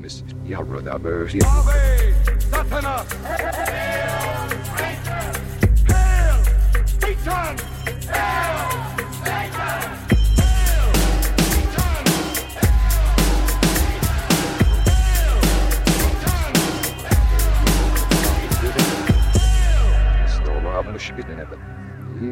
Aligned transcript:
Miss 0.00 0.22
Yarodavers. 0.46 1.38
Ave 1.44 2.14
Satana! 2.48 3.04
Hail 3.26 4.48
Satan! 4.76 5.50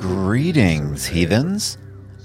Greetings, 0.01 1.07
heathens. 1.07 1.79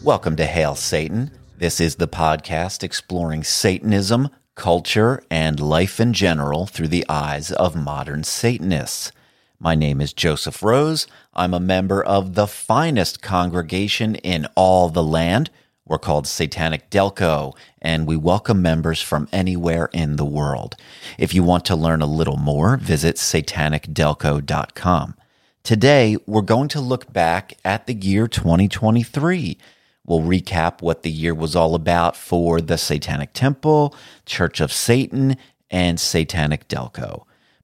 Welcome 0.04 0.36
to 0.38 0.46
Hail 0.46 0.76
Satan. 0.76 1.32
This 1.58 1.80
is 1.80 1.96
the 1.96 2.08
podcast 2.08 2.84
exploring 2.84 3.44
Satanism, 3.44 4.30
culture, 4.56 5.24
and 5.30 5.60
life 5.60 6.00
in 6.00 6.14
general 6.14 6.66
through 6.66 6.90
the 6.90 7.06
eyes 7.10 7.52
of 7.52 7.76
modern 7.76 8.24
Satanists. 8.24 9.12
My 9.60 9.76
name 9.76 10.02
is 10.02 10.14
Joseph 10.14 10.62
Rose. 10.62 11.08
I'm 11.34 11.54
a 11.54 11.60
member 11.60 12.04
of 12.04 12.36
the 12.36 12.48
finest 12.48 13.22
congregation 13.22 14.16
in 14.16 14.48
all 14.56 14.90
the 14.90 15.04
land. 15.04 15.50
We're 15.86 16.00
called 16.00 16.28
Satanic 16.28 16.90
Delco, 16.90 17.56
and 17.82 18.08
we 18.08 18.16
welcome 18.16 18.62
members 18.62 19.02
from 19.02 19.28
anywhere 19.32 19.90
in 19.94 20.16
the 20.16 20.26
world. 20.26 20.76
If 21.18 21.34
you 21.34 21.44
want 21.44 21.66
to 21.66 21.76
learn 21.76 22.02
a 22.02 22.06
little 22.06 22.38
more, 22.38 22.78
visit 22.78 23.18
satanicdelco.com. 23.18 25.16
Today, 25.64 26.18
we're 26.26 26.42
going 26.42 26.68
to 26.70 26.82
look 26.82 27.12
back 27.12 27.54
at 27.64 27.88
the 27.88 27.94
year 27.94 28.28
2023. 28.28 29.58
We'll 30.06 30.22
recap 30.22 30.82
what 30.82 31.04
the 31.04 31.12
year 31.12 31.34
was 31.34 31.56
all 31.56 31.76
about 31.76 32.18
for 32.18 32.60
the 32.60 32.78
Satanic 32.78 33.32
Temple, 33.34 33.96
Church 34.26 34.60
of 34.60 34.72
Satan, 34.72 35.38
and 35.72 36.00
Satanic 36.00 36.68
Delco. 36.68 37.24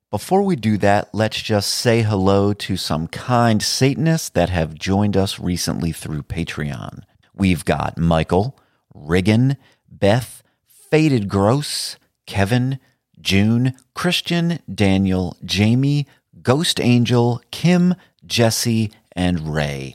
Before 0.09 0.41
we 0.41 0.55
do 0.55 0.77
that, 0.77 1.13
let's 1.13 1.41
just 1.41 1.69
say 1.69 2.01
hello 2.01 2.53
to 2.53 2.77
some 2.77 3.07
kind 3.07 3.61
Satanists 3.61 4.29
that 4.29 4.49
have 4.49 4.73
joined 4.73 5.15
us 5.15 5.39
recently 5.39 5.91
through 5.91 6.23
Patreon. 6.23 7.03
We've 7.35 7.63
got 7.63 7.97
Michael, 7.97 8.57
Riggin, 8.93 9.57
Beth, 9.87 10.41
Faded 10.65 11.29
Gross, 11.29 11.97
Kevin, 12.25 12.79
June, 13.21 13.75
Christian, 13.93 14.59
Daniel, 14.73 15.37
Jamie, 15.45 16.07
Ghost 16.41 16.79
Angel, 16.79 17.41
Kim, 17.51 17.93
Jesse, 18.25 18.91
and 19.11 19.53
Ray. 19.53 19.93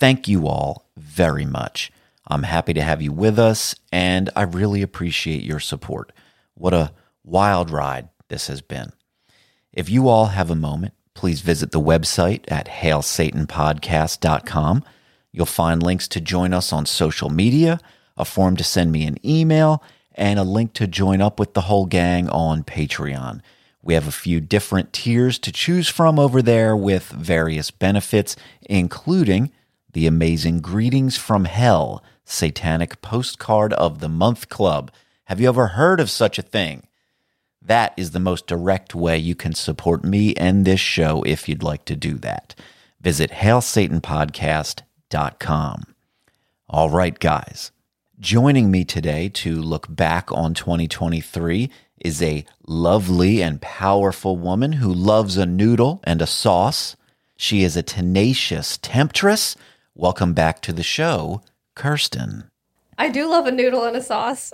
Thank 0.00 0.26
you 0.26 0.48
all 0.48 0.88
very 0.96 1.44
much. 1.44 1.92
I'm 2.26 2.42
happy 2.44 2.72
to 2.72 2.80
have 2.80 3.02
you 3.02 3.12
with 3.12 3.38
us, 3.38 3.74
and 3.92 4.30
I 4.34 4.40
really 4.42 4.80
appreciate 4.80 5.44
your 5.44 5.60
support. 5.60 6.12
What 6.54 6.72
a 6.72 6.92
wild 7.22 7.70
ride 7.70 8.08
this 8.28 8.46
has 8.46 8.62
been. 8.62 8.94
If 9.74 9.90
you 9.90 10.08
all 10.08 10.26
have 10.26 10.50
a 10.50 10.56
moment, 10.56 10.94
please 11.12 11.42
visit 11.42 11.70
the 11.70 11.80
website 11.80 12.50
at 12.50 12.68
hailsatanpodcast.com. 12.68 14.84
You'll 15.32 15.46
find 15.46 15.82
links 15.82 16.08
to 16.08 16.20
join 16.20 16.54
us 16.54 16.72
on 16.72 16.86
social 16.86 17.28
media, 17.28 17.78
a 18.16 18.24
form 18.24 18.56
to 18.56 18.64
send 18.64 18.90
me 18.92 19.06
an 19.06 19.18
email, 19.26 19.82
and 20.14 20.38
a 20.38 20.44
link 20.44 20.72
to 20.74 20.86
join 20.86 21.20
up 21.20 21.38
with 21.38 21.52
the 21.52 21.62
whole 21.62 21.84
gang 21.84 22.30
on 22.30 22.64
Patreon. 22.64 23.42
We 23.82 23.94
have 23.94 24.08
a 24.08 24.12
few 24.12 24.40
different 24.40 24.94
tiers 24.94 25.38
to 25.40 25.52
choose 25.52 25.88
from 25.88 26.18
over 26.18 26.40
there 26.40 26.74
with 26.74 27.04
various 27.04 27.70
benefits, 27.70 28.34
including 28.62 29.52
the 29.92 30.06
amazing 30.06 30.60
Greetings 30.60 31.16
from 31.16 31.46
Hell 31.46 32.04
Satanic 32.24 33.02
Postcard 33.02 33.72
of 33.74 34.00
the 34.00 34.08
Month 34.08 34.48
Club. 34.48 34.90
Have 35.24 35.40
you 35.40 35.48
ever 35.48 35.68
heard 35.68 36.00
of 36.00 36.10
such 36.10 36.38
a 36.38 36.42
thing? 36.42 36.86
That 37.62 37.92
is 37.96 38.10
the 38.12 38.20
most 38.20 38.46
direct 38.46 38.94
way 38.94 39.18
you 39.18 39.34
can 39.34 39.54
support 39.54 40.04
me 40.04 40.34
and 40.34 40.64
this 40.64 40.80
show 40.80 41.22
if 41.22 41.48
you'd 41.48 41.62
like 41.62 41.84
to 41.86 41.96
do 41.96 42.14
that. 42.18 42.54
Visit 43.00 43.30
hailsatanpodcast.com. 43.32 45.82
All 46.68 46.90
right, 46.90 47.18
guys. 47.18 47.72
Joining 48.18 48.70
me 48.70 48.84
today 48.84 49.28
to 49.30 49.60
look 49.60 49.86
back 49.88 50.30
on 50.30 50.54
2023 50.54 51.70
is 51.98 52.22
a 52.22 52.44
lovely 52.66 53.42
and 53.42 53.60
powerful 53.60 54.36
woman 54.36 54.74
who 54.74 54.92
loves 54.92 55.36
a 55.36 55.46
noodle 55.46 56.00
and 56.04 56.22
a 56.22 56.26
sauce. 56.26 56.96
She 57.36 57.62
is 57.62 57.76
a 57.76 57.82
tenacious 57.82 58.78
temptress. 58.78 59.56
Welcome 60.00 60.32
back 60.32 60.62
to 60.62 60.72
the 60.72 60.82
show, 60.82 61.42
Kirsten. 61.74 62.44
I 62.96 63.10
do 63.10 63.28
love 63.28 63.44
a 63.44 63.52
noodle 63.52 63.84
and 63.84 63.94
a 63.94 64.02
sauce. 64.02 64.50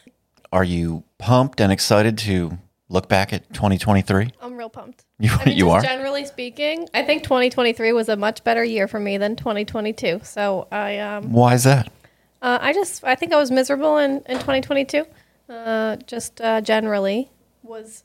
Are 0.54 0.64
you 0.64 1.04
pumped 1.18 1.60
and 1.60 1.70
excited 1.70 2.16
to 2.16 2.56
look 2.88 3.06
back 3.06 3.30
at 3.30 3.52
2023? 3.52 4.30
I'm 4.40 4.56
real 4.56 4.70
pumped. 4.70 5.04
You, 5.18 5.32
I 5.32 5.44
mean, 5.44 5.58
you 5.58 5.68
are? 5.68 5.82
Generally 5.82 6.24
speaking, 6.24 6.88
I 6.94 7.02
think 7.02 7.24
2023 7.24 7.92
was 7.92 8.08
a 8.08 8.16
much 8.16 8.42
better 8.42 8.64
year 8.64 8.88
for 8.88 8.98
me 8.98 9.18
than 9.18 9.36
2022. 9.36 10.20
So 10.24 10.66
I, 10.72 10.98
um, 10.98 11.30
Why 11.30 11.52
is 11.52 11.64
that? 11.64 11.92
uh, 12.40 12.56
I 12.62 12.72
just, 12.72 13.04
I 13.04 13.16
think 13.16 13.34
I 13.34 13.36
was 13.36 13.50
miserable 13.50 13.98
in 13.98 14.22
in 14.26 14.38
2022. 14.38 15.04
Uh, 15.50 15.96
just 16.06 16.40
uh, 16.40 16.62
generally 16.62 17.28
was 17.62 18.02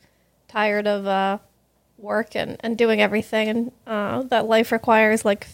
tired 0.49 0.87
of 0.87 1.07
uh, 1.07 1.37
work 1.97 2.35
and 2.35 2.57
and 2.59 2.77
doing 2.77 2.99
everything 3.01 3.47
and 3.47 3.71
uh, 3.87 4.23
that 4.23 4.45
life 4.45 4.73
requires, 4.73 5.23
like 5.23 5.47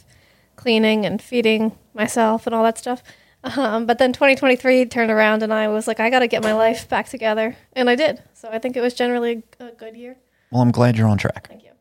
cleaning 0.58 1.06
and 1.06 1.22
feeding 1.22 1.78
myself 1.94 2.46
and 2.46 2.54
all 2.54 2.64
that 2.64 2.78
stuff. 2.78 3.02
Um, 3.44 3.86
but 3.86 3.98
then 3.98 4.12
2023 4.12 4.86
turned 4.88 5.12
around 5.12 5.44
and 5.44 5.54
I 5.54 5.70
was 5.70 5.88
like, 5.88 6.02
I 6.02 6.10
got 6.10 6.20
to 6.20 6.28
get 6.28 6.44
my 6.44 6.54
life 6.54 6.90
back 6.90 7.08
together, 7.08 7.56
and 7.74 7.90
I 7.90 7.96
did. 7.96 8.22
So 8.34 8.50
I 8.52 8.60
think 8.60 8.76
it 8.76 8.82
was 8.82 8.94
generally 8.94 9.44
a 9.60 9.72
good 9.72 9.96
year. 9.96 10.18
Well, 10.52 10.62
I'm 10.62 10.72
glad 10.72 10.98
you're 10.98 11.08
on 11.08 11.18
track. 11.18 11.48
Thank 11.48 11.64
you. 11.64 11.72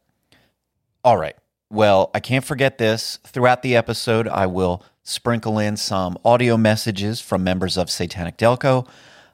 All 1.02 1.16
right. 1.16 1.36
Well, 1.70 2.10
I 2.14 2.20
can't 2.20 2.44
forget 2.44 2.78
this. 2.78 3.18
Throughout 3.24 3.62
the 3.62 3.74
episode, 3.74 4.28
I 4.28 4.46
will 4.46 4.84
sprinkle 5.02 5.58
in 5.58 5.76
some 5.76 6.18
audio 6.24 6.56
messages 6.56 7.20
from 7.20 7.42
members 7.42 7.76
of 7.76 7.90
Satanic 7.90 8.36
Delco. 8.36 8.88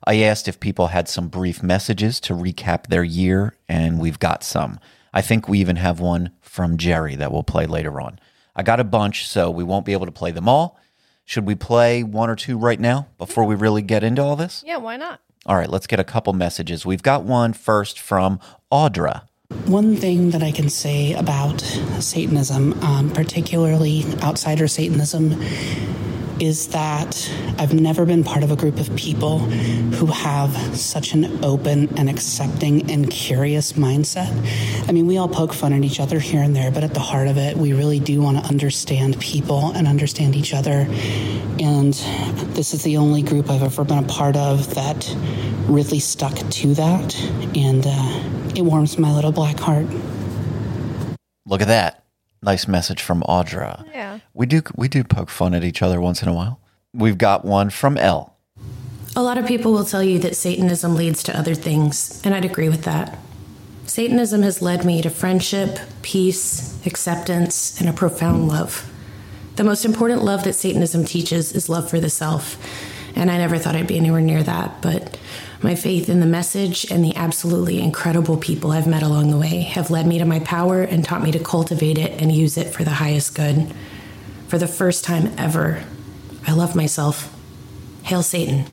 I 0.04 0.20
asked 0.20 0.48
if 0.48 0.58
people 0.58 0.88
had 0.88 1.08
some 1.08 1.28
brief 1.28 1.62
messages 1.62 2.20
to 2.20 2.34
recap 2.34 2.86
their 2.86 3.04
year, 3.04 3.56
and 3.68 3.98
we've 3.98 4.18
got 4.18 4.42
some. 4.42 4.80
I 5.14 5.22
think 5.22 5.48
we 5.48 5.58
even 5.60 5.76
have 5.76 6.00
one 6.00 6.30
from 6.40 6.76
Jerry 6.76 7.14
that 7.16 7.32
we'll 7.32 7.42
play 7.42 7.66
later 7.66 8.00
on. 8.00 8.18
I 8.54 8.62
got 8.62 8.80
a 8.80 8.84
bunch, 8.84 9.26
so 9.26 9.50
we 9.50 9.64
won't 9.64 9.86
be 9.86 9.92
able 9.92 10.06
to 10.06 10.12
play 10.12 10.30
them 10.30 10.48
all. 10.48 10.78
Should 11.24 11.46
we 11.46 11.54
play 11.54 12.02
one 12.02 12.28
or 12.28 12.36
two 12.36 12.58
right 12.58 12.78
now 12.78 13.08
before 13.16 13.44
we 13.44 13.54
really 13.54 13.82
get 13.82 14.04
into 14.04 14.22
all 14.22 14.36
this? 14.36 14.62
Yeah, 14.66 14.76
why 14.76 14.96
not? 14.96 15.20
All 15.46 15.56
right, 15.56 15.70
let's 15.70 15.86
get 15.86 15.98
a 15.98 16.04
couple 16.04 16.32
messages. 16.32 16.84
We've 16.84 17.02
got 17.02 17.24
one 17.24 17.52
first 17.52 17.98
from 17.98 18.38
Audra. 18.70 19.22
One 19.66 19.96
thing 19.96 20.30
that 20.30 20.42
I 20.42 20.50
can 20.50 20.68
say 20.68 21.12
about 21.14 21.60
Satanism, 21.60 22.72
um, 22.82 23.10
particularly 23.10 24.04
outsider 24.22 24.68
Satanism, 24.68 25.40
is 26.42 26.66
that 26.68 27.32
I've 27.56 27.72
never 27.72 28.04
been 28.04 28.24
part 28.24 28.42
of 28.42 28.50
a 28.50 28.56
group 28.56 28.80
of 28.80 28.94
people 28.96 29.38
who 29.38 30.06
have 30.06 30.50
such 30.76 31.12
an 31.12 31.44
open 31.44 31.96
and 31.96 32.10
accepting 32.10 32.90
and 32.90 33.08
curious 33.08 33.74
mindset. 33.74 34.28
I 34.88 34.90
mean, 34.90 35.06
we 35.06 35.18
all 35.18 35.28
poke 35.28 35.52
fun 35.52 35.72
at 35.72 35.84
each 35.84 36.00
other 36.00 36.18
here 36.18 36.42
and 36.42 36.56
there, 36.56 36.72
but 36.72 36.82
at 36.82 36.94
the 36.94 37.00
heart 37.00 37.28
of 37.28 37.38
it, 37.38 37.56
we 37.56 37.74
really 37.74 38.00
do 38.00 38.20
want 38.20 38.38
to 38.38 38.44
understand 38.50 39.20
people 39.20 39.70
and 39.70 39.86
understand 39.86 40.34
each 40.34 40.52
other. 40.52 40.88
And 41.60 41.94
this 42.56 42.74
is 42.74 42.82
the 42.82 42.96
only 42.96 43.22
group 43.22 43.48
I've 43.48 43.62
ever 43.62 43.84
been 43.84 44.02
a 44.02 44.08
part 44.08 44.36
of 44.36 44.74
that 44.74 45.08
really 45.68 46.00
stuck 46.00 46.34
to 46.34 46.74
that. 46.74 47.14
And 47.54 47.84
uh, 47.86 48.52
it 48.56 48.62
warms 48.62 48.98
my 48.98 49.14
little 49.14 49.30
black 49.30 49.60
heart. 49.60 49.86
Look 51.46 51.60
at 51.60 51.68
that. 51.68 52.01
Nice 52.42 52.66
message 52.66 53.00
from 53.00 53.22
Audra. 53.22 53.86
Yeah. 53.92 54.18
We 54.34 54.46
do 54.46 54.62
we 54.74 54.88
do 54.88 55.04
poke 55.04 55.30
fun 55.30 55.54
at 55.54 55.62
each 55.62 55.80
other 55.80 56.00
once 56.00 56.22
in 56.22 56.28
a 56.28 56.32
while. 56.34 56.60
We've 56.92 57.18
got 57.18 57.44
one 57.44 57.70
from 57.70 57.96
L. 57.96 58.36
A 59.14 59.22
lot 59.22 59.38
of 59.38 59.46
people 59.46 59.72
will 59.72 59.84
tell 59.84 60.02
you 60.02 60.18
that 60.20 60.34
Satanism 60.34 60.96
leads 60.96 61.22
to 61.24 61.38
other 61.38 61.54
things, 61.54 62.20
and 62.24 62.34
I'd 62.34 62.44
agree 62.44 62.68
with 62.68 62.82
that. 62.82 63.18
Satanism 63.86 64.42
has 64.42 64.62
led 64.62 64.84
me 64.84 65.02
to 65.02 65.10
friendship, 65.10 65.78
peace, 66.00 66.84
acceptance, 66.86 67.78
and 67.78 67.88
a 67.88 67.92
profound 67.92 68.48
love. 68.48 68.90
The 69.56 69.64
most 69.64 69.84
important 69.84 70.24
love 70.24 70.44
that 70.44 70.54
Satanism 70.54 71.04
teaches 71.04 71.52
is 71.52 71.68
love 71.68 71.90
for 71.90 72.00
the 72.00 72.08
self, 72.08 72.56
and 73.14 73.30
I 73.30 73.36
never 73.36 73.58
thought 73.58 73.76
I'd 73.76 73.86
be 73.86 73.98
anywhere 73.98 74.22
near 74.22 74.42
that, 74.42 74.80
but 74.80 75.18
my 75.62 75.74
faith 75.74 76.08
in 76.08 76.20
the 76.20 76.26
message 76.26 76.90
and 76.90 77.04
the 77.04 77.14
absolutely 77.14 77.80
incredible 77.80 78.36
people 78.36 78.72
I've 78.72 78.86
met 78.86 79.02
along 79.02 79.30
the 79.30 79.38
way 79.38 79.60
have 79.62 79.90
led 79.90 80.06
me 80.06 80.18
to 80.18 80.24
my 80.24 80.40
power 80.40 80.82
and 80.82 81.04
taught 81.04 81.22
me 81.22 81.30
to 81.32 81.38
cultivate 81.38 81.98
it 81.98 82.20
and 82.20 82.32
use 82.32 82.56
it 82.56 82.72
for 82.72 82.84
the 82.84 82.90
highest 82.90 83.34
good. 83.34 83.72
For 84.48 84.58
the 84.58 84.66
first 84.66 85.04
time 85.04 85.32
ever, 85.38 85.82
I 86.46 86.52
love 86.52 86.74
myself. 86.74 87.34
Hail 88.02 88.22
Satan. 88.22 88.66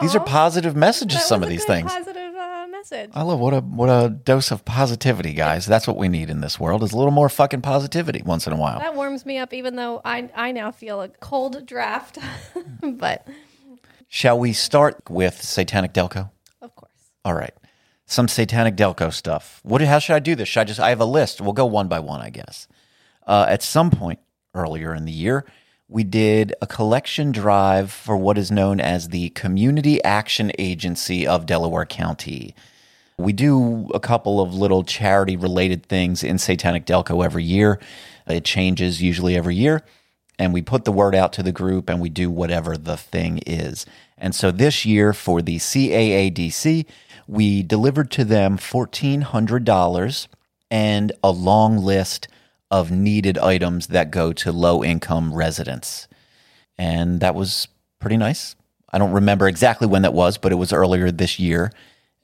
These 0.00 0.14
are 0.16 0.20
positive 0.20 0.74
messages. 0.74 1.18
That 1.18 1.26
some 1.26 1.40
was 1.40 1.46
of 1.46 1.50
a 1.52 1.54
these 1.54 1.64
things. 1.64 1.90
Positive 1.92 2.34
uh, 2.34 2.66
message. 2.68 3.10
I 3.14 3.22
love 3.22 3.38
what 3.38 3.54
a 3.54 3.60
what 3.60 3.88
a 3.88 4.10
dose 4.10 4.50
of 4.50 4.64
positivity, 4.64 5.32
guys. 5.32 5.66
That's 5.66 5.86
what 5.86 5.96
we 5.96 6.08
need 6.08 6.28
in 6.28 6.40
this 6.40 6.58
world. 6.58 6.82
Is 6.82 6.92
a 6.92 6.96
little 6.96 7.12
more 7.12 7.28
fucking 7.28 7.62
positivity 7.62 8.22
once 8.22 8.46
in 8.46 8.52
a 8.52 8.56
while. 8.56 8.80
That 8.80 8.96
warms 8.96 9.24
me 9.24 9.38
up, 9.38 9.54
even 9.54 9.76
though 9.76 10.02
I 10.04 10.28
I 10.34 10.50
now 10.50 10.72
feel 10.72 11.00
a 11.00 11.08
cold 11.08 11.64
draft. 11.64 12.18
but 12.82 13.26
Shall 14.14 14.38
we 14.38 14.52
start 14.52 15.10
with 15.10 15.42
Satanic 15.42 15.92
Delco? 15.92 16.30
of 16.62 16.72
course, 16.76 16.92
All 17.24 17.34
right. 17.34 17.52
some 18.06 18.28
Satanic 18.28 18.76
Delco 18.76 19.12
stuff. 19.12 19.58
What? 19.64 19.80
How 19.80 19.98
should 19.98 20.14
I 20.14 20.20
do 20.20 20.36
this? 20.36 20.48
Should 20.48 20.60
I 20.60 20.64
just? 20.64 20.78
I 20.78 20.90
have 20.90 21.00
a 21.00 21.04
list. 21.04 21.40
We'll 21.40 21.52
go 21.52 21.66
one 21.66 21.88
by 21.88 21.98
one, 21.98 22.20
I 22.20 22.30
guess. 22.30 22.68
Uh, 23.26 23.46
at 23.48 23.60
some 23.60 23.90
point 23.90 24.20
earlier 24.54 24.94
in 24.94 25.04
the 25.04 25.10
year, 25.10 25.44
we 25.88 26.04
did 26.04 26.54
a 26.62 26.66
collection 26.68 27.32
drive 27.32 27.90
for 27.90 28.16
what 28.16 28.38
is 28.38 28.52
known 28.52 28.78
as 28.78 29.08
the 29.08 29.30
Community 29.30 30.00
Action 30.04 30.52
Agency 30.60 31.26
of 31.26 31.44
Delaware 31.44 31.84
County. 31.84 32.54
We 33.18 33.32
do 33.32 33.88
a 33.94 33.98
couple 33.98 34.40
of 34.40 34.54
little 34.54 34.84
charity 34.84 35.36
related 35.36 35.86
things 35.86 36.22
in 36.22 36.38
Satanic 36.38 36.86
Delco 36.86 37.24
every 37.24 37.42
year. 37.42 37.80
It 38.28 38.44
changes 38.44 39.02
usually 39.02 39.34
every 39.36 39.56
year. 39.56 39.82
And 40.38 40.52
we 40.52 40.62
put 40.62 40.84
the 40.84 40.92
word 40.92 41.14
out 41.14 41.32
to 41.34 41.42
the 41.42 41.52
group 41.52 41.88
and 41.88 42.00
we 42.00 42.08
do 42.08 42.30
whatever 42.30 42.76
the 42.76 42.96
thing 42.96 43.38
is. 43.46 43.86
And 44.18 44.34
so 44.34 44.50
this 44.50 44.84
year 44.84 45.12
for 45.12 45.42
the 45.42 45.56
CAADC, 45.56 46.86
we 47.26 47.62
delivered 47.62 48.10
to 48.12 48.24
them 48.24 48.58
$1,400 48.58 50.26
and 50.70 51.12
a 51.22 51.30
long 51.30 51.78
list 51.78 52.28
of 52.70 52.90
needed 52.90 53.38
items 53.38 53.88
that 53.88 54.10
go 54.10 54.32
to 54.32 54.50
low 54.50 54.82
income 54.82 55.32
residents. 55.32 56.08
And 56.76 57.20
that 57.20 57.34
was 57.34 57.68
pretty 58.00 58.16
nice. 58.16 58.56
I 58.92 58.98
don't 58.98 59.12
remember 59.12 59.48
exactly 59.48 59.86
when 59.86 60.02
that 60.02 60.14
was, 60.14 60.38
but 60.38 60.52
it 60.52 60.56
was 60.56 60.72
earlier 60.72 61.10
this 61.10 61.38
year. 61.38 61.72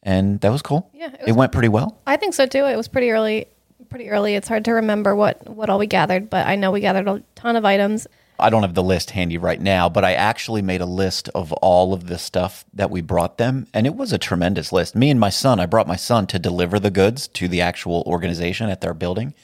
And 0.02 0.40
that 0.40 0.50
was 0.50 0.62
cool. 0.62 0.90
Yeah, 0.94 1.12
it 1.12 1.28
it, 1.28 1.32
went 1.32 1.52
pretty 1.52 1.68
well. 1.68 2.00
I 2.06 2.16
think 2.16 2.34
so 2.34 2.46
too. 2.46 2.64
It 2.64 2.76
was 2.76 2.88
pretty 2.88 3.10
early. 3.10 3.46
Pretty 3.90 4.08
early. 4.08 4.36
It's 4.36 4.46
hard 4.46 4.64
to 4.66 4.72
remember 4.72 5.16
what 5.16 5.50
what 5.50 5.68
all 5.68 5.78
we 5.80 5.88
gathered, 5.88 6.30
but 6.30 6.46
I 6.46 6.54
know 6.54 6.70
we 6.70 6.80
gathered 6.80 7.08
a 7.08 7.22
ton 7.34 7.56
of 7.56 7.64
items. 7.64 8.06
I 8.38 8.48
don't 8.48 8.62
have 8.62 8.74
the 8.74 8.84
list 8.84 9.10
handy 9.10 9.36
right 9.36 9.60
now, 9.60 9.88
but 9.88 10.04
I 10.04 10.14
actually 10.14 10.62
made 10.62 10.80
a 10.80 10.86
list 10.86 11.28
of 11.30 11.52
all 11.54 11.92
of 11.92 12.06
the 12.06 12.16
stuff 12.16 12.64
that 12.72 12.90
we 12.90 13.00
brought 13.00 13.36
them, 13.36 13.66
and 13.74 13.86
it 13.86 13.96
was 13.96 14.12
a 14.12 14.18
tremendous 14.18 14.72
list. 14.72 14.94
Me 14.94 15.10
and 15.10 15.18
my 15.18 15.28
son, 15.28 15.60
I 15.60 15.66
brought 15.66 15.88
my 15.88 15.96
son 15.96 16.28
to 16.28 16.38
deliver 16.38 16.78
the 16.78 16.90
goods 16.90 17.28
to 17.28 17.48
the 17.48 17.60
actual 17.60 18.02
organization 18.06 18.70
at 18.70 18.80
their 18.80 18.94
building, 18.94 19.34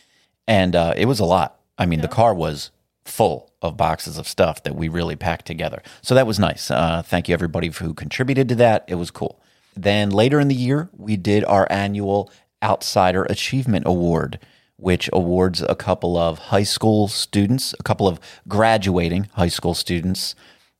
and 0.46 0.76
uh, 0.76 0.94
it 0.96 1.06
was 1.06 1.19
a 1.19 1.25
lot. 1.26 1.60
I 1.76 1.84
mean, 1.84 2.00
the 2.00 2.08
car 2.08 2.32
was 2.32 2.70
full 3.04 3.52
of 3.60 3.76
boxes 3.76 4.16
of 4.16 4.28
stuff 4.28 4.62
that 4.62 4.76
we 4.76 4.88
really 4.88 5.16
packed 5.16 5.46
together. 5.46 5.82
So 6.02 6.14
that 6.14 6.26
was 6.26 6.38
nice. 6.38 6.70
Uh, 6.70 7.02
thank 7.02 7.28
you, 7.28 7.34
everybody 7.34 7.69
who 7.69 7.94
contributed 7.94 8.49
to 8.50 8.54
that. 8.56 8.84
It 8.87 8.94
was 8.94 9.10
cool. 9.10 9.40
Then 9.75 10.10
later 10.10 10.40
in 10.40 10.49
the 10.49 10.54
year, 10.54 10.88
we 10.96 11.16
did 11.16 11.44
our 11.44 11.66
annual 11.70 12.31
Outsider 12.62 13.25
Achievement 13.25 13.87
Award, 13.87 14.38
which 14.76 15.08
awards 15.12 15.62
a 15.62 15.75
couple 15.75 16.17
of 16.17 16.38
high 16.38 16.62
school 16.62 17.08
students, 17.08 17.75
a 17.79 17.82
couple 17.82 18.08
of 18.08 18.20
graduating 18.49 19.29
high 19.35 19.49
school 19.49 19.75
students. 19.75 20.35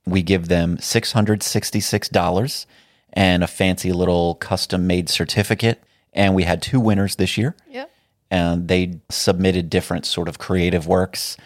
We 0.07 0.23
give 0.23 0.49
them 0.49 0.77
$666 0.79 2.67
and 3.13 3.43
a 3.43 3.47
fancy 3.47 3.93
little 3.93 4.35
custom 4.37 4.87
made 4.87 5.09
certificate. 5.09 5.83
And 6.13 6.35
we 6.35 6.45
had 6.45 6.63
two 6.63 6.81
winners 6.81 7.17
this 7.17 7.37
year 7.37 7.55
Yep. 7.71 7.91
and 8.31 8.69
they 8.69 9.01
submitted 9.11 9.69
different 9.71 10.07
sort 10.07 10.29
of 10.29 10.39
creative 10.39 10.87
works 10.87 11.37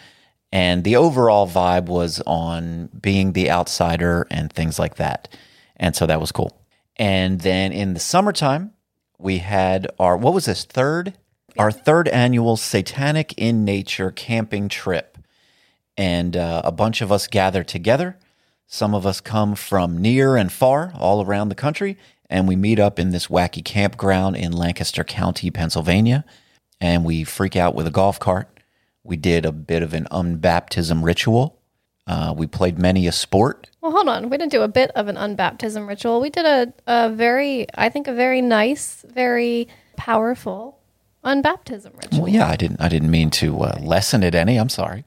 and 0.53 0.83
the 0.83 0.95
overall 0.97 1.47
vibe 1.47 1.85
was 1.85 2.21
on 2.25 2.89
being 2.99 3.33
the 3.33 3.49
outsider 3.51 4.27
and 4.31 4.51
things 4.51 4.77
like 4.79 4.95
that 4.95 5.27
and 5.77 5.93
so 5.95 6.05
that 6.05 6.21
was 6.21 6.31
cool 6.31 6.57
and 6.97 7.41
then 7.41 7.71
in 7.73 7.93
the 7.93 7.99
summertime 7.99 8.71
we 9.21 9.39
had 9.39 9.87
our 9.99 10.17
what 10.17 10.33
was 10.33 10.45
this 10.45 10.65
third 10.65 11.13
our 11.57 11.71
third 11.71 12.07
annual 12.07 12.57
satanic 12.57 13.33
in 13.37 13.65
nature 13.65 14.11
camping 14.11 14.69
trip 14.69 15.17
and 15.97 16.35
uh, 16.35 16.61
a 16.63 16.71
bunch 16.71 17.01
of 17.01 17.11
us 17.11 17.27
gathered 17.27 17.67
together 17.67 18.17
some 18.73 18.95
of 18.95 19.05
us 19.05 19.19
come 19.19 19.55
from 19.55 19.97
near 19.97 20.37
and 20.37 20.49
far 20.49 20.93
all 20.95 21.25
around 21.25 21.49
the 21.49 21.55
country, 21.55 21.97
and 22.29 22.47
we 22.47 22.55
meet 22.55 22.79
up 22.79 22.99
in 22.99 23.09
this 23.09 23.27
wacky 23.27 23.65
campground 23.65 24.37
in 24.37 24.53
Lancaster 24.53 25.03
County, 25.03 25.51
Pennsylvania, 25.51 26.23
and 26.79 27.03
we 27.03 27.25
freak 27.25 27.57
out 27.57 27.75
with 27.75 27.85
a 27.85 27.91
golf 27.91 28.17
cart. 28.17 28.61
We 29.03 29.17
did 29.17 29.45
a 29.45 29.51
bit 29.51 29.83
of 29.83 29.93
an 29.93 30.07
unbaptism 30.09 31.03
ritual. 31.03 31.60
Uh, 32.07 32.33
we 32.35 32.47
played 32.47 32.79
many 32.79 33.07
a 33.07 33.11
sport. 33.11 33.67
Well, 33.79 33.91
hold 33.91 34.09
on. 34.09 34.29
We 34.29 34.37
didn't 34.37 34.51
do 34.51 34.63
a 34.63 34.67
bit 34.67 34.91
of 34.91 35.07
an 35.07 35.15
unbaptism 35.15 35.87
ritual. 35.87 36.19
We 36.19 36.29
did 36.29 36.45
a, 36.45 36.73
a 36.87 37.09
very, 37.09 37.67
I 37.75 37.89
think, 37.89 38.07
a 38.07 38.13
very 38.13 38.41
nice, 38.41 39.05
very 39.07 39.67
powerful 39.97 40.79
unbaptism 41.23 41.95
ritual. 41.95 42.23
Well, 42.23 42.29
yeah, 42.29 42.47
I 42.47 42.55
didn't. 42.55 42.81
I 42.81 42.89
didn't 42.89 43.11
mean 43.11 43.29
to 43.31 43.61
uh, 43.61 43.79
lessen 43.81 44.23
it 44.23 44.33
any. 44.33 44.57
I'm 44.57 44.69
sorry. 44.69 45.05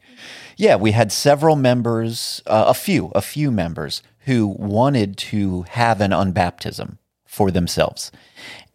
Yeah, 0.56 0.76
we 0.76 0.92
had 0.92 1.10
several 1.10 1.56
members, 1.56 2.40
uh, 2.46 2.66
a 2.68 2.74
few, 2.74 3.10
a 3.14 3.20
few 3.20 3.50
members 3.50 4.02
who 4.20 4.46
wanted 4.46 5.16
to 5.16 5.62
have 5.70 6.00
an 6.00 6.12
unbaptism 6.12 6.98
for 7.26 7.50
themselves. 7.50 8.12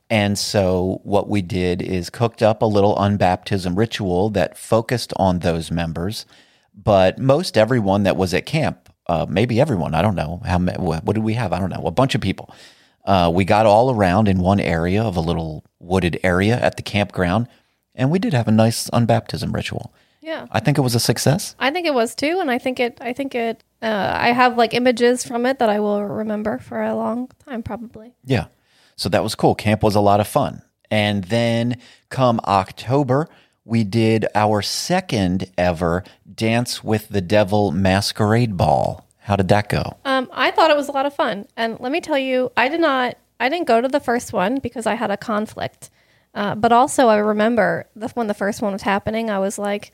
And 0.09 0.37
so 0.37 0.99
what 1.03 1.29
we 1.29 1.41
did 1.41 1.81
is 1.81 2.09
cooked 2.09 2.41
up 2.41 2.61
a 2.61 2.65
little 2.65 2.95
unbaptism 2.95 3.77
ritual 3.77 4.29
that 4.31 4.57
focused 4.57 5.13
on 5.15 5.39
those 5.39 5.71
members. 5.71 6.25
But 6.81 7.19
most 7.19 7.57
everyone 7.57 8.03
that 8.03 8.15
was 8.15 8.33
at 8.33 8.45
camp, 8.45 8.89
uh, 9.07 9.25
maybe 9.27 9.59
everyone, 9.59 9.93
I 9.93 10.01
don't 10.01 10.15
know 10.15 10.41
how. 10.45 10.59
what 10.59 11.13
did 11.13 11.23
we 11.23 11.33
have? 11.33 11.51
I 11.51 11.59
don't 11.59 11.69
know. 11.69 11.85
A 11.85 11.91
bunch 11.91 12.15
of 12.15 12.21
people. 12.21 12.53
Uh, 13.05 13.31
we 13.33 13.43
got 13.43 13.65
all 13.65 13.93
around 13.93 14.27
in 14.27 14.39
one 14.39 14.59
area 14.59 15.01
of 15.01 15.17
a 15.17 15.21
little 15.21 15.65
wooded 15.79 16.19
area 16.23 16.59
at 16.59 16.77
the 16.77 16.83
campground, 16.83 17.47
and 17.95 18.11
we 18.11 18.19
did 18.19 18.33
have 18.33 18.47
a 18.47 18.51
nice 18.51 18.89
unbaptism 18.91 19.53
ritual. 19.53 19.93
Yeah. 20.21 20.45
I 20.51 20.59
think 20.59 20.77
it 20.77 20.81
was 20.81 20.95
a 20.95 20.99
success. 20.99 21.55
I 21.59 21.71
think 21.71 21.87
it 21.87 21.93
was 21.93 22.13
too, 22.13 22.39
and 22.39 22.51
I 22.51 22.59
think 22.59 22.79
it. 22.79 22.97
I 23.01 23.13
think 23.13 23.33
it. 23.33 23.63
Uh, 23.81 24.13
I 24.15 24.31
have 24.31 24.57
like 24.57 24.73
images 24.73 25.25
from 25.25 25.45
it 25.45 25.59
that 25.59 25.69
I 25.69 25.79
will 25.79 26.03
remember 26.03 26.59
for 26.59 26.83
a 26.83 26.95
long 26.95 27.29
time, 27.45 27.63
probably. 27.63 28.13
Yeah. 28.25 28.47
So 28.95 29.09
that 29.09 29.23
was 29.23 29.33
cool. 29.33 29.55
Camp 29.55 29.81
was 29.81 29.95
a 29.95 30.01
lot 30.01 30.19
of 30.19 30.27
fun. 30.27 30.61
And 30.91 31.23
then 31.25 31.77
come 32.09 32.41
October, 32.45 33.27
we 33.69 33.83
did 33.83 34.25
our 34.35 34.61
second 34.61 35.49
ever 35.57 36.03
Dance 36.33 36.83
with 36.83 37.09
the 37.09 37.21
Devil 37.21 37.71
Masquerade 37.71 38.55
Ball. 38.57 39.05
How 39.19 39.35
did 39.35 39.47
that 39.49 39.69
go? 39.69 39.97
Um, 40.05 40.29
I 40.33 40.51
thought 40.51 40.71
it 40.71 40.77
was 40.77 40.87
a 40.87 40.91
lot 40.91 41.05
of 41.05 41.13
fun, 41.13 41.45
and 41.55 41.79
let 41.79 41.91
me 41.91 42.01
tell 42.01 42.17
you, 42.17 42.51
I 42.57 42.67
did 42.67 42.81
not. 42.81 43.15
I 43.39 43.47
didn't 43.49 43.67
go 43.67 43.79
to 43.81 43.87
the 43.87 43.99
first 43.99 44.33
one 44.33 44.59
because 44.59 44.85
I 44.85 44.95
had 44.95 45.11
a 45.11 45.17
conflict. 45.17 45.89
Uh, 46.33 46.55
but 46.55 46.71
also, 46.71 47.07
I 47.07 47.17
remember 47.17 47.87
the, 47.95 48.07
when 48.09 48.27
the 48.27 48.33
first 48.33 48.61
one 48.61 48.73
was 48.73 48.81
happening, 48.81 49.29
I 49.29 49.39
was 49.39 49.57
like, 49.59 49.91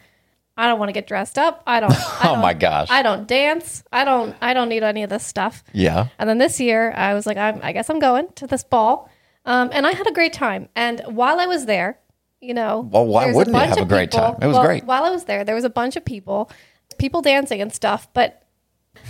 I 0.57 0.68
don't 0.68 0.80
want 0.80 0.89
to 0.89 0.94
get 0.94 1.07
dressed 1.07 1.38
up. 1.38 1.63
I 1.68 1.80
don't. 1.80 1.92
I 1.94 2.19
Oh 2.22 2.33
don't- 2.33 2.42
my 2.42 2.54
gosh. 2.54 2.88
I 2.89 3.01
don't 3.01 3.27
dance. 3.27 3.83
I 3.92 4.06
don't. 4.06 4.36
I 4.42 4.54
don't 4.54 4.69
need 4.69 4.83
any 4.83 5.04
of 5.04 5.10
this 5.10 5.25
stuff. 5.25 5.63
Yeah. 5.74 6.07
And 6.19 6.30
then 6.30 6.38
this 6.38 6.60
year, 6.60 6.94
I 6.95 7.13
was 7.13 7.25
like, 7.25 7.38
I'm, 7.38 7.60
I 7.63 7.72
guess 7.72 7.89
I'm 7.89 8.00
going 8.00 8.27
to 8.36 8.48
this 8.48 8.63
ball. 8.63 9.10
Um, 9.45 9.69
and 9.74 9.86
I 9.86 9.92
had 9.92 10.07
a 10.07 10.12
great 10.13 10.33
time. 10.33 10.69
And 10.75 11.01
while 11.07 11.39
I 11.39 11.45
was 11.45 11.66
there, 11.66 12.00
you 12.42 12.54
know, 12.54 12.88
Well, 12.92 13.06
why 13.06 13.32
wouldn't 13.32 13.56
you 13.56 13.62
have 13.62 13.77
a 13.77 13.86
great 13.86 14.12
people- 14.12 14.34
time? 14.34 14.38
It 14.42 14.48
was 14.48 14.56
well, 14.56 14.65
great. 14.65 14.84
While 14.84 15.04
I 15.04 15.10
was 15.10 15.25
there, 15.25 15.44
there 15.44 15.56
was 15.56 15.63
a 15.63 15.70
bunch 15.70 15.96
of 15.96 16.06
people, 16.06 16.50
people 16.98 17.22
dancing 17.22 17.62
and 17.62 17.74
stuff. 17.74 18.08
But 18.13 18.44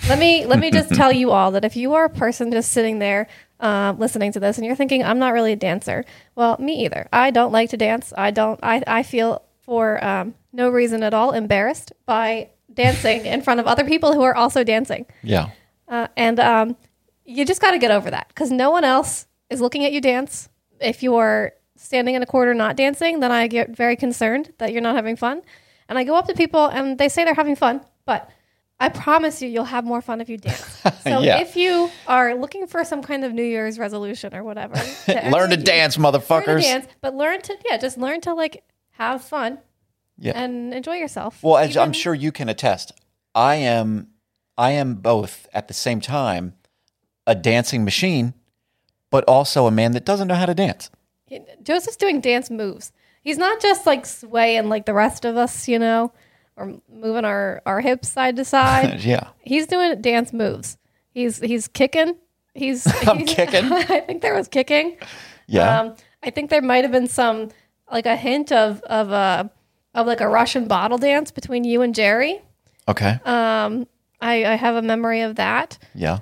let 0.10 0.20
me 0.20 0.46
let 0.46 0.60
me 0.60 0.72
just 0.72 0.94
tell 0.96 1.12
you 1.12 1.32
all 1.32 1.52
that 1.52 1.66
if 1.66 1.76
you 1.76 1.94
are 1.94 2.06
a 2.06 2.10
person 2.10 2.52
just 2.52 2.72
sitting 2.72 3.00
there 3.00 3.28
uh, 3.60 3.94
listening 3.98 4.32
to 4.34 4.40
this 4.40 4.58
and 4.58 4.66
you're 4.66 4.76
thinking 4.76 5.04
I'm 5.04 5.20
not 5.20 5.34
really 5.34 5.52
a 5.54 5.56
dancer, 5.58 6.06
well, 6.36 6.58
me 6.60 6.86
either. 6.86 7.08
I 7.14 7.32
don't 7.32 7.52
like 7.52 7.70
to 7.72 7.78
dance. 7.78 8.14
I 8.18 8.32
don't. 8.32 8.60
I 8.64 8.84
I 8.88 9.04
feel 9.04 9.42
for 9.62 10.04
um, 10.04 10.36
no 10.54 10.70
reason 10.70 11.04
at 11.04 11.14
all 11.14 11.32
embarrassed 11.32 11.92
by 12.06 12.50
dancing 12.74 13.26
in 13.26 13.42
front 13.42 13.60
of 13.60 13.68
other 13.68 13.86
people 13.86 14.14
who 14.14 14.22
are 14.22 14.36
also 14.36 14.64
dancing. 14.64 15.06
Yeah. 15.24 15.50
Uh, 15.88 16.08
and 16.18 16.40
um, 16.40 16.76
you 17.26 17.46
just 17.46 17.62
got 17.62 17.72
to 17.72 17.78
get 17.80 17.92
over 17.92 18.10
that 18.12 18.28
because 18.30 18.52
no 18.52 18.70
one 18.72 18.84
else 18.84 19.28
is 19.50 19.62
looking 19.62 19.86
at 19.86 19.92
you 19.92 20.02
dance. 20.02 20.50
If 20.80 21.02
you're 21.04 21.54
standing 21.86 22.16
in 22.16 22.22
a 22.24 22.26
corner 22.26 22.54
not 22.54 22.76
dancing, 22.76 23.20
then 23.20 23.32
I 23.32 23.48
get 23.48 23.70
very 23.70 23.96
concerned 23.96 24.52
that 24.58 24.74
you're 24.74 24.82
not 24.82 24.96
having 24.96 25.16
fun. 25.16 25.42
And 25.88 25.98
I 26.00 26.04
go 26.04 26.16
up 26.16 26.28
to 26.28 26.34
people 26.34 26.66
and 26.66 26.98
they 26.98 27.10
say 27.10 27.24
they're 27.24 27.34
having 27.36 27.56
fun, 27.56 27.82
but 28.06 28.30
I 28.80 28.90
promise 28.90 29.42
you, 29.42 29.48
you'll 29.48 29.64
have 29.66 29.86
more 29.86 30.02
fun 30.02 30.20
if 30.20 30.28
you 30.30 30.38
dance. 30.38 30.82
So 31.04 31.22
Yeah. 31.22 31.38
if 31.40 31.56
you 31.56 31.90
are 32.08 32.34
looking 32.36 32.68
for 32.68 32.84
some 32.84 33.02
kind 33.04 33.24
of 33.24 33.32
New 33.34 33.44
Year's 33.44 33.78
resolution 33.80 34.36
or 34.36 34.44
whatever, 34.44 34.76
to 35.06 35.30
Learn 35.30 35.52
to 35.52 35.58
dance, 35.58 35.98
learn 35.98 36.12
to 36.14 36.20
motherfuckers. 36.20 36.62
dance, 36.64 36.88
but 37.02 37.16
learn 37.16 37.42
to 37.44 37.56
yeah, 37.70 37.78
just 37.78 37.98
learn 37.98 38.20
to 38.22 38.34
like 38.34 38.64
have 38.92 39.24
fun 39.24 39.60
Yeah. 40.18 40.34
and 40.36 40.74
enjoy 40.74 40.96
yourself. 40.96 41.42
Well, 41.44 41.58
as 41.58 41.78
I'm 41.78 41.94
sure 41.94 42.14
you 42.16 42.32
can 42.32 42.50
attest, 42.50 42.92
I 43.34 43.56
am 43.56 44.08
I 44.58 44.72
am 44.72 44.96
both 44.96 45.48
at 45.54 45.68
the 45.68 45.74
same 45.74 46.02
time 46.02 46.54
a 47.28 47.36
dancing 47.36 47.84
machine, 47.86 48.34
but 49.12 49.24
also 49.26 49.68
a 49.68 49.72
man 49.72 49.92
that 49.92 50.06
doesn't 50.06 50.28
know 50.28 50.36
how 50.36 50.46
to 50.48 50.54
dance. 50.56 50.90
Joseph's 51.64 51.98
doing 51.98 52.22
dance 52.22 52.50
moves. 52.50 52.92
He's 53.22 53.38
not 53.38 53.60
just 53.62 53.86
like 53.86 54.06
swaying 54.06 54.70
like 54.70 54.86
the 54.86 54.94
rest 54.94 55.26
of 55.26 55.36
us, 55.38 55.68
you 55.68 55.80
know, 55.80 56.12
or 56.56 56.80
moving 56.92 57.26
our, 57.26 57.62
our 57.66 57.82
hips 57.82 58.10
side 58.10 58.36
to 58.38 58.46
side. 58.46 59.00
yeah. 59.04 59.30
he's 59.42 59.68
doing 59.68 60.02
dance 60.02 60.32
moves. 60.32 60.78
He's 61.12 61.40
he's 61.40 61.68
kicking. 61.68 62.16
He's, 62.54 62.86
I'm 63.08 63.20
he's- 63.20 63.34
kicking? 63.36 63.66
I 63.74 64.02
think 64.02 64.22
there 64.22 64.36
was 64.36 64.48
kicking. 64.48 64.98
Yeah. 65.48 65.80
Um, 65.82 65.96
I 66.24 66.30
think 66.30 66.50
there 66.50 66.62
might 66.62 66.84
have 66.84 66.92
been 66.92 67.08
some 67.08 67.50
like 67.92 68.06
a 68.06 68.16
hint 68.16 68.52
of 68.52 68.82
of 68.84 69.12
a 69.12 69.50
of 69.94 70.08
like 70.08 70.22
a 70.22 70.28
Russian 70.28 70.68
bottle 70.68 70.98
dance 70.98 71.32
between 71.32 71.64
you 71.64 71.82
and 71.82 71.96
Jerry. 71.96 72.42
okay. 72.88 73.20
Um, 73.26 73.88
I, 74.22 74.46
I 74.46 74.56
have 74.56 74.76
a 74.76 74.82
memory 74.82 75.22
of 75.22 75.36
that. 75.36 75.78
yeah. 75.94 76.20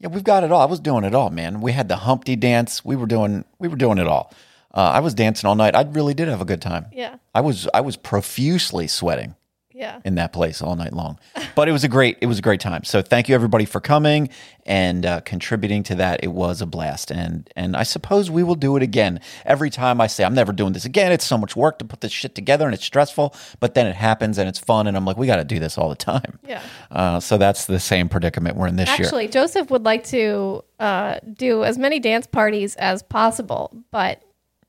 Yeah, 0.00 0.08
we've 0.08 0.24
got 0.24 0.44
it 0.44 0.52
all. 0.52 0.60
I 0.60 0.66
was 0.66 0.80
doing 0.80 1.04
it 1.04 1.14
all, 1.14 1.30
man. 1.30 1.60
We 1.60 1.72
had 1.72 1.88
the 1.88 1.96
Humpty 1.96 2.36
dance. 2.36 2.84
We 2.84 2.96
were 2.96 3.06
doing 3.06 3.44
we 3.58 3.68
were 3.68 3.76
doing 3.76 3.98
it 3.98 4.06
all. 4.06 4.32
Uh, 4.72 4.80
I 4.94 5.00
was 5.00 5.14
dancing 5.14 5.48
all 5.48 5.54
night. 5.56 5.74
I 5.74 5.82
really 5.82 6.14
did 6.14 6.28
have 6.28 6.40
a 6.40 6.44
good 6.44 6.62
time. 6.62 6.86
Yeah. 6.92 7.16
I 7.34 7.40
was 7.40 7.68
I 7.74 7.80
was 7.80 7.96
profusely 7.96 8.86
sweating 8.86 9.34
Yeah. 9.78 10.00
in 10.04 10.16
that 10.16 10.32
place 10.32 10.60
all 10.60 10.74
night 10.74 10.92
long. 10.92 11.20
But 11.54 11.68
it 11.68 11.72
was 11.72 11.84
a 11.84 11.88
great 11.88 12.18
it 12.20 12.26
was 12.26 12.40
a 12.40 12.42
great 12.42 12.60
time. 12.60 12.82
So 12.82 13.00
thank 13.00 13.28
you 13.28 13.34
everybody 13.36 13.64
for 13.64 13.80
coming 13.80 14.28
and 14.66 15.06
uh, 15.06 15.20
contributing 15.20 15.84
to 15.84 15.94
that. 15.94 16.24
It 16.24 16.32
was 16.32 16.60
a 16.60 16.66
blast, 16.66 17.12
and 17.12 17.48
and 17.54 17.76
I 17.76 17.84
suppose 17.84 18.28
we 18.28 18.42
will 18.42 18.56
do 18.56 18.76
it 18.76 18.82
again. 18.82 19.20
Every 19.44 19.70
time 19.70 20.00
I 20.00 20.08
say 20.08 20.24
I'm 20.24 20.34
never 20.34 20.52
doing 20.52 20.72
this 20.72 20.84
again, 20.84 21.12
it's 21.12 21.24
so 21.24 21.38
much 21.38 21.54
work 21.54 21.78
to 21.78 21.84
put 21.84 22.00
this 22.00 22.10
shit 22.10 22.34
together, 22.34 22.64
and 22.64 22.74
it's 22.74 22.84
stressful. 22.84 23.34
But 23.60 23.74
then 23.74 23.86
it 23.86 23.94
happens, 23.94 24.36
and 24.36 24.48
it's 24.48 24.58
fun, 24.58 24.88
and 24.88 24.96
I'm 24.96 25.04
like, 25.04 25.16
we 25.16 25.26
got 25.28 25.36
to 25.36 25.44
do 25.44 25.60
this 25.60 25.78
all 25.78 25.88
the 25.88 25.94
time. 25.96 26.38
Yeah. 26.46 26.62
Uh, 26.90 27.20
so 27.20 27.38
that's 27.38 27.66
the 27.66 27.78
same 27.78 28.08
predicament 28.08 28.56
we're 28.56 28.66
in 28.66 28.76
this 28.76 28.88
year. 28.98 29.06
Actually, 29.06 29.28
Joseph 29.28 29.70
would 29.70 29.84
like 29.84 30.04
to 30.04 30.64
uh, 30.80 31.20
do 31.32 31.62
as 31.64 31.78
many 31.78 32.00
dance 32.00 32.26
parties 32.26 32.74
as 32.76 33.02
possible, 33.02 33.72
but 33.90 34.22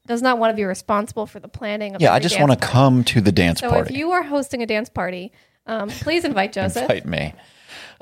does 0.09 0.21
not 0.23 0.39
want 0.39 0.51
to 0.51 0.55
be 0.55 0.65
responsible 0.65 1.27
for 1.27 1.39
the 1.39 1.47
planning. 1.47 1.95
Of 1.95 2.01
Yeah, 2.01 2.13
I 2.13 2.19
just 2.19 2.39
want 2.39 2.51
to 2.51 2.57
come 2.57 3.03
to 3.05 3.21
the 3.21 3.31
dance 3.31 3.59
So 3.59 3.69
party. 3.69 3.93
if 3.93 3.97
you 3.97 4.11
are 4.11 4.23
hosting 4.23 4.63
a 4.63 4.65
dance 4.65 4.89
party, 4.89 5.31
um, 5.67 5.87
please 5.89 6.25
invite 6.25 6.51
Joseph. 6.59 6.81
Invite 6.81 7.05
me. 7.05 7.33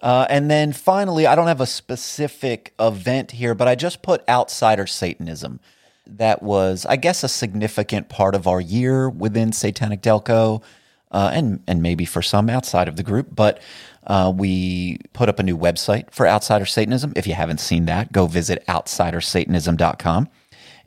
Uh, 0.01 0.25
and 0.29 0.49
then 0.49 0.71
finally, 0.71 1.27
I 1.27 1.35
don't 1.35 1.47
have 1.47 1.59
a 1.59 1.65
specific 1.65 2.73
event 2.79 3.31
here, 3.31 3.53
but 3.53 3.67
I 3.67 3.75
just 3.75 4.01
put 4.01 4.27
outsider 4.29 4.87
Satanism. 4.87 5.59
That 6.05 6.41
was, 6.41 6.85
I 6.85 6.95
guess, 6.95 7.25
a 7.25 7.27
significant 7.27 8.07
part 8.07 8.35
of 8.35 8.47
our 8.47 8.61
year 8.61 9.09
within 9.09 9.51
Satanic 9.51 10.01
Delco, 10.01 10.63
uh, 11.11 11.31
and 11.33 11.61
and 11.67 11.81
maybe 11.81 12.05
for 12.05 12.21
some 12.21 12.49
outside 12.49 12.87
of 12.87 12.95
the 12.95 13.03
group. 13.03 13.27
But 13.35 13.59
uh, 14.05 14.31
we 14.33 14.99
put 15.11 15.27
up 15.27 15.39
a 15.39 15.43
new 15.43 15.57
website 15.57 16.09
for 16.11 16.25
Outsider 16.25 16.65
Satanism. 16.65 17.11
If 17.17 17.27
you 17.27 17.33
haven't 17.33 17.59
seen 17.59 17.85
that, 17.87 18.13
go 18.13 18.27
visit 18.27 18.63
outsidersatanism.com 18.67 20.29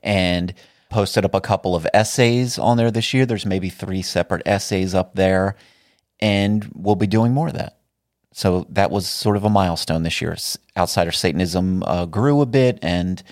and 0.03 0.55
posted 0.91 1.25
up 1.25 1.35
a 1.35 1.41
couple 1.41 1.75
of 1.75 1.87
essays 1.95 2.59
on 2.59 2.77
there 2.77 2.91
this 2.91 3.15
year. 3.15 3.25
There's 3.25 3.47
maybe 3.47 3.71
three 3.71 4.03
separate 4.03 4.43
essays 4.47 4.95
up 4.95 5.15
there, 5.15 5.57
and 6.21 6.71
we'll 6.75 6.97
be 6.97 7.07
doing 7.07 7.33
more 7.33 7.49
of 7.49 7.55
that. 7.55 7.79
So 8.33 8.67
that 8.71 8.91
was 8.91 9.09
sort 9.09 9.37
of 9.37 9.45
a 9.45 9.51
milestone 9.51 10.03
this 10.03 10.21
year. 10.21 10.37
Outsider 10.77 11.13
Satanism 11.13 11.83
uh, 11.85 12.07
grew 12.07 12.41
a 12.41 12.47
bit 12.47 12.79
and 12.83 13.23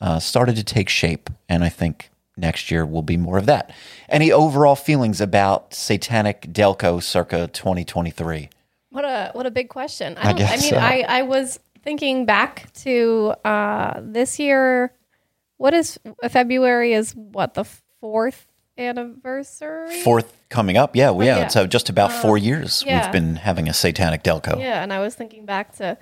uh, 0.00 0.18
started 0.18 0.56
to 0.56 0.64
take 0.64 0.88
shape, 0.88 1.30
and 1.48 1.64
I 1.64 1.68
think 1.68 2.10
next 2.36 2.70
year 2.70 2.84
will 2.84 3.02
be 3.02 3.16
more 3.16 3.38
of 3.38 3.46
that. 3.46 3.72
Any 4.08 4.30
overall 4.32 4.76
feelings 4.76 5.20
about 5.20 5.74
Satanic 5.74 6.42
Delco 6.52 7.02
circa 7.02 7.48
2023? 7.48 8.50
What 8.90 9.04
a 9.04 9.30
what 9.32 9.46
a 9.46 9.50
big 9.50 9.68
question. 9.68 10.16
I, 10.16 10.30
I 10.30 10.32
don't, 10.32 10.48
I, 10.48 10.50
mean, 10.52 10.60
so. 10.60 10.76
I 10.76 11.04
I 11.08 11.22
was 11.22 11.60
thinking 11.82 12.26
back 12.26 12.72
to 12.74 13.34
uh, 13.44 14.00
this 14.02 14.38
year. 14.38 14.92
What 15.58 15.74
is 15.74 15.98
February? 16.28 16.94
Is 16.94 17.14
what 17.14 17.54
the 17.54 17.64
fourth 18.00 18.46
anniversary? 18.78 20.02
Fourth 20.02 20.32
coming 20.48 20.76
up, 20.76 20.96
yeah, 20.96 21.10
yeah. 21.10 21.24
yeah. 21.38 21.48
So 21.48 21.66
just 21.66 21.88
about 21.88 22.12
four 22.12 22.38
years 22.38 22.82
yeah. 22.86 23.02
we've 23.04 23.12
been 23.12 23.36
having 23.36 23.68
a 23.68 23.74
Satanic 23.74 24.22
Delco. 24.22 24.58
Yeah, 24.58 24.82
and 24.82 24.92
I 24.92 25.00
was 25.00 25.14
thinking 25.14 25.44
back 25.44 25.76
to, 25.76 25.98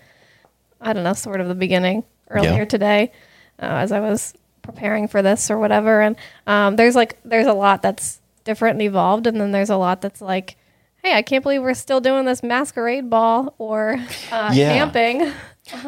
I 0.81 0.93
don't 0.93 1.05
know, 1.05 1.15
sort 1.15 1.41
of 1.41 1.49
the 1.49 1.55
beginning 1.55 2.05
earlier 2.31 2.59
Yeah. 2.59 2.65
today, 2.67 3.13
uh, 3.61 3.67
as 3.83 3.93
I 3.93 4.01
was 4.01 4.35
preparing 4.63 5.09
for 5.09 5.23
this 5.23 5.51
or 5.51 5.59
whatever. 5.59 6.03
And 6.03 6.17
um, 6.47 6.77
there's 6.77 6.95
like 6.95 7.19
there's 7.25 7.47
a 7.47 7.53
lot 7.55 7.83
that's 7.83 8.21
different 8.45 8.75
and 8.75 8.83
evolved, 8.83 9.27
and 9.27 9.41
then 9.41 9.53
there's 9.53 9.71
a 9.71 9.77
lot 9.77 10.03
that's 10.03 10.21
like, 10.21 10.57
hey, 11.03 11.15
I 11.15 11.23
can't 11.23 11.43
believe 11.43 11.63
we're 11.63 11.75
still 11.75 12.01
doing 12.01 12.25
this 12.27 12.43
masquerade 12.43 13.09
ball 13.09 13.55
or 13.59 13.97
uh, 14.31 14.51
Yeah. 14.55 14.75
camping. 14.75 15.33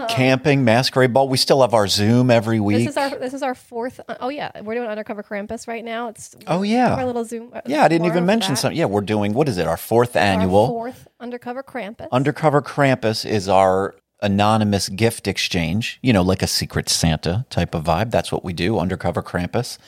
Camping, 0.08 0.64
masquerade 0.64 1.12
ball. 1.12 1.28
We 1.28 1.36
still 1.36 1.60
have 1.62 1.72
our 1.74 1.86
Zoom 1.88 2.30
every 2.30 2.58
week. 2.60 2.78
This 2.78 2.88
is 2.88 2.96
our 2.96 3.10
this 3.18 3.34
is 3.34 3.42
our 3.42 3.54
fourth. 3.54 4.00
Uh, 4.08 4.16
oh 4.20 4.28
yeah, 4.28 4.50
we're 4.62 4.74
doing 4.74 4.88
undercover 4.88 5.22
Krampus 5.22 5.68
right 5.68 5.84
now. 5.84 6.08
It's 6.08 6.34
Oh, 6.46 6.62
yeah. 6.62 6.94
our 6.94 7.06
little 7.06 7.24
Zoom. 7.24 7.50
uh, 7.52 7.60
yeah, 7.66 7.84
I 7.84 7.88
didn't 7.88 8.06
even 8.06 8.26
mention 8.26 8.56
something. 8.56 8.76
Yeah, 8.76 8.86
we're 8.86 9.00
doing 9.02 9.34
what 9.34 9.48
is 9.48 9.56
it? 9.58 9.66
Our 9.66 9.76
fourth 9.76 10.16
Our 10.16 10.22
annual 10.22 10.66
fourth 10.66 11.06
undercover 11.20 11.62
Krampus. 11.62 12.08
Undercover 12.10 12.60
Krampus 12.60 13.24
is 13.28 13.48
our 13.48 13.94
anonymous 14.20 14.88
gift 14.88 15.28
exchange. 15.28 15.98
You 16.02 16.12
know, 16.12 16.22
like 16.22 16.42
a 16.42 16.48
Secret 16.48 16.88
Santa 16.88 17.46
type 17.50 17.74
of 17.74 17.84
vibe. 17.84 18.10
That's 18.10 18.32
what 18.32 18.44
we 18.44 18.52
do. 18.52 18.78
Undercover 18.78 19.22
Krampus, 19.22 19.78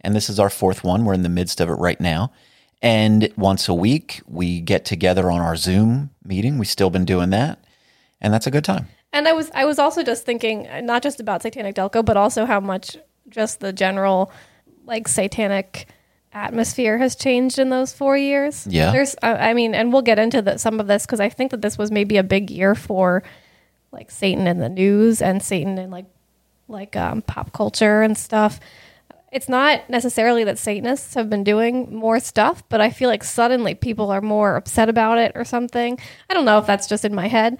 and 0.00 0.14
this 0.14 0.28
is 0.28 0.40
our 0.40 0.50
fourth 0.50 0.82
one. 0.82 1.04
We're 1.04 1.14
in 1.14 1.22
the 1.22 1.28
midst 1.28 1.60
of 1.60 1.68
it 1.68 1.74
right 1.74 2.00
now. 2.00 2.32
And 2.82 3.32
once 3.36 3.68
a 3.68 3.74
week, 3.74 4.20
we 4.26 4.60
get 4.60 4.84
together 4.84 5.30
on 5.30 5.40
our 5.40 5.56
Zoom 5.56 6.10
meeting. 6.24 6.58
We've 6.58 6.68
still 6.68 6.90
been 6.90 7.04
doing 7.06 7.30
that, 7.30 7.64
and 8.20 8.34
that's 8.34 8.46
a 8.46 8.50
good 8.50 8.64
time. 8.64 8.88
And 9.16 9.26
I 9.26 9.32
was 9.32 9.50
I 9.54 9.64
was 9.64 9.78
also 9.78 10.02
just 10.02 10.26
thinking 10.26 10.68
uh, 10.68 10.82
not 10.82 11.02
just 11.02 11.20
about 11.20 11.40
Satanic 11.40 11.74
Delco, 11.74 12.04
but 12.04 12.18
also 12.18 12.44
how 12.44 12.60
much 12.60 12.98
just 13.30 13.60
the 13.60 13.72
general 13.72 14.30
like 14.84 15.08
satanic 15.08 15.86
atmosphere 16.34 16.98
has 16.98 17.16
changed 17.16 17.58
in 17.58 17.70
those 17.70 17.94
four 17.94 18.18
years. 18.18 18.66
Yeah. 18.68 18.92
there's 18.92 19.16
I 19.22 19.50
I 19.50 19.54
mean, 19.54 19.74
and 19.74 19.90
we'll 19.90 20.02
get 20.02 20.18
into 20.18 20.42
the, 20.42 20.58
some 20.58 20.80
of 20.80 20.86
this 20.86 21.06
because 21.06 21.18
I 21.18 21.30
think 21.30 21.50
that 21.52 21.62
this 21.62 21.78
was 21.78 21.90
maybe 21.90 22.18
a 22.18 22.22
big 22.22 22.50
year 22.50 22.74
for 22.74 23.22
like 23.90 24.10
Satan 24.10 24.46
in 24.46 24.58
the 24.58 24.68
news 24.68 25.22
and 25.22 25.42
Satan 25.42 25.78
in 25.78 25.90
like 25.90 26.06
like 26.68 26.94
um, 26.94 27.22
pop 27.22 27.54
culture 27.54 28.02
and 28.02 28.18
stuff. 28.18 28.60
It's 29.32 29.48
not 29.48 29.88
necessarily 29.88 30.44
that 30.44 30.58
Satanists 30.58 31.14
have 31.14 31.30
been 31.30 31.42
doing 31.42 31.94
more 31.94 32.20
stuff, 32.20 32.62
but 32.68 32.82
I 32.82 32.90
feel 32.90 33.08
like 33.08 33.24
suddenly 33.24 33.74
people 33.74 34.10
are 34.10 34.20
more 34.20 34.56
upset 34.56 34.90
about 34.90 35.16
it 35.16 35.32
or 35.34 35.44
something. 35.44 35.98
I 36.28 36.34
don't 36.34 36.44
know 36.44 36.58
if 36.58 36.66
that's 36.66 36.86
just 36.86 37.06
in 37.06 37.14
my 37.14 37.28
head 37.28 37.56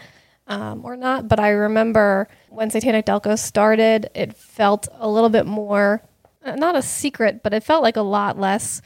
um, 0.46 0.84
or 0.84 0.96
not, 0.96 1.28
but 1.28 1.40
I 1.40 1.50
remember 1.50 2.28
when 2.48 2.70
Satanic 2.70 3.06
Delco 3.06 3.38
started, 3.38 4.10
it 4.14 4.36
felt 4.36 4.88
a 4.98 5.08
little 5.08 5.28
bit 5.30 5.46
more, 5.46 6.02
uh, 6.44 6.54
not 6.54 6.76
a 6.76 6.82
secret, 6.82 7.42
but 7.42 7.52
it 7.52 7.62
felt 7.64 7.82
like 7.82 7.96
a 7.96 8.02
lot 8.02 8.38
less 8.38 8.80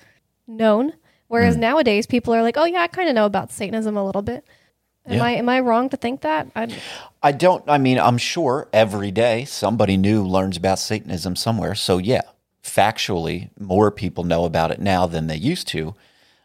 known. 0.47 0.95
Whereas 1.29 1.55
Hmm. 1.55 1.61
nowadays, 1.61 2.07
people 2.07 2.35
are 2.35 2.43
like, 2.43 2.57
"Oh 2.57 2.65
yeah, 2.65 2.81
I 2.81 2.87
kind 2.89 3.09
of 3.09 3.15
know 3.15 3.27
about 3.27 3.53
Satanism 3.53 3.97
a 3.97 4.05
little 4.05 4.23
bit." 4.23 4.45
Am 5.07 5.17
Yeah. 5.17 5.25
I 5.25 5.31
am 5.33 5.49
I 5.49 5.61
wrong 5.61 5.89
to 5.91 5.97
think 5.97 6.21
that? 6.23 6.49
I, 6.57 6.69
I 7.23 7.33
don't, 7.33 7.63
I 7.69 7.79
mean, 7.79 7.99
I'm 7.99 8.19
sure 8.19 8.69
every 8.73 9.11
day 9.11 9.45
somebody 9.45 9.97
new 9.97 10.25
learns 10.25 10.57
about 10.57 10.79
Satanism 10.79 11.37
somewhere. 11.37 11.75
So, 11.75 11.99
yeah, 11.99 12.23
factually, 12.63 13.51
more 13.59 13.91
people 13.91 14.25
know 14.25 14.45
about 14.45 14.71
it 14.71 14.81
now 14.81 15.07
than 15.07 15.27
they 15.27 15.37
used 15.37 15.69
to. 15.69 15.95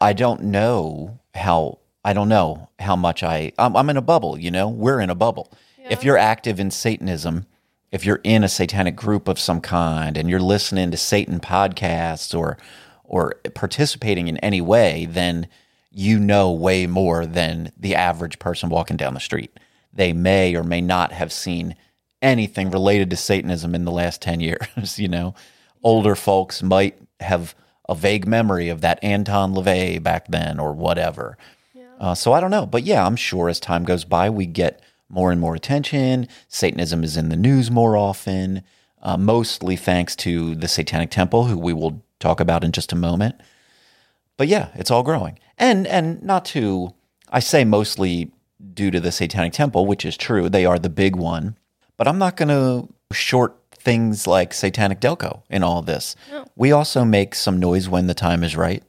I 0.00 0.12
don't 0.12 0.44
know 0.44 1.18
how, 1.34 1.78
I 2.06 2.12
don't 2.12 2.28
know 2.28 2.68
how 2.78 2.94
much 2.94 3.24
I, 3.24 3.50
I'm, 3.58 3.76
I'm 3.76 3.90
in 3.90 3.96
a 3.96 4.00
bubble, 4.00 4.38
you 4.38 4.52
know, 4.52 4.68
we're 4.68 5.00
in 5.00 5.10
a 5.10 5.16
bubble. 5.16 5.52
If 5.90 6.04
you're 6.04 6.16
active 6.16 6.60
in 6.60 6.70
Satanism, 6.70 7.46
if 7.90 8.06
you're 8.06 8.20
in 8.22 8.44
a 8.44 8.48
satanic 8.48 8.94
group 8.94 9.26
of 9.26 9.40
some 9.40 9.60
kind 9.60 10.16
and 10.16 10.30
you're 10.30 10.38
listening 10.38 10.92
to 10.92 10.96
Satan 10.96 11.40
podcasts 11.40 12.32
or, 12.32 12.58
or 13.02 13.34
participating 13.54 14.28
in 14.28 14.36
any 14.36 14.60
way, 14.60 15.06
then 15.10 15.48
you 15.90 16.20
know 16.20 16.52
way 16.52 16.86
more 16.86 17.26
than 17.26 17.72
the 17.76 17.96
average 17.96 18.38
person 18.38 18.68
walking 18.68 18.96
down 18.96 19.14
the 19.14 19.20
street. 19.20 19.58
They 19.92 20.12
may 20.12 20.54
or 20.54 20.62
may 20.62 20.80
not 20.80 21.10
have 21.10 21.32
seen 21.32 21.74
anything 22.22 22.70
related 22.70 23.10
to 23.10 23.16
Satanism 23.16 23.74
in 23.74 23.84
the 23.84 23.90
last 23.90 24.22
10 24.22 24.38
years. 24.38 24.96
you 24.96 25.08
know, 25.08 25.34
older 25.82 26.14
folks 26.14 26.62
might 26.62 26.96
have 27.18 27.56
a 27.88 27.96
vague 27.96 28.28
memory 28.28 28.68
of 28.68 28.80
that 28.80 29.02
Anton 29.02 29.54
LaVey 29.54 30.00
back 30.00 30.28
then 30.28 30.60
or 30.60 30.72
whatever. 30.72 31.36
Uh, 31.98 32.14
so 32.14 32.32
I 32.32 32.40
don't 32.40 32.50
know. 32.50 32.66
But 32.66 32.84
yeah, 32.84 33.06
I'm 33.06 33.16
sure 33.16 33.48
as 33.48 33.60
time 33.60 33.84
goes 33.84 34.04
by, 34.04 34.30
we 34.30 34.46
get 34.46 34.82
more 35.08 35.30
and 35.32 35.40
more 35.40 35.54
attention. 35.54 36.28
Satanism 36.48 37.04
is 37.04 37.16
in 37.16 37.28
the 37.28 37.36
news 37.36 37.70
more 37.70 37.96
often, 37.96 38.62
uh, 39.02 39.16
mostly 39.16 39.76
thanks 39.76 40.16
to 40.16 40.54
the 40.54 40.68
Satanic 40.68 41.10
Temple, 41.10 41.44
who 41.44 41.56
we 41.58 41.72
will 41.72 42.02
talk 42.18 42.40
about 42.40 42.64
in 42.64 42.72
just 42.72 42.92
a 42.92 42.96
moment 42.96 43.36
but 44.36 44.48
yeah, 44.48 44.68
it's 44.74 44.90
all 44.90 45.02
growing. 45.02 45.38
And 45.58 45.86
and 45.86 46.22
not 46.22 46.44
to 46.46 46.94
I 47.30 47.40
say 47.40 47.64
mostly 47.64 48.32
due 48.74 48.90
to 48.90 49.00
the 49.00 49.12
Satanic 49.12 49.52
Temple, 49.52 49.86
which 49.86 50.04
is 50.04 50.16
true. 50.16 50.48
They 50.48 50.66
are 50.66 50.78
the 50.78 50.90
big 50.90 51.16
one. 51.16 51.56
But 51.96 52.06
I'm 52.06 52.18
not 52.18 52.36
going 52.36 52.48
to 52.48 52.92
short 53.12 53.56
things 53.72 54.26
like 54.26 54.52
Satanic 54.52 55.00
Delco 55.00 55.42
in 55.48 55.62
all 55.62 55.78
of 55.78 55.86
this. 55.86 56.14
We 56.56 56.72
also 56.72 57.04
make 57.04 57.34
some 57.34 57.58
noise 57.58 57.88
when 57.88 58.06
the 58.06 58.14
time 58.14 58.44
is 58.44 58.54
right. 58.56 58.82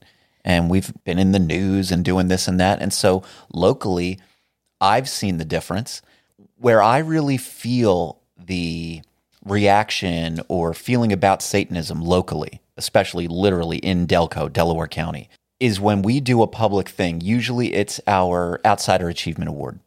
And 0.48 0.70
we've 0.70 0.94
been 1.04 1.20
in 1.20 1.34
the 1.34 1.40
news 1.40 1.92
and 1.92 2.06
doing 2.06 2.30
this 2.30 2.48
and 2.48 2.58
that. 2.58 2.82
And 2.82 2.94
so 2.94 3.22
locally, 3.54 4.18
I've 4.80 5.10
seen 5.10 5.40
the 5.40 5.46
difference 5.46 6.02
where 6.56 6.82
I 6.82 7.00
really 7.00 7.36
feel 7.36 8.22
the 8.38 9.02
reaction 9.44 10.40
or 10.48 10.74
feeling 10.74 11.12
about 11.12 11.42
Satanism 11.42 12.02
locally, 12.02 12.62
especially 12.78 13.28
literally 13.28 13.80
in 13.80 14.08
Delco, 14.08 14.52
Delaware 14.52 14.88
County, 14.88 15.30
is 15.60 15.82
when 15.82 16.02
we 16.02 16.22
do 16.22 16.42
a 16.42 16.48
public 16.48 16.88
thing. 16.88 17.20
Usually 17.20 17.74
it's 17.74 18.00
our 18.08 18.62
Outsider 18.66 19.10
Achievement 19.10 19.50
Award. 19.50 19.82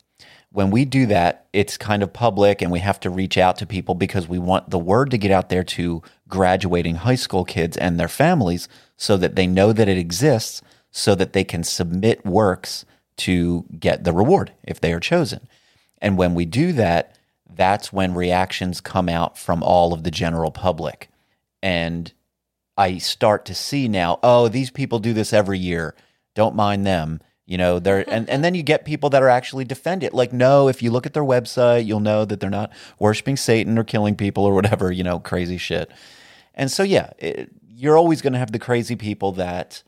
When 0.53 0.71
we 0.71 0.85
do 0.85 1.07
that, 1.07 1.47
it's 1.53 1.77
kind 1.77 2.03
of 2.03 2.13
public 2.13 2.61
and 2.61 2.73
we 2.73 2.81
have 2.81 2.99
to 3.01 3.11
reach 3.11 3.39
out 3.39 3.57
to 3.59 3.67
people 3.67 3.95
because 3.95 4.29
we 4.29 4.39
want 4.39 4.71
the 4.71 4.79
word 4.79 5.11
to 5.13 5.19
get 5.19 5.31
out 5.31 5.49
there 5.49 5.63
to 5.63 6.03
graduating 6.29 6.97
high 6.97 7.15
school 7.15 7.45
kids 7.45 7.77
and 7.77 8.01
their 8.01 8.09
families 8.09 8.69
so 8.97 9.17
that 9.17 9.37
they 9.37 9.47
know 9.47 9.73
that 9.73 9.89
it 9.89 9.99
exists 9.99 10.61
so 10.91 11.15
that 11.15 11.33
they 11.33 11.45
can 11.45 11.63
submit 11.63 12.25
works 12.27 12.85
to 13.17 13.65
get 13.79 14.05
the 14.05 14.13
reward 14.13 14.53
if 14.65 14.81
they 14.81 14.93
are 14.93 15.01
chosen. 15.01 15.47
And 15.99 16.17
when 16.17 16.35
we 16.35 16.45
do 16.45 16.73
that, 16.73 17.17
that's 17.49 17.93
when 17.93 18.15
reactions 18.15 18.81
come 18.81 19.09
out 19.09 19.39
from 19.39 19.63
all 19.63 19.93
of 19.93 20.03
the 20.03 20.11
general 20.11 20.51
public. 20.51 21.11
And 21.63 22.13
I 22.77 22.99
start 22.99 23.45
to 23.47 23.55
see 23.55 23.89
now, 23.89 24.19
oh, 24.23 24.49
these 24.49 24.71
people 24.71 24.99
do 24.99 25.13
this 25.13 25.33
every 25.33 25.59
year. 25.59 25.95
Don't 26.35 26.57
mind 26.57 26.87
them. 26.87 27.21
You 27.51 27.59
know, 27.59 27.81
they're 27.81 28.03
uh-huh. 28.03 28.11
and, 28.13 28.31
and 28.31 28.45
then 28.45 28.55
you 28.55 28.63
get 28.63 28.85
people 28.85 29.11
that 29.11 29.25
are 29.25 29.29
actually 29.29 29.65
defend 29.65 30.05
it. 30.05 30.15
Like, 30.15 30.33
no, 30.33 30.69
if 30.69 30.85
you 30.85 30.93
look 30.93 31.05
at 31.05 31.15
their 31.15 31.25
website, 31.25 31.85
you'll 31.85 31.99
know 31.99 32.25
that 32.25 32.39
they're 32.39 32.49
not 32.49 32.71
worshiping 33.01 33.37
Satan 33.37 33.77
or 33.77 33.83
killing 33.83 34.15
people 34.15 34.45
or 34.45 34.55
whatever, 34.55 34.93
you 34.93 35.03
know, 35.03 35.19
crazy 35.19 35.59
shit. 35.59 35.91
And 36.55 36.71
so, 36.71 36.85
yeah, 36.85 37.11
it, 37.19 37.51
you're 37.69 37.97
always 37.97 38.23
going 38.23 38.35
to 38.35 38.39
have 38.39 38.53
the 38.53 38.61
crazy 38.61 38.95
people 38.95 39.33
that 39.33 39.83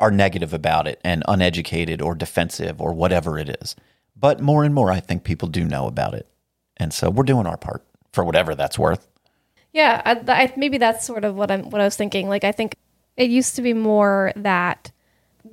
are 0.00 0.10
negative 0.10 0.54
about 0.54 0.88
it 0.88 0.98
and 1.04 1.22
uneducated 1.28 2.00
or 2.00 2.14
defensive 2.14 2.80
or 2.80 2.94
whatever 2.94 3.38
it 3.38 3.50
is. 3.60 3.76
But 4.16 4.40
more 4.40 4.64
and 4.64 4.74
more, 4.74 4.90
I 4.90 5.00
think 5.00 5.24
people 5.24 5.48
do 5.48 5.62
know 5.62 5.86
about 5.86 6.14
it. 6.14 6.26
And 6.78 6.90
so 6.90 7.10
we're 7.10 7.24
doing 7.24 7.46
our 7.46 7.58
part 7.58 7.84
for 8.14 8.24
whatever 8.24 8.54
that's 8.54 8.78
worth. 8.78 9.06
Yeah, 9.74 10.00
I, 10.06 10.22
I, 10.26 10.54
maybe 10.56 10.78
that's 10.78 11.04
sort 11.04 11.26
of 11.26 11.36
what 11.36 11.50
I'm 11.50 11.68
what 11.68 11.82
I 11.82 11.84
was 11.84 11.96
thinking. 11.96 12.30
Like 12.30 12.44
I 12.44 12.52
think 12.52 12.76
it 13.18 13.28
used 13.28 13.56
to 13.56 13.62
be 13.62 13.74
more 13.74 14.32
that 14.36 14.90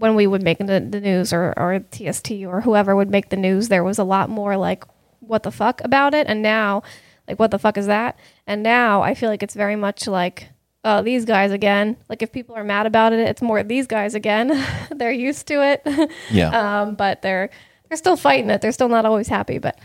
when 0.02 0.16
we 0.16 0.26
would 0.26 0.42
make 0.42 0.58
the, 0.58 0.66
the 0.80 1.00
news 1.00 1.32
or 1.32 1.54
or 1.58 1.80
TST 1.92 2.32
or 2.44 2.62
whoever 2.62 2.96
would 2.96 3.12
make 3.12 3.30
the 3.30 3.38
news, 3.38 3.68
there 3.70 3.84
was 3.84 4.00
a 4.00 4.04
lot 4.04 4.30
more 4.30 4.58
like 4.58 4.84
what 5.20 5.44
the 5.44 5.52
fuck 5.52 5.80
about 5.84 6.14
it, 6.14 6.26
and 6.28 6.42
now 6.42 6.82
like 7.28 7.40
what 7.40 7.52
the 7.52 7.60
fuck 7.60 7.78
is 7.78 7.86
that? 7.86 8.18
And 8.48 8.64
now 8.64 9.04
I 9.04 9.14
feel 9.14 9.30
like 9.30 9.44
it's 9.44 9.54
very 9.54 9.76
much 9.76 10.08
like 10.08 10.50
oh 10.84 11.02
these 11.04 11.24
guys 11.26 11.52
again. 11.52 11.98
Like 12.10 12.22
if 12.24 12.32
people 12.32 12.56
are 12.56 12.64
mad 12.64 12.88
about 12.88 13.14
it, 13.14 13.20
it's 13.20 13.42
more 13.42 13.62
these 13.64 13.86
guys 13.88 14.16
again. 14.16 14.66
they're 14.92 15.12
used 15.12 15.48
to 15.48 15.62
it. 15.64 15.82
Yeah. 16.32 16.50
um, 16.82 16.96
but 16.96 17.22
they're 17.22 17.50
they're 17.88 17.98
still 17.98 18.18
fighting 18.18 18.50
it. 18.50 18.62
They're 18.62 18.72
still 18.72 18.90
not 18.90 19.06
always 19.06 19.28
happy, 19.28 19.60
but 19.60 19.78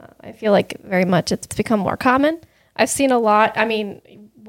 uh, 0.00 0.06
I 0.22 0.32
feel 0.32 0.52
like 0.52 0.80
very 0.82 1.04
much 1.04 1.32
it's 1.32 1.46
become 1.54 1.80
more 1.80 1.96
common. 1.96 2.40
I've 2.76 2.88
seen 2.90 3.10
a 3.10 3.18
lot. 3.18 3.52
I 3.56 3.66
mean, 3.66 4.00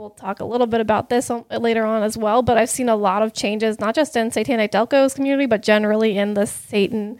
we'll 0.01 0.10
talk 0.10 0.39
a 0.39 0.46
little 0.46 0.67
bit 0.67 0.81
about 0.81 1.10
this 1.10 1.29
on, 1.29 1.46
later 1.50 1.86
on 1.86 2.03
as 2.03 2.17
well, 2.17 2.41
but 2.41 2.58
I've 2.58 2.70
seen 2.70 2.89
a 2.89 2.96
lot 2.96 3.22
of 3.22 3.34
changes, 3.34 3.79
not 3.79 3.96
just 3.96 4.15
in 4.17 4.31
Satanic 4.31 4.72
Delco's 4.72 5.13
community, 5.13 5.46
but 5.46 5.62
generally 5.62 6.17
in 6.17 6.34
the 6.34 6.46
Satan, 6.48 7.20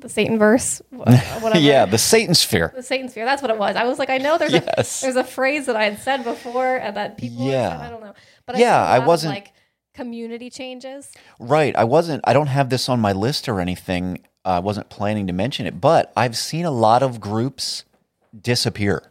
the 0.00 0.08
Satan 0.08 0.38
verse, 0.38 0.80
whatever. 0.90 1.58
yeah, 1.58 1.84
the 1.86 1.98
Satan 1.98 2.34
sphere. 2.34 2.72
the 2.74 2.82
Satan 2.82 3.08
sphere. 3.08 3.24
That's 3.26 3.42
what 3.42 3.50
it 3.50 3.58
was. 3.58 3.76
I 3.76 3.84
was 3.84 3.98
like, 3.98 4.10
I 4.10 4.18
know 4.18 4.38
there's 4.38 4.54
a 4.54 4.60
there's 5.02 5.16
a 5.16 5.24
phrase 5.24 5.66
that 5.66 5.76
I 5.76 5.84
had 5.84 5.98
said 6.00 6.24
before 6.24 6.76
and 6.76 6.96
that 6.96 7.18
people. 7.18 7.46
Yeah. 7.46 7.70
said, 7.78 7.86
I 7.86 7.90
don't 7.90 8.00
know, 8.00 8.14
but 8.46 8.56
Yeah, 8.58 8.82
I, 8.82 8.94
I 8.94 8.94
seen 8.96 9.02
of, 9.02 9.06
wasn't- 9.06 9.34
like 9.34 9.52
community 9.94 10.50
changes. 10.50 11.12
Right. 11.38 11.74
I 11.76 11.84
wasn't, 11.84 12.22
I 12.26 12.32
don't 12.34 12.48
have 12.48 12.68
this 12.70 12.88
on 12.88 13.00
my 13.00 13.12
list 13.12 13.48
or 13.48 13.60
anything. 13.60 14.20
I 14.44 14.58
wasn't 14.60 14.88
planning 14.90 15.26
to 15.26 15.32
mention 15.32 15.66
it, 15.66 15.80
but 15.80 16.12
I've 16.16 16.36
seen 16.36 16.64
a 16.66 16.70
lot 16.70 17.02
of 17.02 17.18
groups 17.20 17.84
disappear. 18.38 19.10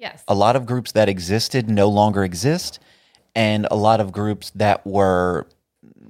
Yes. 0.00 0.24
A 0.26 0.34
lot 0.34 0.56
of 0.56 0.64
groups 0.64 0.92
that 0.92 1.10
existed 1.10 1.68
no 1.68 1.86
longer 1.88 2.24
exist, 2.24 2.80
and 3.34 3.68
a 3.70 3.76
lot 3.76 4.00
of 4.00 4.12
groups 4.12 4.50
that 4.54 4.84
were 4.86 5.46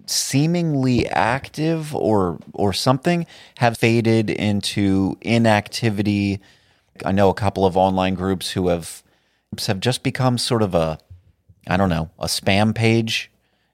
seemingly 0.07 1.09
active 1.09 1.95
or 1.95 2.39
or 2.53 2.73
something 2.73 3.27
have 3.59 3.77
faded 3.77 4.31
into 4.31 5.19
inactivity. 5.21 6.41
I 7.05 7.11
know 7.11 7.31
a 7.31 7.35
couple 7.35 7.67
of 7.67 7.77
online 7.77 8.15
groups 8.15 8.53
who 8.53 8.69
have 8.69 9.03
have 9.67 9.81
just 9.81 10.05
become 10.05 10.39
sort 10.39 10.63
of 10.63 10.75
a 10.75 10.99
I 11.67 11.77
don't 11.77 11.91
know, 11.91 12.11
a 12.19 12.27
spam 12.27 12.75
page 12.75 13.31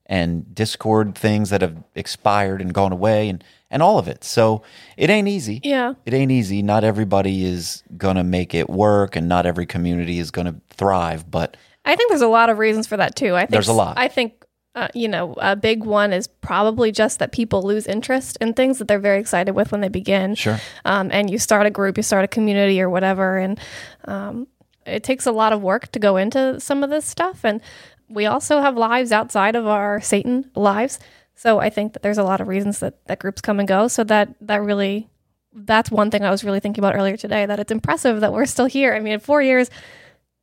and 0.06 0.54
Discord 0.54 1.14
things 1.14 1.50
that 1.50 1.60
have 1.60 1.76
expired 1.94 2.62
and 2.62 2.72
gone 2.72 2.92
away 2.92 3.28
and 3.28 3.44
and 3.70 3.82
all 3.82 3.98
of 3.98 4.08
it. 4.08 4.24
So 4.24 4.62
it 4.96 5.10
ain't 5.10 5.28
easy. 5.28 5.60
Yeah. 5.64 5.94
It 6.04 6.14
ain't 6.14 6.30
easy. 6.30 6.62
Not 6.62 6.84
everybody 6.84 7.44
is 7.44 7.82
going 7.96 8.16
to 8.16 8.24
make 8.24 8.54
it 8.54 8.70
work 8.70 9.16
and 9.16 9.28
not 9.28 9.46
every 9.46 9.66
community 9.66 10.18
is 10.18 10.30
going 10.30 10.46
to 10.46 10.60
thrive, 10.70 11.30
but 11.30 11.56
I 11.84 11.94
think 11.94 12.10
there's 12.10 12.22
a 12.22 12.28
lot 12.28 12.50
of 12.50 12.58
reasons 12.58 12.86
for 12.86 12.96
that 12.96 13.14
too. 13.14 13.34
I 13.36 13.40
think 13.40 13.50
There's 13.50 13.68
a 13.68 13.72
lot. 13.72 13.96
I 13.96 14.08
think 14.08 14.44
uh, 14.74 14.88
you 14.92 15.08
know 15.08 15.34
a 15.38 15.56
big 15.56 15.84
one 15.84 16.12
is 16.12 16.26
probably 16.26 16.92
just 16.92 17.18
that 17.20 17.32
people 17.32 17.62
lose 17.62 17.86
interest 17.86 18.36
in 18.40 18.52
things 18.52 18.78
that 18.78 18.88
they're 18.88 18.98
very 18.98 19.20
excited 19.20 19.54
with 19.54 19.72
when 19.72 19.80
they 19.80 19.88
begin. 19.88 20.34
Sure. 20.34 20.60
Um, 20.84 21.10
and 21.12 21.30
you 21.30 21.38
start 21.38 21.66
a 21.66 21.70
group, 21.70 21.96
you 21.96 22.02
start 22.02 22.24
a 22.24 22.28
community 22.28 22.80
or 22.80 22.90
whatever, 22.90 23.38
and 23.38 23.58
um, 24.04 24.48
it 24.84 25.02
takes 25.02 25.26
a 25.26 25.32
lot 25.32 25.52
of 25.52 25.62
work 25.62 25.90
to 25.92 25.98
go 25.98 26.16
into 26.16 26.60
some 26.60 26.82
of 26.82 26.90
this 26.90 27.06
stuff. 27.06 27.44
And 27.44 27.60
we 28.08 28.26
also 28.26 28.60
have 28.60 28.76
lives 28.76 29.12
outside 29.12 29.56
of 29.56 29.66
our 29.66 30.00
Satan 30.00 30.50
lives. 30.54 30.98
So 31.36 31.60
I 31.60 31.70
think 31.70 31.92
that 31.92 32.02
there's 32.02 32.18
a 32.18 32.24
lot 32.24 32.40
of 32.40 32.48
reasons 32.48 32.80
that, 32.80 33.04
that 33.06 33.18
groups 33.18 33.40
come 33.40 33.60
and 33.60 33.68
go. 33.68 33.88
So 33.88 34.02
that 34.04 34.34
that 34.40 34.62
really 34.62 35.08
that's 35.52 35.90
one 35.90 36.10
thing 36.10 36.24
I 36.24 36.30
was 36.30 36.44
really 36.44 36.60
thinking 36.60 36.82
about 36.82 36.96
earlier 36.96 37.16
today. 37.16 37.46
That 37.46 37.60
it's 37.60 37.72
impressive 37.72 38.20
that 38.20 38.32
we're 38.32 38.46
still 38.46 38.66
here. 38.66 38.94
I 38.94 39.00
mean, 39.00 39.14
in 39.14 39.20
four 39.20 39.42
years, 39.42 39.70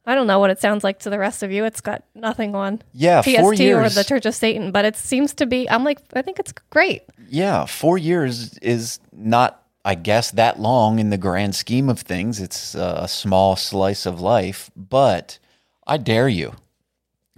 I 0.06 0.15
don't 0.15 0.27
know 0.27 0.39
what 0.39 0.49
it 0.49 0.60
sounds 0.60 0.84
like 0.84 0.99
to 0.99 1.10
the 1.10 1.19
rest 1.19 1.43
of 1.43 1.51
you. 1.51 1.65
It's 1.65 1.82
got 1.82 2.03
nothing 2.13 2.56
on 2.56 2.82
Yeah, 2.93 3.21
four 3.21 3.53
or 3.53 3.89
the 3.89 4.03
Church 4.08 4.25
of 4.25 4.36
Satan, 4.36 4.71
but 4.71 4.86
it 4.86 4.95
seems 4.95 5.34
to 5.36 5.45
be. 5.45 5.69
I'm 5.69 5.84
like, 5.84 5.99
I 6.13 6.21
think 6.21 6.39
it's 6.39 6.53
great. 6.69 7.03
yeah, 7.27 7.65
4 7.65 7.97
years 7.97 8.58
is 8.60 8.99
not 9.12 9.60
I 9.86 9.95
guess 9.95 10.32
that 10.32 10.60
long 10.60 10.99
in 10.99 11.10
the 11.10 11.17
grand 11.17 11.56
scheme 11.56 11.89
of 11.89 11.99
things. 11.99 12.39
It's 12.39 12.73
uh, 12.73 13.01
a 13.03 13.08
small 13.08 13.58
slice 13.58 14.06
of 14.06 14.21
life, 14.21 14.71
but 14.77 15.39
I 15.86 15.97
dare 15.97 16.29
you 16.29 16.53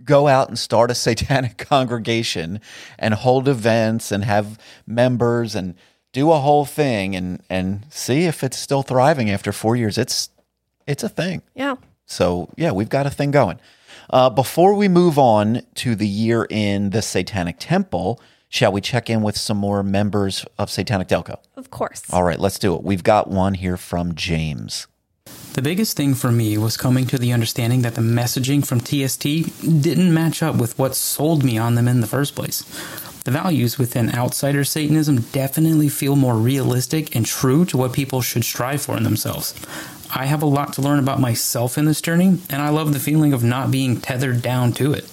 go 0.03 0.27
out 0.27 0.49
and 0.49 0.57
start 0.59 0.91
a 0.91 0.95
satanic 1.05 1.57
congregation 1.57 2.59
and 2.99 3.13
hold 3.13 3.47
events 3.47 4.11
and 4.11 4.23
have 4.23 4.59
members 4.85 5.55
and 5.55 5.75
do 6.11 6.31
a 6.31 6.39
whole 6.39 6.65
thing 6.65 7.15
and 7.15 7.41
and 7.49 7.85
see 7.89 8.23
if 8.23 8.43
it's 8.43 8.57
still 8.57 8.83
thriving 8.83 9.29
after 9.29 9.51
4 9.51 9.75
years. 9.75 9.97
It's 9.97 10.29
it's 10.87 11.03
a 11.03 11.09
thing. 11.09 11.41
Yeah. 11.55 11.75
So, 12.05 12.49
yeah, 12.55 12.71
we've 12.71 12.89
got 12.89 13.05
a 13.05 13.09
thing 13.09 13.31
going. 13.31 13.59
Uh, 14.09 14.29
before 14.29 14.75
we 14.75 14.87
move 14.87 15.17
on 15.17 15.63
to 15.75 15.95
the 15.95 16.07
year 16.07 16.45
in 16.49 16.91
the 16.91 17.01
Satanic 17.01 17.55
Temple, 17.59 18.21
shall 18.49 18.71
we 18.71 18.81
check 18.81 19.09
in 19.09 19.23
with 19.23 19.35
some 19.37 19.57
more 19.57 19.81
members 19.81 20.45
of 20.59 20.69
Satanic 20.69 21.07
Delco? 21.07 21.39
Of 21.55 21.71
course. 21.71 22.03
All 22.13 22.23
right, 22.23 22.39
let's 22.39 22.59
do 22.59 22.75
it. 22.75 22.83
We've 22.83 23.03
got 23.03 23.29
one 23.29 23.55
here 23.55 23.77
from 23.77 24.13
James. 24.13 24.87
The 25.55 25.61
biggest 25.61 25.95
thing 25.95 26.15
for 26.15 26.33
me 26.33 26.57
was 26.57 26.75
coming 26.75 27.07
to 27.07 27.17
the 27.17 27.31
understanding 27.31 27.81
that 27.83 27.95
the 27.95 28.01
messaging 28.01 28.65
from 28.65 28.81
TST 28.81 29.23
didn't 29.81 30.13
match 30.13 30.43
up 30.43 30.57
with 30.57 30.77
what 30.77 30.95
sold 30.95 31.45
me 31.45 31.57
on 31.57 31.75
them 31.75 31.87
in 31.87 32.01
the 32.01 32.07
first 32.07 32.35
place. 32.35 32.63
The 33.23 33.31
values 33.31 33.77
within 33.77 34.13
outsider 34.13 34.65
Satanism 34.65 35.21
definitely 35.31 35.87
feel 35.87 36.17
more 36.17 36.35
realistic 36.35 37.15
and 37.15 37.25
true 37.25 37.63
to 37.67 37.77
what 37.77 37.93
people 37.93 38.21
should 38.21 38.43
strive 38.43 38.81
for 38.81 38.97
in 38.97 39.03
themselves. 39.03 39.55
I 40.13 40.25
have 40.25 40.43
a 40.43 40.45
lot 40.45 40.73
to 40.73 40.81
learn 40.81 40.99
about 40.99 41.21
myself 41.21 41.77
in 41.77 41.85
this 41.85 42.01
journey, 42.01 42.37
and 42.49 42.61
I 42.61 42.67
love 42.67 42.91
the 42.91 42.99
feeling 42.99 43.31
of 43.31 43.41
not 43.41 43.71
being 43.71 44.01
tethered 44.01 44.41
down 44.41 44.73
to 44.73 44.91
it. 44.91 45.09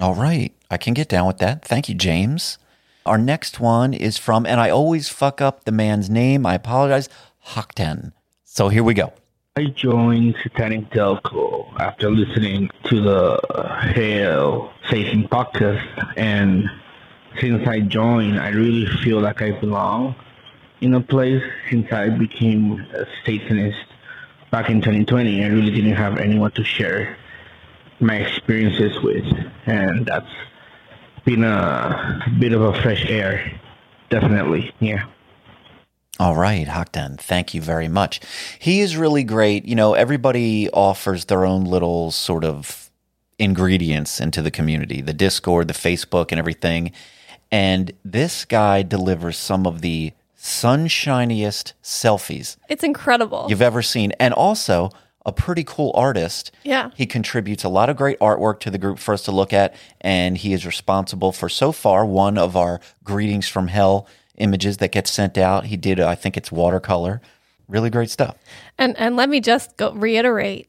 All 0.00 0.14
right, 0.14 0.54
I 0.70 0.78
can 0.78 0.94
get 0.94 1.10
down 1.10 1.26
with 1.26 1.36
that. 1.40 1.66
Thank 1.66 1.90
you, 1.90 1.94
James. 1.94 2.56
Our 3.04 3.18
next 3.18 3.60
one 3.60 3.92
is 3.92 4.16
from, 4.16 4.46
and 4.46 4.58
I 4.58 4.70
always 4.70 5.10
fuck 5.10 5.42
up 5.42 5.64
the 5.64 5.70
man's 5.70 6.08
name. 6.08 6.46
I 6.46 6.54
apologize, 6.54 7.10
Hakten. 7.48 8.12
So 8.44 8.70
here 8.70 8.82
we 8.82 8.94
go. 8.94 9.12
I 9.56 9.66
joined 9.66 10.34
Satanic 10.42 10.90
Delco 10.90 11.72
after 11.78 12.10
listening 12.10 12.70
to 12.86 13.00
the 13.00 13.38
Hail 13.94 14.72
Satan 14.90 15.28
podcast, 15.28 16.12
and 16.16 16.68
since 17.40 17.64
I 17.68 17.78
joined, 17.78 18.40
I 18.40 18.48
really 18.48 18.84
feel 19.04 19.20
like 19.20 19.42
I 19.42 19.52
belong 19.52 20.16
in 20.80 20.92
a 20.94 21.00
place. 21.00 21.40
Since 21.70 21.92
I 21.92 22.08
became 22.08 22.80
a 22.80 23.06
Satanist 23.24 23.78
back 24.50 24.70
in 24.70 24.80
2020, 24.80 25.44
I 25.44 25.46
really 25.46 25.70
didn't 25.70 25.94
have 25.94 26.18
anyone 26.18 26.50
to 26.50 26.64
share 26.64 27.16
my 28.00 28.16
experiences 28.16 29.00
with, 29.04 29.24
and 29.66 30.04
that's 30.04 30.34
been 31.24 31.44
a 31.44 32.26
bit 32.40 32.54
of 32.54 32.60
a 32.60 32.82
fresh 32.82 33.04
air, 33.06 33.52
definitely. 34.10 34.74
Yeah. 34.80 35.04
All 36.20 36.36
right, 36.36 36.66
Hakten, 36.66 37.18
thank 37.18 37.54
you 37.54 37.60
very 37.60 37.88
much. 37.88 38.20
He 38.58 38.80
is 38.80 38.96
really 38.96 39.24
great. 39.24 39.64
You 39.64 39.74
know, 39.74 39.94
everybody 39.94 40.70
offers 40.70 41.24
their 41.24 41.44
own 41.44 41.64
little 41.64 42.12
sort 42.12 42.44
of 42.44 42.90
ingredients 43.38 44.20
into 44.20 44.40
the 44.40 44.50
community 44.50 45.00
the 45.00 45.12
Discord, 45.12 45.66
the 45.66 45.74
Facebook, 45.74 46.30
and 46.30 46.38
everything. 46.38 46.92
And 47.50 47.92
this 48.04 48.44
guy 48.44 48.82
delivers 48.82 49.36
some 49.36 49.66
of 49.66 49.80
the 49.80 50.12
sunshiniest 50.36 51.72
selfies 51.82 52.56
It's 52.68 52.84
incredible. 52.84 53.46
you've 53.48 53.62
ever 53.62 53.82
seen. 53.82 54.12
And 54.20 54.34
also, 54.34 54.90
a 55.26 55.32
pretty 55.32 55.64
cool 55.64 55.90
artist. 55.94 56.52
Yeah. 56.64 56.90
He 56.94 57.06
contributes 57.06 57.64
a 57.64 57.68
lot 57.68 57.88
of 57.88 57.96
great 57.96 58.18
artwork 58.20 58.60
to 58.60 58.70
the 58.70 58.78
group 58.78 58.98
for 58.98 59.14
us 59.14 59.22
to 59.22 59.32
look 59.32 59.52
at. 59.52 59.74
And 60.00 60.36
he 60.36 60.52
is 60.52 60.66
responsible 60.66 61.32
for 61.32 61.48
so 61.48 61.72
far 61.72 62.04
one 62.04 62.36
of 62.36 62.56
our 62.56 62.80
Greetings 63.02 63.48
from 63.48 63.68
Hell 63.68 64.06
images 64.38 64.78
that 64.78 64.92
get 64.92 65.06
sent 65.06 65.38
out. 65.38 65.66
He 65.66 65.76
did, 65.76 66.00
uh, 66.00 66.08
I 66.08 66.14
think 66.14 66.36
it's 66.36 66.50
watercolor. 66.52 67.20
Really 67.68 67.90
great 67.90 68.10
stuff. 68.10 68.36
And 68.78 68.96
and 68.98 69.16
let 69.16 69.28
me 69.28 69.40
just 69.40 69.76
go 69.78 69.92
reiterate 69.92 70.68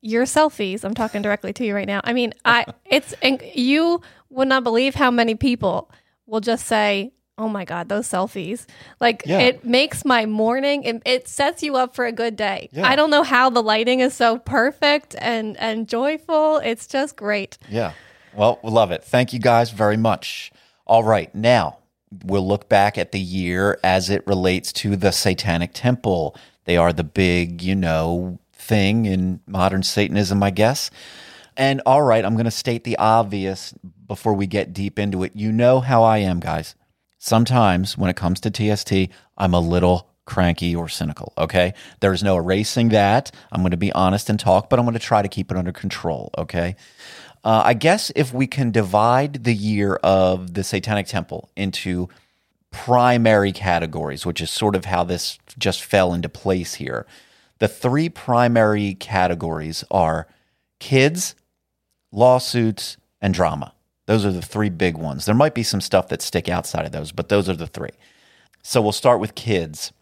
your 0.00 0.24
selfies. 0.24 0.84
I'm 0.84 0.94
talking 0.94 1.22
directly 1.22 1.52
to 1.54 1.64
you 1.64 1.74
right 1.74 1.88
now. 1.88 2.00
I 2.04 2.12
mean, 2.12 2.32
I 2.44 2.66
it's 2.84 3.12
and 3.22 3.42
you 3.54 4.00
would 4.28 4.46
not 4.48 4.62
believe 4.62 4.94
how 4.94 5.10
many 5.10 5.34
people 5.34 5.90
will 6.26 6.40
just 6.40 6.66
say, 6.68 7.12
oh 7.36 7.48
my 7.48 7.64
god, 7.64 7.88
those 7.88 8.06
selfies! 8.08 8.66
Like 9.00 9.24
Yeah. 9.26 9.40
it 9.40 9.64
makes 9.64 10.04
my 10.04 10.24
morning. 10.26 10.84
It, 10.84 11.02
it 11.04 11.26
sets 11.26 11.64
you 11.64 11.74
up 11.76 11.96
for 11.96 12.06
a 12.06 12.12
good 12.12 12.36
day. 12.36 12.68
Yeah. 12.72 12.86
I 12.86 12.94
don't 12.94 13.10
know 13.10 13.24
how 13.24 13.50
the 13.50 13.62
lighting 13.62 13.98
is 13.98 14.14
so 14.14 14.38
perfect 14.38 15.16
and 15.18 15.56
and 15.56 15.88
joyful. 15.88 16.58
It's 16.58 16.86
just 16.86 17.16
great. 17.16 17.58
Yeah. 17.68 17.92
Well, 18.36 18.60
we 18.62 18.70
love 18.70 18.92
it. 18.92 19.02
Thank 19.02 19.32
you 19.32 19.40
guys 19.40 19.70
very 19.72 19.96
much. 19.96 20.52
All 20.86 21.02
right. 21.02 21.34
Now 21.34 21.78
we'll 22.24 22.46
look 22.46 22.68
back 22.68 22.98
at 22.98 23.12
the 23.12 23.20
year 23.20 23.78
as 23.84 24.10
it 24.10 24.26
relates 24.26 24.72
to 24.72 24.96
the 24.96 25.12
Satanic 25.12 25.70
Temple. 25.72 26.36
They 26.64 26.76
are 26.76 26.92
the 26.92 27.04
big, 27.04 27.62
you 27.62 27.74
know, 27.74 28.38
thing 28.52 29.06
in 29.06 29.40
modern 29.46 29.82
Satanism, 29.82 30.42
I 30.42 30.50
guess. 30.50 30.90
And 31.56 31.82
all 31.86 32.02
right, 32.02 32.24
I'm 32.24 32.34
going 32.34 32.44
to 32.44 32.50
state 32.50 32.84
the 32.84 32.96
obvious 32.98 33.74
before 34.06 34.34
we 34.34 34.46
get 34.46 34.72
deep 34.72 34.98
into 34.98 35.22
it. 35.24 35.32
You 35.34 35.52
know 35.52 35.80
how 35.80 36.02
I 36.02 36.18
am, 36.18 36.40
guys. 36.40 36.74
Sometimes 37.18 37.98
when 37.98 38.10
it 38.10 38.16
comes 38.16 38.40
to 38.40 38.50
TST, 38.50 39.12
I'm 39.36 39.54
a 39.54 39.60
little 39.60 40.08
cranky 40.24 40.74
or 40.74 40.88
cynical, 40.88 41.32
okay? 41.36 41.74
There's 42.00 42.22
no 42.22 42.36
erasing 42.36 42.90
that. 42.90 43.32
I'm 43.50 43.60
going 43.62 43.72
to 43.72 43.76
be 43.76 43.92
honest 43.92 44.30
and 44.30 44.38
talk, 44.38 44.70
but 44.70 44.78
I'm 44.78 44.84
going 44.84 44.94
to 44.94 45.00
try 45.00 45.22
to 45.22 45.28
keep 45.28 45.50
it 45.50 45.56
under 45.56 45.72
control, 45.72 46.30
okay? 46.38 46.76
Uh, 47.42 47.62
I 47.64 47.74
guess 47.74 48.12
if 48.14 48.34
we 48.34 48.46
can 48.46 48.70
divide 48.70 49.44
the 49.44 49.54
year 49.54 49.94
of 49.96 50.54
the 50.54 50.62
Satanic 50.62 51.06
Temple 51.06 51.50
into 51.56 52.08
primary 52.70 53.52
categories, 53.52 54.24
which 54.24 54.40
is 54.40 54.50
sort 54.50 54.76
of 54.76 54.84
how 54.84 55.04
this 55.04 55.38
just 55.58 55.82
fell 55.82 56.14
into 56.14 56.28
place 56.28 56.74
here. 56.74 57.06
The 57.58 57.68
three 57.68 58.08
primary 58.08 58.94
categories 58.94 59.84
are 59.90 60.28
kids, 60.78 61.34
lawsuits, 62.12 62.96
and 63.20 63.34
drama. 63.34 63.74
Those 64.06 64.24
are 64.24 64.32
the 64.32 64.42
three 64.42 64.70
big 64.70 64.96
ones. 64.96 65.24
There 65.24 65.34
might 65.34 65.54
be 65.54 65.62
some 65.62 65.80
stuff 65.80 66.08
that 66.08 66.22
stick 66.22 66.48
outside 66.48 66.86
of 66.86 66.92
those, 66.92 67.12
but 67.12 67.28
those 67.28 67.48
are 67.48 67.56
the 67.56 67.66
three. 67.66 67.90
So 68.62 68.80
we'll 68.80 68.92
start 68.92 69.20
with 69.20 69.34
kids. 69.34 69.92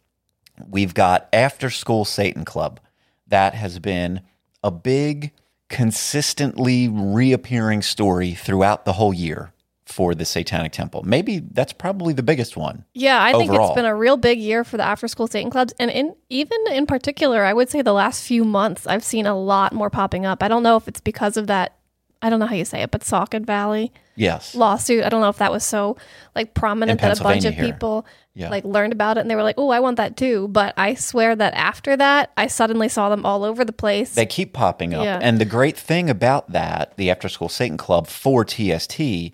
We've 0.69 0.95
got 0.95 1.29
After 1.33 1.71
School 1.71 2.05
Satan 2.05 2.45
Club. 2.45 2.81
That 3.27 3.55
has 3.55 3.79
been 3.79 4.23
a 4.63 4.71
big, 4.71 5.33
consistently 5.69 6.89
reappearing 6.89 7.83
story 7.83 8.35
throughout 8.35 8.85
the 8.85 8.95
whole 8.95 9.13
year 9.13 9.53
for 9.89 10.15
the 10.15 10.25
Satanic 10.25 10.73
Temple. 10.73 11.03
Maybe 11.03 11.39
that's 11.39 11.73
probably 11.73 12.13
the 12.13 12.23
biggest 12.23 12.57
one. 12.57 12.85
Yeah, 12.93 13.23
I 13.23 13.33
think 13.33 13.51
Overall. 13.51 13.69
it's 13.69 13.75
been 13.75 13.87
a 13.87 13.95
real 13.95 14.17
big 14.19 14.39
year 14.39 14.63
for 14.63 14.77
the 14.77 14.83
after 14.83 15.09
school 15.09 15.27
Satan 15.27 15.51
clubs. 15.51 15.73
And 15.79 15.91
in 15.91 16.15
even 16.29 16.59
in 16.71 16.87
particular, 16.87 17.43
I 17.43 17.55
would 17.55 17.71
say 17.71 17.81
the 17.83 17.95
last 17.95 18.23
few 18.23 18.45
months 18.45 18.87
I've 18.87 19.05
seen 19.05 19.27
a 19.27 19.39
lot 19.39 19.73
more 19.73 19.89
popping 19.91 20.27
up. 20.27 20.43
I 20.43 20.49
don't 20.49 20.63
know 20.63 20.77
if 20.77 20.89
it's 20.89 21.01
because 21.01 21.37
of 21.37 21.47
that 21.47 21.78
I 22.21 22.31
don't 22.31 22.41
know 22.41 22.47
how 22.47 22.55
you 22.57 22.65
say 22.65 22.83
it, 22.83 22.91
but 22.91 23.03
Saucon 23.03 23.45
Valley 23.47 23.93
Yes. 24.17 24.55
lawsuit. 24.55 25.05
I 25.05 25.09
don't 25.09 25.21
know 25.21 25.29
if 25.29 25.39
that 25.39 25.53
was 25.53 25.63
so 25.63 25.97
like 26.35 26.53
prominent 26.55 27.01
that 27.01 27.21
a 27.21 27.23
bunch 27.23 27.45
of 27.45 27.55
here. 27.55 27.65
people 27.65 28.05
Yeah. 28.35 28.51
like 28.51 28.65
learned 28.65 28.93
about 28.93 29.17
it 29.17 29.21
and 29.21 29.31
they 29.31 29.37
were 29.37 29.45
like, 29.45 29.55
"Oh, 29.59 29.71
I 29.71 29.79
want 29.79 29.97
that 29.99 30.17
too." 30.17 30.49
But 30.49 30.75
I 30.77 30.95
swear 30.95 31.37
that 31.37 31.55
after 31.55 31.97
that, 31.97 32.33
I 32.37 32.49
suddenly 32.49 32.89
saw 32.89 33.09
them 33.09 33.25
all 33.25 33.45
over 33.45 33.65
the 33.65 33.73
place. 33.73 34.15
They 34.15 34.27
keep 34.27 34.53
popping 34.53 34.95
up. 34.95 35.05
Yeah. 35.05 35.21
And 35.23 35.39
the 35.41 35.45
great 35.45 35.77
thing 35.77 36.11
about 36.11 36.51
that, 36.53 36.97
the 36.97 37.09
After 37.11 37.29
School 37.29 37.49
Satan 37.49 37.77
Club 37.77 38.09
for 38.09 38.45
TST, 38.45 39.33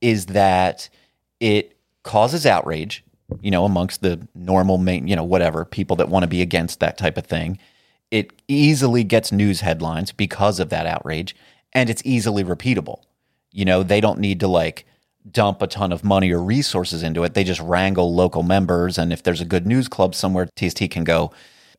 is 0.00 0.26
that 0.26 0.88
it 1.40 1.76
causes 2.02 2.46
outrage, 2.46 3.04
you 3.42 3.50
know, 3.50 3.64
amongst 3.66 4.00
the 4.00 4.26
normal, 4.34 4.78
main, 4.78 5.06
you 5.06 5.14
know, 5.16 5.24
whatever, 5.24 5.64
people 5.66 5.96
that 5.96 6.08
want 6.08 6.22
to 6.22 6.26
be 6.28 6.40
against 6.40 6.80
that 6.80 6.96
type 6.96 7.18
of 7.18 7.26
thing. 7.26 7.58
It 8.10 8.32
easily 8.48 9.04
gets 9.04 9.32
news 9.32 9.60
headlines 9.60 10.12
because 10.12 10.58
of 10.60 10.68
that 10.70 10.86
outrage, 10.86 11.34
and 11.72 11.90
it's 11.90 12.02
easily 12.04 12.44
repeatable. 12.44 13.02
You 13.50 13.64
know, 13.64 13.82
they 13.82 14.00
don't 14.00 14.18
need 14.18 14.40
to 14.40 14.48
like 14.48 14.86
dump 15.30 15.62
a 15.62 15.66
ton 15.66 15.92
of 15.92 16.02
money 16.02 16.32
or 16.32 16.42
resources 16.42 17.02
into 17.02 17.22
it. 17.24 17.34
They 17.34 17.44
just 17.44 17.60
wrangle 17.60 18.14
local 18.14 18.42
members. 18.42 18.98
And 18.98 19.12
if 19.12 19.22
there's 19.22 19.40
a 19.40 19.44
good 19.44 19.66
news 19.66 19.88
club 19.88 20.14
somewhere, 20.14 20.48
TST 20.56 20.90
can 20.90 21.04
go 21.04 21.32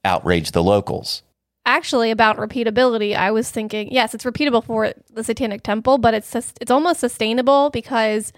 outrage 0.05 0.51
the 0.51 0.63
locals. 0.63 1.23
actually 1.65 2.11
about 2.11 2.35
repeatability 2.35 3.15
i 3.15 3.31
was 3.31 3.49
thinking 3.49 3.89
yes 3.89 4.13
it's 4.13 4.25
repeatable 4.25 4.61
for 4.61 4.91
the 5.13 5.23
satanic 5.23 5.63
temple 5.63 5.97
but 5.97 6.13
it's 6.13 6.29
just, 6.29 6.57
it's 6.59 6.69
almost 6.69 6.99
sustainable 6.99 7.69
because 7.69 8.33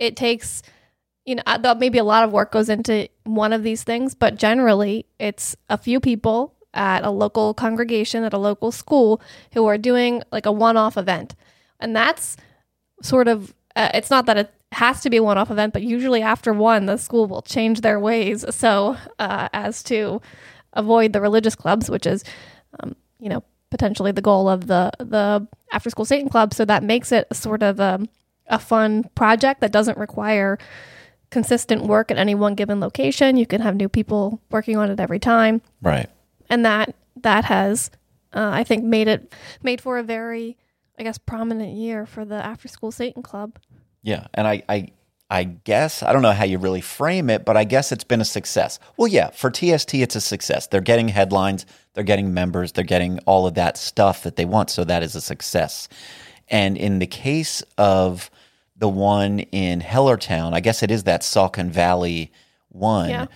it 0.00 0.16
takes 0.16 0.62
you 1.24 1.36
know 1.36 1.42
uh, 1.46 1.76
maybe 1.78 1.98
a 1.98 2.04
lot 2.04 2.24
of 2.24 2.32
work 2.32 2.50
goes 2.50 2.68
into 2.68 3.08
one 3.22 3.52
of 3.52 3.62
these 3.62 3.84
things 3.84 4.16
but 4.16 4.36
generally 4.36 5.06
it's 5.20 5.56
a 5.68 5.78
few 5.78 6.00
people 6.00 6.52
at 6.74 7.04
a 7.04 7.10
local 7.10 7.54
congregation 7.54 8.24
at 8.24 8.32
a 8.32 8.38
local 8.38 8.70
school 8.70 9.20
who 9.52 9.66
are 9.66 9.78
doing 9.78 10.22
like 10.30 10.46
a 10.46 10.52
one-off 10.52 10.96
event. 10.96 11.34
And 11.80 11.94
that's 11.94 12.36
sort 13.02 13.28
of 13.28 13.54
uh, 13.76 13.90
it's 13.94 14.10
not 14.10 14.26
that 14.26 14.36
it 14.36 14.52
has 14.72 15.00
to 15.00 15.10
be 15.10 15.16
a 15.16 15.22
one-off 15.22 15.50
event 15.50 15.72
but 15.72 15.82
usually 15.82 16.22
after 16.22 16.52
one 16.52 16.86
the 16.86 16.96
school 16.96 17.26
will 17.26 17.42
change 17.42 17.80
their 17.80 17.98
ways. 17.98 18.44
So 18.54 18.96
uh, 19.18 19.48
as 19.52 19.82
to 19.84 20.20
avoid 20.74 21.12
the 21.12 21.20
religious 21.20 21.54
clubs 21.54 21.90
which 21.90 22.06
is 22.06 22.24
um, 22.80 22.94
you 23.18 23.28
know 23.28 23.42
potentially 23.70 24.12
the 24.12 24.22
goal 24.22 24.48
of 24.48 24.66
the 24.66 24.90
the 24.98 25.46
after 25.72 25.90
school 25.90 26.04
satan 26.04 26.28
club. 26.28 26.54
So 26.54 26.64
that 26.64 26.82
makes 26.82 27.10
it 27.12 27.26
a 27.30 27.34
sort 27.34 27.62
of 27.62 27.80
um, 27.80 28.08
a 28.46 28.58
fun 28.58 29.04
project 29.14 29.60
that 29.60 29.72
doesn't 29.72 29.98
require 29.98 30.58
consistent 31.30 31.82
work 31.82 32.10
at 32.10 32.18
any 32.18 32.34
one 32.34 32.54
given 32.54 32.80
location. 32.80 33.36
You 33.36 33.46
can 33.46 33.60
have 33.60 33.76
new 33.76 33.88
people 33.88 34.40
working 34.50 34.76
on 34.76 34.90
it 34.90 35.00
every 35.00 35.20
time. 35.20 35.62
Right. 35.80 36.10
And 36.50 36.64
that 36.64 36.94
that 37.16 37.44
has 37.46 37.90
uh, 38.34 38.50
i 38.52 38.62
think 38.62 38.84
made 38.84 39.08
it 39.08 39.32
made 39.62 39.80
for 39.80 39.96
a 39.96 40.02
very 40.02 40.58
i 40.98 41.02
guess 41.02 41.16
prominent 41.16 41.74
year 41.74 42.04
for 42.04 42.24
the 42.26 42.34
after 42.34 42.68
school 42.68 42.90
satan 42.92 43.22
club 43.22 43.58
Yeah, 44.02 44.26
and 44.34 44.46
I, 44.46 44.62
I, 44.68 44.88
I 45.28 45.44
guess 45.44 46.02
I 46.02 46.12
don't 46.12 46.22
know 46.22 46.32
how 46.32 46.44
you 46.44 46.58
really 46.58 46.80
frame 46.80 47.30
it, 47.30 47.44
but 47.44 47.56
I 47.56 47.64
guess 47.64 47.92
it's 47.92 48.04
been 48.04 48.20
a 48.20 48.24
success. 48.24 48.78
Well, 48.96 49.08
yeah, 49.08 49.30
for 49.30 49.50
TST, 49.50 49.94
it's 49.94 50.16
a 50.16 50.20
success. 50.20 50.66
They're 50.66 50.80
getting 50.80 51.08
headlines, 51.08 51.66
they're 51.94 52.04
getting 52.04 52.34
members, 52.34 52.72
they're 52.72 52.82
getting 52.84 53.18
all 53.26 53.46
of 53.46 53.54
that 53.54 53.76
stuff 53.76 54.22
that 54.22 54.36
they 54.36 54.44
want. 54.44 54.70
So 54.70 54.84
that 54.84 55.02
is 55.02 55.14
a 55.14 55.20
success. 55.20 55.88
And 56.48 56.76
in 56.76 56.98
the 56.98 57.06
case 57.06 57.62
of 57.78 58.30
the 58.76 58.88
one 58.88 59.40
in 59.52 59.80
Hellertown, 59.80 60.52
I 60.54 60.60
guess 60.60 60.82
it 60.82 60.90
is 60.90 61.04
that 61.04 61.20
Saucon 61.20 61.70
Valley 61.70 62.32
one. 62.70 63.10
Yeah. 63.10 63.26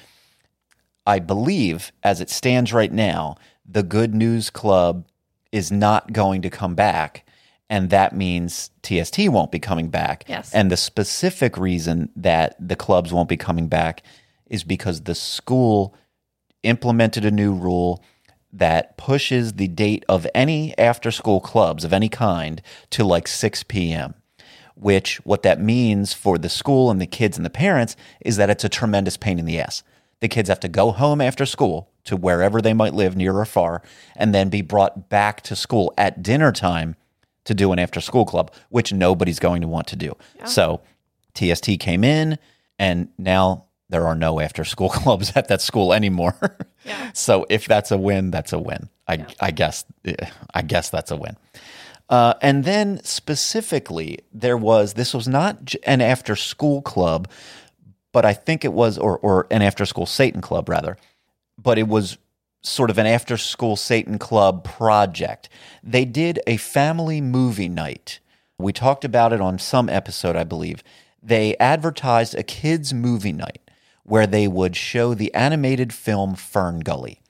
I 1.07 1.19
believe, 1.19 1.93
as 2.03 2.21
it 2.21 2.31
stands 2.31 2.73
right 2.73 2.93
now, 2.93 3.37
the 3.67 3.83
Good 3.83 4.15
News 4.15 4.51
Club 4.51 5.07
is 5.53 5.71
not 5.71 6.13
going 6.13 6.43
to 6.43 6.51
come 6.51 6.75
back. 6.75 7.27
And 7.71 7.91
that 7.91 8.15
means 8.15 8.71
TST 8.83 9.29
won't 9.29 9.51
be 9.51 9.59
coming 9.59 9.89
back. 9.89 10.25
Yes. 10.29 10.53
And 10.53 10.71
the 10.71 10.77
specific 10.77 11.57
reason 11.57 12.11
that 12.17 12.57
the 12.61 12.77
clubs 12.77 13.13
won't 13.13 13.29
be 13.29 13.37
coming 13.37 13.69
back 13.69 14.03
is 14.47 14.65
because 14.65 15.03
the 15.03 15.15
school 15.15 15.95
implemented 16.63 17.25
a 17.25 17.31
new 17.31 17.55
rule 17.55 18.03
that 18.53 18.97
pushes 18.97 19.55
the 19.55 19.69
date 19.69 20.05
of 20.09 20.27
any 20.35 20.77
after 20.79 21.11
school 21.11 21.41
clubs 21.41 21.85
of 21.85 21.93
any 21.93 22.09
kind 22.09 22.63
to 22.91 23.05
like 23.05 23.27
6 23.27 23.65
p.m 23.65 24.15
which 24.75 25.17
what 25.25 25.43
that 25.43 25.61
means 25.61 26.13
for 26.13 26.39
the 26.39 26.49
school 26.49 26.91
and 26.91 27.01
the 27.01 27.07
kids 27.07 27.37
and 27.37 27.47
the 27.47 27.51
parents 27.51 27.97
is 28.21 28.37
that 28.37 28.51
it's 28.51 28.65
a 28.65 28.69
tremendous 28.69 29.17
pain 29.17 29.39
in 29.39 29.45
the 29.45 29.59
ass. 29.59 29.83
The 30.25 30.29
kids 30.29 30.49
have 30.49 30.61
to 30.61 30.69
go 30.69 30.91
home 30.91 31.21
after 31.21 31.45
school 31.45 31.91
to 32.05 32.17
wherever 32.17 32.63
they 32.63 32.73
might 32.73 32.95
live, 32.95 33.15
near 33.15 33.37
or 33.37 33.45
far, 33.45 33.83
and 34.17 34.35
then 34.35 34.49
be 34.49 34.63
brought 34.63 35.11
back 35.11 35.43
to 35.43 35.55
school 35.55 35.93
at 35.99 36.23
dinner 36.23 36.51
time 36.51 36.97
to 37.45 37.53
do 37.53 37.73
an 37.73 37.79
after 37.79 38.01
school 38.01 38.25
club, 38.25 38.51
which 38.71 38.91
nobody's 38.91 39.39
going 39.39 39.61
to 39.61 39.69
want 39.69 39.87
to 39.89 39.97
do. 39.97 40.17
So 40.47 40.81
TST 41.35 41.79
came 41.79 42.05
in, 42.05 42.39
and 42.79 43.11
now 43.19 43.67
there 43.91 44.07
are 44.07 44.15
no 44.15 44.41
after 44.41 44.65
school 44.65 44.89
clubs 45.03 45.31
at 45.37 45.49
that 45.49 45.61
school 45.61 45.93
anymore. 45.93 46.57
so 47.13 47.45
if 47.51 47.67
that's 47.67 47.91
a 47.91 47.99
win, 47.99 48.31
that's 48.31 48.55
a 48.55 48.59
win. 48.59 48.89
I, 49.07 49.27
I 49.41 49.51
guess 49.51 49.85
I 50.55 50.63
guess 50.63 50.89
that's 50.89 51.11
a 51.11 51.17
win. 51.17 51.37
Uh, 52.09 52.33
and 52.41 52.65
then 52.65 53.01
specifically, 53.03 54.21
there 54.33 54.57
was 54.57 54.95
this 54.95 55.13
was 55.13 55.29
not 55.29 55.75
an 55.83 56.01
after 56.01 56.35
school 56.35 56.81
club, 56.81 57.29
but 58.15 58.25
I 58.25 58.33
think 58.33 58.65
it 58.65 58.73
was, 58.73 58.97
or 58.97 59.19
or 59.19 59.49
an 59.51 59.61
after 59.61 59.85
school 59.85 60.07
Satan 60.07 60.41
club 60.41 60.69
rather, 60.69 60.97
but 61.59 61.79
it 61.79 61.89
was 61.89 62.17
sort 62.63 62.89
of 62.89 62.97
an 62.97 63.07
after 63.07 63.37
school 63.37 63.75
Satan 63.75 64.19
club 64.19 64.63
project. 64.65 65.49
They 65.83 66.05
did 66.05 66.39
a 66.47 66.57
family 66.57 67.21
movie 67.21 67.69
night. 67.69 68.21
We 68.57 68.73
talked 68.73 69.05
about 69.05 69.33
it 69.33 69.41
on 69.41 69.59
some 69.59 69.89
episode, 69.91 70.37
I 70.37 70.45
believe. 70.45 70.85
They 71.21 71.57
advertised 71.57 72.37
a 72.37 72.45
kids' 72.45 72.95
movie 72.95 73.33
night 73.33 73.61
where 74.05 74.29
they 74.29 74.47
would 74.47 74.77
show 74.77 75.13
the 75.13 75.35
animated 75.35 75.93
film 75.93 76.37
Fern 76.37 76.81
Gully. 76.81 77.21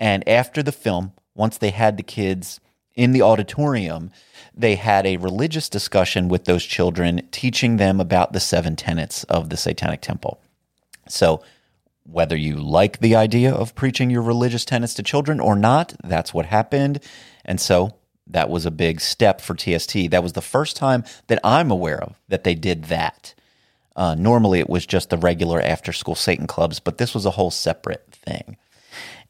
And 0.00 0.28
after 0.28 0.64
the 0.64 0.72
film, 0.72 1.12
once 1.36 1.58
they 1.58 1.70
had 1.70 1.96
the 1.96 2.02
kids 2.02 2.58
in 2.94 3.12
the 3.12 3.22
auditorium, 3.22 4.10
they 4.54 4.76
had 4.76 5.06
a 5.06 5.16
religious 5.16 5.68
discussion 5.68 6.28
with 6.28 6.44
those 6.44 6.64
children, 6.64 7.26
teaching 7.30 7.76
them 7.76 8.00
about 8.00 8.32
the 8.32 8.40
seven 8.40 8.76
tenets 8.76 9.24
of 9.24 9.50
the 9.50 9.56
Satanic 9.56 10.00
Temple. 10.00 10.40
So, 11.08 11.42
whether 12.06 12.36
you 12.36 12.56
like 12.56 13.00
the 13.00 13.16
idea 13.16 13.52
of 13.52 13.74
preaching 13.74 14.10
your 14.10 14.22
religious 14.22 14.64
tenets 14.64 14.94
to 14.94 15.02
children 15.02 15.40
or 15.40 15.56
not, 15.56 15.94
that's 16.04 16.34
what 16.34 16.46
happened. 16.46 17.00
And 17.44 17.60
so, 17.60 17.94
that 18.26 18.48
was 18.48 18.64
a 18.64 18.70
big 18.70 19.00
step 19.00 19.40
for 19.40 19.56
TST. 19.56 20.10
That 20.10 20.22
was 20.22 20.32
the 20.32 20.40
first 20.40 20.76
time 20.76 21.04
that 21.26 21.40
I'm 21.44 21.70
aware 21.70 22.02
of 22.02 22.20
that 22.28 22.44
they 22.44 22.54
did 22.54 22.84
that. 22.84 23.34
Uh, 23.96 24.14
normally, 24.14 24.60
it 24.60 24.68
was 24.68 24.86
just 24.86 25.10
the 25.10 25.18
regular 25.18 25.60
after 25.60 25.92
school 25.92 26.14
Satan 26.14 26.46
clubs, 26.46 26.80
but 26.80 26.98
this 26.98 27.14
was 27.14 27.26
a 27.26 27.30
whole 27.32 27.50
separate 27.50 28.04
thing. 28.10 28.56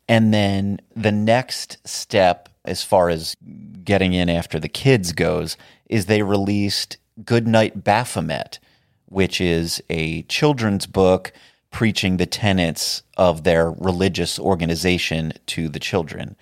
And 0.09 0.33
then 0.33 0.81
the 0.94 1.12
next 1.12 1.79
step, 1.87 2.48
as 2.64 2.83
far 2.83 3.09
as 3.09 3.37
getting 3.85 4.12
in 4.12 4.29
after 4.29 4.59
the 4.59 4.68
kids 4.68 5.12
goes, 5.12 5.57
is 5.88 6.07
they 6.07 6.22
released 6.22 6.96
Goodnight 7.24 7.85
Baphomet, 7.85 8.59
which 9.07 9.40
is 9.40 9.83
a 9.90 10.22
children's 10.22 10.87
book 10.87 11.33
preaching 11.70 12.16
the 12.16 12.27
tenets 12.27 13.03
of 13.16 13.44
their 13.44 13.70
religious 13.70 14.38
organization 14.38 15.33
to 15.46 15.68
the 15.68 15.81
children. 15.81 16.37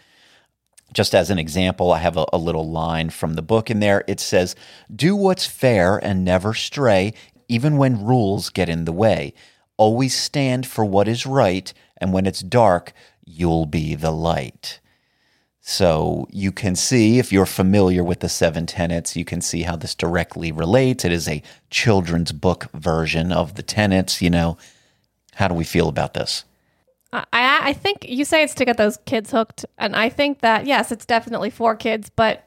Just 0.93 1.15
as 1.15 1.31
an 1.31 1.39
example, 1.39 1.91
I 1.91 1.99
have 1.99 2.19
a, 2.19 2.27
a, 2.35 2.39
little 2.39 2.71
line 2.71 3.09
from 3.09 3.35
the 3.35 3.43
book 3.43 3.71
in 3.71 3.81
there. 3.81 4.05
It 4.07 4.21
says, 4.21 4.55
Do 4.95 5.17
what's 5.17 5.47
fair 5.47 5.97
and 5.97 6.23
never 6.23 6.53
stray, 6.53 7.15
even 7.49 7.79
when 7.79 8.05
rules 8.05 8.51
get 8.51 8.69
in 8.69 8.85
the 8.85 8.93
way. 8.93 9.33
Always 9.79 10.15
stand 10.15 10.67
for 10.67 10.85
what 10.85 11.09
is 11.09 11.25
right, 11.25 11.73
and 11.97 12.13
when 12.13 12.27
it's 12.27 12.43
dark, 12.43 12.93
you'll 13.25 13.65
be 13.65 13.95
the 13.95 14.11
light. 14.11 14.81
So 15.65 16.27
you 16.31 16.51
can 16.51 16.75
see, 16.75 17.21
if 17.21 17.33
you're 17.33 17.47
familiar 17.47 18.03
with 18.03 18.19
the 18.19 18.29
seven 18.29 18.67
tenets, 18.67 19.15
you 19.15 19.25
can 19.25 19.41
see 19.41 19.63
how 19.63 19.77
this 19.77 19.95
directly 19.95 20.51
relates. 20.51 21.05
It 21.05 21.13
is 21.13 21.29
a 21.29 21.41
children's 21.71 22.33
book 22.33 22.67
version 22.75 23.31
of 23.31 23.55
the 23.55 23.63
tenets, 23.63 24.21
you 24.21 24.29
know. 24.29 24.59
How 25.35 25.47
do 25.47 25.55
we 25.55 25.63
feel 25.63 25.89
about 25.89 26.15
this? 26.15 26.45
I, 27.13 27.25
I 27.33 27.73
think 27.75 28.09
you 28.09 28.25
say 28.25 28.43
it's 28.43 28.55
to 28.55 28.65
get 28.65 28.77
those 28.77 28.99
kids 29.07 29.31
hooked, 29.31 29.65
and 29.79 29.95
I 29.95 30.09
think 30.09 30.41
that 30.41 30.67
yes, 30.67 30.91
it's 30.91 31.07
definitely 31.07 31.51
for 31.51 31.77
kids, 31.77 32.11
but 32.11 32.45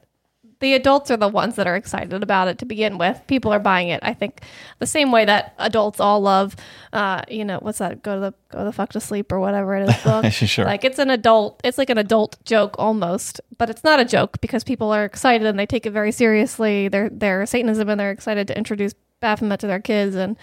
the 0.65 0.73
adults 0.73 1.11
are 1.11 1.17
the 1.17 1.27
ones 1.27 1.57
that 1.57 1.67
are 1.67 1.75
excited 1.75 2.23
about 2.23 2.47
it 2.47 2.57
to 2.57 2.65
begin 2.65 2.97
with. 2.97 3.21
People 3.27 3.53
are 3.53 3.59
buying 3.59 3.89
it. 3.89 3.99
I 4.01 4.15
think 4.15 4.41
the 4.79 4.87
same 4.87 5.11
way 5.11 5.23
that 5.23 5.53
adults 5.59 5.99
all 5.99 6.21
love, 6.21 6.55
uh, 6.91 7.21
you 7.29 7.45
know, 7.45 7.59
what's 7.59 7.77
that? 7.77 8.01
Go 8.01 8.15
to 8.15 8.19
the 8.19 8.33
go 8.49 8.65
the 8.65 8.71
fuck 8.71 8.91
to 8.93 8.99
sleep 8.99 9.31
or 9.31 9.39
whatever 9.39 9.75
it 9.75 9.87
is. 9.87 9.95
Book. 10.03 10.31
sure. 10.31 10.65
Like 10.65 10.83
it's 10.83 10.97
an 10.97 11.11
adult. 11.11 11.61
It's 11.63 11.77
like 11.77 11.91
an 11.91 11.99
adult 11.99 12.43
joke 12.45 12.73
almost, 12.79 13.39
but 13.59 13.69
it's 13.69 13.83
not 13.83 13.99
a 13.99 14.05
joke 14.05 14.41
because 14.41 14.63
people 14.63 14.91
are 14.91 15.05
excited 15.05 15.45
and 15.45 15.59
they 15.59 15.67
take 15.67 15.85
it 15.85 15.91
very 15.91 16.11
seriously. 16.11 16.87
They're 16.87 17.09
they're 17.11 17.45
Satanism 17.45 17.87
and 17.87 17.99
they're 17.99 18.09
excited 18.09 18.47
to 18.47 18.57
introduce 18.57 18.95
Baphomet 19.19 19.59
to 19.59 19.67
their 19.67 19.79
kids 19.79 20.15
and. 20.15 20.35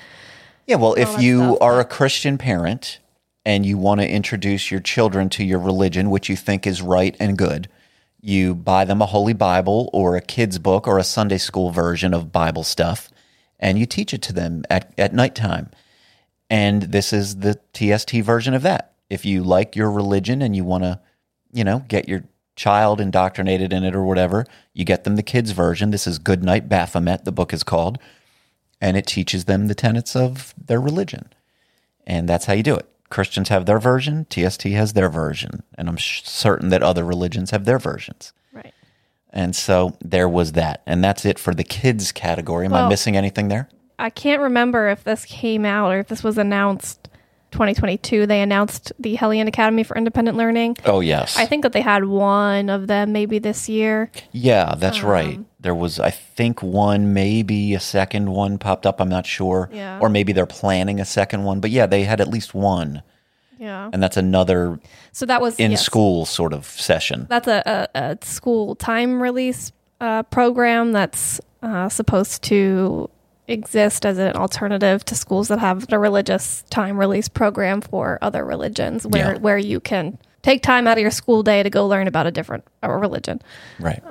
Yeah, 0.68 0.76
well, 0.76 0.94
if 0.94 1.20
you 1.20 1.38
stuff, 1.38 1.58
are 1.61 1.74
but- 1.78 1.87
a 1.87 1.88
Christian 1.88 2.38
parent 2.38 3.00
and 3.44 3.66
you 3.66 3.76
want 3.76 4.00
to 4.00 4.08
introduce 4.08 4.70
your 4.70 4.78
children 4.78 5.28
to 5.30 5.42
your 5.42 5.58
religion, 5.58 6.11
which 6.11 6.28
you 6.28 6.37
think 6.37 6.64
is 6.64 6.80
right 6.80 7.16
and 7.18 7.37
good, 7.37 7.68
you 8.22 8.54
buy 8.54 8.85
them 8.85 9.02
a 9.02 9.06
Holy 9.06 9.32
Bible 9.32 9.90
or 9.92 10.16
a 10.16 10.20
kid's 10.20 10.58
book 10.58 10.87
or 10.87 10.98
a 10.98 11.04
Sunday 11.04 11.38
school 11.38 11.70
version 11.70 12.14
of 12.14 12.32
Bible 12.32 12.64
stuff, 12.64 13.11
and 13.58 13.78
you 13.78 13.85
teach 13.85 14.14
it 14.14 14.22
to 14.22 14.32
them 14.32 14.64
at, 14.70 14.92
at 14.96 15.12
nighttime. 15.12 15.70
And 16.48 16.82
this 16.82 17.12
is 17.12 17.40
the 17.40 17.58
TST 17.74 18.12
version 18.22 18.54
of 18.54 18.62
that. 18.62 18.92
If 19.11 19.24
you 19.24 19.42
like 19.42 19.76
your 19.76 19.90
religion 19.90 20.40
and 20.40 20.56
you 20.56 20.64
want 20.64 20.85
to, 20.85 21.00
you 21.52 21.64
know, 21.64 21.85
get 21.88 22.08
your 22.08 22.24
child 22.56 23.00
indoctrinated 23.00 23.72
in 23.72 23.85
it 23.85 23.94
or 23.94 24.04
whatever, 24.04 24.46
you 24.72 24.85
get 24.85 25.04
them 25.04 25.16
the 25.16 25.22
kids' 25.22 25.50
version. 25.50 25.90
This 25.90 26.06
is 26.06 26.18
Good 26.18 26.44
Night 26.44 26.68
Baphomet, 26.68 27.24
the 27.24 27.32
book 27.32 27.52
is 27.52 27.62
called 27.62 27.98
and 28.82 28.96
it 28.96 29.06
teaches 29.06 29.44
them 29.44 29.68
the 29.68 29.76
tenets 29.76 30.16
of 30.16 30.54
their 30.62 30.80
religion. 30.80 31.32
And 32.04 32.28
that's 32.28 32.46
how 32.46 32.52
you 32.52 32.64
do 32.64 32.74
it. 32.74 32.87
Christians 33.12 33.51
have 33.51 33.66
their 33.66 33.79
version, 33.79 34.27
TST 34.31 34.62
has 34.62 34.94
their 34.94 35.11
version, 35.11 35.62
and 35.77 35.87
I'm 35.87 35.98
certain 35.98 36.70
that 36.70 36.83
other 36.83 37.05
religions 37.05 37.51
have 37.51 37.66
their 37.66 37.79
versions. 37.79 38.33
Right. 38.55 38.72
And 39.29 39.55
so 39.55 39.98
there 40.03 40.27
was 40.27 40.53
that. 40.53 40.81
And 40.87 41.05
that's 41.05 41.27
it 41.27 41.38
for 41.38 41.55
the 41.55 41.62
kids 41.62 42.11
category. 42.11 42.64
Am 42.64 42.72
I 42.72 42.88
missing 42.88 43.14
anything 43.14 43.48
there? 43.48 43.68
I 43.98 44.09
can't 44.09 44.40
remember 44.40 44.88
if 44.88 45.05
this 45.05 45.27
came 45.27 45.66
out 45.66 45.92
or 45.92 45.98
if 45.98 46.09
this 46.09 46.25
was 46.25 46.38
announced 46.38 47.11
2022. 47.51 48.27
They 48.27 48.40
announced 48.40 48.92
the 48.98 49.14
Hellion 49.14 49.46
Academy 49.46 49.83
for 49.83 49.94
Independent 49.94 50.38
Learning. 50.38 50.79
Oh, 50.87 51.01
yes. 51.01 51.37
I 51.37 51.44
think 51.44 51.64
that 51.64 51.72
they 51.72 51.83
had 51.83 52.07
one 52.07 52.70
of 52.70 52.87
them 52.87 53.12
maybe 53.12 53.38
this 53.38 53.68
year. 53.68 54.11
yeah, 54.33 54.75
that's 54.79 55.03
um, 55.03 55.11
right. 55.11 55.38
Um, 55.62 55.66
There 55.66 55.75
was, 55.75 55.98
I 56.01 56.11
think, 56.11 56.62
one, 56.62 57.12
maybe 57.14 57.75
a 57.75 57.81
second 57.81 58.31
one 58.31 58.59
popped 58.59 58.85
up. 58.87 59.01
I'm 59.01 59.09
not 59.09 59.27
sure. 59.27 59.68
Yeah. 59.72 59.98
Or 60.01 60.09
maybe 60.09 60.33
they're 60.33 60.46
planning 60.46 61.01
a 61.01 61.05
second 61.05 61.44
one. 61.44 61.61
But 61.61 61.70
yeah, 61.70 61.87
they 61.87 62.05
had 62.05 62.20
at 62.20 62.29
least 62.29 62.55
one. 62.55 63.03
Yeah. 63.59 63.90
And 63.92 64.03
that's 64.03 64.16
another 64.16 64.81
So 65.12 65.25
that 65.27 65.40
was 65.40 65.57
in 65.59 65.70
yes. 65.70 65.85
school 65.85 66.27
sort 66.27 66.53
of 66.53 66.66
session. 66.66 67.27
That's 67.31 67.46
a, 67.46 67.88
a, 67.94 67.98
a 68.01 68.18
school 68.22 68.75
time 68.75 69.22
release 69.22 69.70
uh, 70.01 70.25
program 70.25 70.92
that's 70.92 71.40
uh, 71.62 71.88
supposed 71.88 72.42
to 72.44 73.09
exist 73.46 74.05
as 74.05 74.18
an 74.18 74.35
alternative 74.35 75.05
to 75.05 75.14
schools 75.14 75.46
that 75.48 75.61
have 75.61 75.87
the 75.88 75.98
religious 75.98 76.62
time 76.70 76.98
release 76.98 77.29
program 77.29 77.81
for 77.81 78.18
other 78.20 78.44
religions, 78.44 79.07
where 79.07 79.35
Yeah. 79.35 79.38
where 79.38 79.59
you 79.59 79.79
can 79.79 80.18
take 80.42 80.62
time 80.62 80.88
out 80.88 80.96
of 80.98 81.03
your 81.03 81.11
school 81.12 81.42
day 81.44 81.62
to 81.62 81.70
go 81.70 81.87
learn 81.87 82.09
about 82.09 82.27
a 82.27 82.31
different 82.33 82.64
religion. 82.83 83.40
Right. 83.79 84.03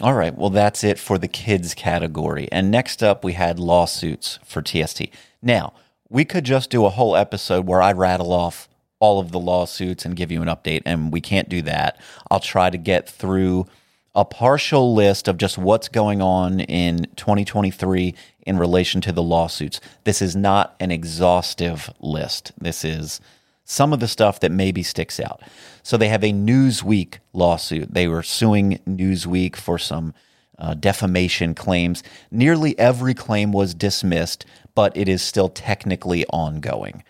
All 0.00 0.14
right. 0.14 0.36
Well, 0.36 0.50
that's 0.50 0.84
it 0.84 0.98
for 0.98 1.18
the 1.18 1.26
kids 1.26 1.74
category. 1.74 2.48
And 2.52 2.70
next 2.70 3.02
up, 3.02 3.24
we 3.24 3.32
had 3.32 3.58
lawsuits 3.58 4.38
for 4.44 4.62
TST. 4.62 5.08
Now, 5.42 5.72
we 6.08 6.24
could 6.24 6.44
just 6.44 6.70
do 6.70 6.84
a 6.84 6.90
whole 6.90 7.16
episode 7.16 7.66
where 7.66 7.82
I 7.82 7.92
rattle 7.92 8.32
off 8.32 8.68
all 9.00 9.18
of 9.18 9.32
the 9.32 9.40
lawsuits 9.40 10.04
and 10.04 10.16
give 10.16 10.30
you 10.30 10.42
an 10.42 10.48
update, 10.48 10.82
and 10.84 11.12
we 11.12 11.20
can't 11.20 11.48
do 11.48 11.62
that. 11.62 12.00
I'll 12.30 12.40
try 12.40 12.70
to 12.70 12.78
get 12.78 13.08
through 13.08 13.66
a 14.14 14.24
partial 14.24 14.94
list 14.94 15.28
of 15.28 15.36
just 15.36 15.58
what's 15.58 15.88
going 15.88 16.20
on 16.20 16.60
in 16.60 17.06
2023 17.16 18.14
in 18.46 18.58
relation 18.58 19.00
to 19.02 19.12
the 19.12 19.22
lawsuits. 19.22 19.80
This 20.04 20.22
is 20.22 20.34
not 20.34 20.74
an 20.80 20.90
exhaustive 20.90 21.90
list. 22.00 22.52
This 22.58 22.84
is 22.84 23.20
some 23.70 23.92
of 23.92 24.00
the 24.00 24.08
stuff 24.08 24.40
that 24.40 24.50
maybe 24.50 24.82
sticks 24.82 25.20
out. 25.20 25.42
So 25.82 25.98
they 25.98 26.08
have 26.08 26.24
a 26.24 26.32
Newsweek 26.32 27.18
lawsuit. 27.34 27.92
They 27.92 28.08
were 28.08 28.22
suing 28.22 28.80
Newsweek 28.88 29.56
for 29.56 29.78
some 29.78 30.14
uh, 30.58 30.72
defamation 30.72 31.54
claims. 31.54 32.02
Nearly 32.30 32.76
every 32.78 33.12
claim 33.12 33.52
was 33.52 33.74
dismissed, 33.74 34.46
but 34.74 34.96
it 34.96 35.06
is 35.06 35.20
still 35.20 35.50
technically 35.50 36.24
ongoing. 36.28 37.04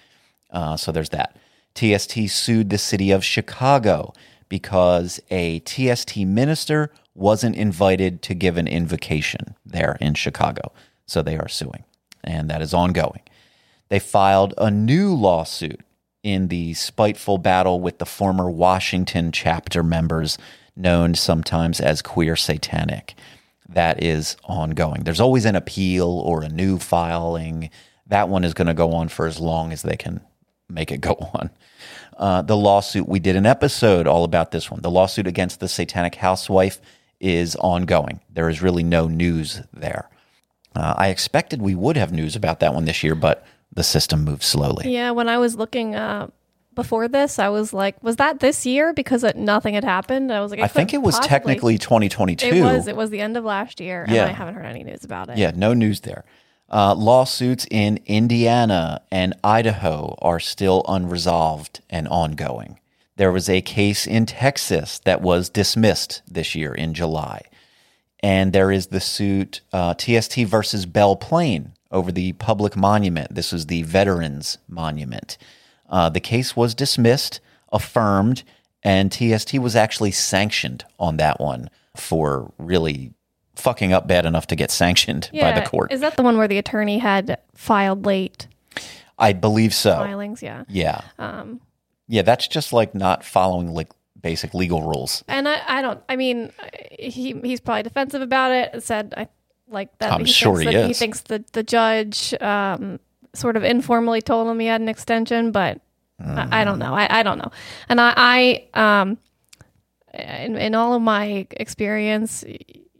Uh, 0.51 0.77
so 0.77 0.91
there's 0.91 1.11
that. 1.11 1.37
TST 1.77 2.29
sued 2.29 2.71
the 2.71 2.79
city 2.79 3.13
of 3.13 3.25
Chicago 3.25 4.13
because 4.49 5.21
a 5.31 5.61
TST 5.61 6.17
minister 6.19 6.91
wasn't 7.15 7.55
invited 7.55 8.21
to 8.23 8.35
give 8.35 8.57
an 8.57 8.67
invocation 8.67 9.55
there 9.65 9.97
in 10.01 10.15
Chicago. 10.15 10.73
So 11.07 11.23
they 11.23 11.39
are 11.39 11.49
suing, 11.49 11.85
and 12.25 12.51
that 12.51 12.63
is 12.63 12.75
ongoing. 12.75 13.23
They 13.91 14.01
filed 14.01 14.55
a 14.59 14.73
new 14.73 15.15
lawsuit 15.15 15.83
in 16.23 16.49
the 16.49 16.75
spiteful 16.75 17.39
battle 17.39 17.81
with 17.81 17.99
the 17.99 18.07
former 18.07 18.51
Washington 18.51 19.33
chapter 19.33 19.83
members, 19.83 20.39
known 20.77 21.15
sometimes 21.15 21.81
as 21.81 22.03
queer 22.03 22.37
satanic. 22.37 23.15
That 23.69 24.03
is 24.03 24.37
ongoing. 24.45 25.05
There's 25.05 25.21
always 25.21 25.45
an 25.45 25.57
appeal 25.57 26.09
or 26.09 26.43
a 26.43 26.49
new 26.49 26.79
filing. 26.79 27.71
That 28.07 28.29
one 28.29 28.45
is 28.45 28.55
going 28.55 28.69
to 28.69 28.75
go 28.75 28.93
on 28.93 29.09
for 29.09 29.27
as 29.27 29.39
long 29.39 29.73
as 29.73 29.83
they 29.83 29.97
can 29.97 30.21
make 30.69 30.91
it 30.91 31.01
go 31.01 31.13
on. 31.35 31.51
Uh, 32.17 32.43
the 32.43 32.57
lawsuit, 32.57 33.09
we 33.09 33.21
did 33.21 33.37
an 33.37 33.47
episode 33.47 34.07
all 34.07 34.25
about 34.25 34.51
this 34.51 34.71
one. 34.71 34.81
The 34.81 34.91
lawsuit 34.91 35.27
against 35.27 35.61
the 35.61 35.69
satanic 35.69 36.17
housewife 36.17 36.81
is 37.21 37.57
ongoing. 37.57 38.21
There 38.31 38.49
is 38.49 38.63
really 38.63 38.83
no 38.83 39.07
news 39.07 39.63
there. 39.73 40.09
Uh, 40.75 40.95
I 40.97 41.09
expected 41.09 41.61
we 41.61 41.75
would 41.75 41.97
have 41.97 42.13
news 42.13 42.37
about 42.37 42.61
that 42.61 42.75
one 42.75 42.85
this 42.85 43.03
year, 43.03 43.15
but 43.15 43.45
the 43.79 43.85
system 43.85 44.25
moves 44.25 44.45
slowly. 44.45 44.93
Yeah, 44.93 45.13
when 45.13 45.29
I 45.29 45.39
was 45.39 45.55
looking 45.57 45.95
uh, 45.95 46.29
before 46.75 47.07
this, 47.09 47.39
I 47.39 47.49
was 47.49 47.73
like, 47.73 48.03
was 48.03 48.17
that 48.17 48.41
this 48.41 48.67
year? 48.67 48.93
Because 48.93 49.23
it, 49.23 49.37
nothing 49.37 49.75
had 49.75 49.85
happened. 49.85 50.33
I 50.33 50.41
was 50.41 50.51
like, 50.51 50.61
I 50.61 50.67
think 50.67 50.93
it 50.93 51.01
was 51.01 51.15
possibly- 51.15 51.29
technically 51.29 51.79
2022. 51.79 52.47
It 52.47 52.61
was. 52.63 52.89
It 52.89 52.97
was 52.97 53.11
the 53.11 53.21
end 53.21 53.37
of 53.37 53.45
last 53.45 53.81
year, 53.81 54.05
and 54.07 54.17
I 54.19 54.29
haven't 54.33 54.55
heard 54.55 54.67
any 54.67 54.83
news 54.83 55.05
about 55.05 55.31
it. 55.31 55.39
Yeah, 55.39 55.53
no 55.55 55.75
news 55.75 56.01
there. 56.01 56.25
Uh, 56.71 56.95
lawsuits 56.95 57.67
in 57.71 57.99
Indiana 58.05 59.01
and 59.11 59.33
Idaho 59.43 60.19
are 60.21 60.39
still 60.41 60.85
unresolved 60.87 61.81
and 61.89 62.07
ongoing. 62.09 62.79
There 63.17 63.33
was 63.33 63.49
a 63.49 63.63
case 63.63 64.07
in 64.07 64.27
Texas 64.27 64.99
that 65.01 65.23
was 65.23 65.49
dismissed 65.49 66.21
this 66.29 66.55
year 66.55 66.75
in 66.75 66.93
July. 66.95 67.43
And 68.21 68.53
there 68.53 68.71
is 68.71 68.89
the 68.89 69.01
suit 69.01 69.61
uh, 69.73 69.95
TST 69.95 70.37
versus 70.41 70.85
Belle 70.85 71.17
Plaine 71.17 71.73
over 71.91 72.13
the 72.13 72.33
public 72.35 72.77
monument. 72.77 73.35
This 73.35 73.53
was 73.53 73.67
the 73.67 73.83
Veterans 73.83 74.59
Monument. 74.69 75.39
Uh, 75.89 76.09
the 76.11 76.21
case 76.21 76.55
was 76.55 76.75
dismissed, 76.75 77.41
affirmed, 77.73 78.43
and 78.83 79.13
TST 79.13 79.59
was 79.59 79.75
actually 79.75 80.11
sanctioned 80.13 80.85
on 80.99 81.17
that 81.17 81.41
one 81.41 81.71
for 81.97 82.53
really 82.59 83.13
fucking 83.57 83.93
up 83.93 84.07
bad 84.07 84.25
enough 84.27 84.47
to 84.49 84.57
get 84.57 84.71
sanctioned 84.83 85.31
by 85.33 85.53
the 85.53 85.63
court. 85.67 85.93
Is 85.93 86.01
that 86.01 86.17
the 86.17 86.23
one 86.23 86.37
where 86.39 86.49
the 86.49 86.59
attorney 86.59 86.99
had 86.99 87.39
filed 87.55 88.07
late 88.07 88.47
I 89.19 89.33
believe 89.33 89.75
so. 89.75 89.97
filings? 89.97 90.43
Yeah. 90.43 90.65
Yeah. 90.69 91.01
Um, 91.19 91.61
Yeah, 92.07 92.23
that's 92.23 92.47
just 92.47 92.73
like 92.73 92.95
not 92.95 93.25
following 93.25 93.75
like 93.75 93.89
basic 94.21 94.53
legal 94.55 94.83
rules. 94.83 95.25
and 95.29 95.49
I, 95.49 95.61
I 95.67 95.83
don't. 95.83 96.01
I 96.09 96.17
mean, 96.17 96.53
he 96.99 97.33
he's 97.43 97.61
probably 97.61 97.83
defensive 97.83 98.23
about 98.23 98.53
it. 98.53 98.83
Said 98.83 99.15
I 99.17 99.29
like 99.71 99.97
that. 99.99 100.13
I'm 100.13 100.25
he 100.25 100.33
sure 100.33 100.57
thinks 100.57 100.71
he 100.71 100.77
that 100.77 100.87
He 100.87 100.95
thinks 100.95 101.21
that 101.23 101.53
the 101.53 101.63
judge 101.63 102.35
um, 102.41 103.01
sort 103.35 103.57
of 103.57 103.65
informally 103.65 104.23
told 104.23 104.49
him 104.49 104.59
he 104.59 104.67
had 104.67 104.81
an 104.81 104.89
extension, 104.89 105.53
but 105.53 105.81
I, 106.21 106.63
I 106.63 106.65
don't 106.65 106.79
know. 106.79 106.95
I, 106.95 107.21
I 107.21 107.23
don't 107.23 107.39
know. 107.39 107.51
And 107.89 108.01
I, 108.01 108.69
I 108.75 109.01
um, 109.01 109.19
in, 110.15 110.57
in 110.57 110.75
all 110.75 110.95
of 110.95 111.03
my 111.03 111.47
experience, 111.51 112.45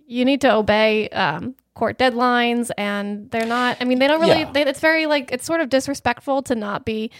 you 0.07 0.25
need 0.25 0.41
to 0.43 0.55
obey 0.55 1.09
um, 1.11 1.55
court 1.75 1.99
deadlines, 1.99 2.71
and 2.79 3.31
they're 3.31 3.47
not. 3.47 3.79
I 3.81 3.85
mean, 3.85 3.99
they 3.99 4.07
don't 4.07 4.21
really. 4.21 4.41
Yeah. 4.41 4.53
They, 4.53 4.63
it's 4.63 4.81
very 4.81 5.07
like 5.07 5.33
it's 5.33 5.45
sort 5.45 5.61
of 5.61 5.69
disrespectful 5.69 6.43
to 6.43 6.55
not 6.55 6.85
be. 6.85 7.11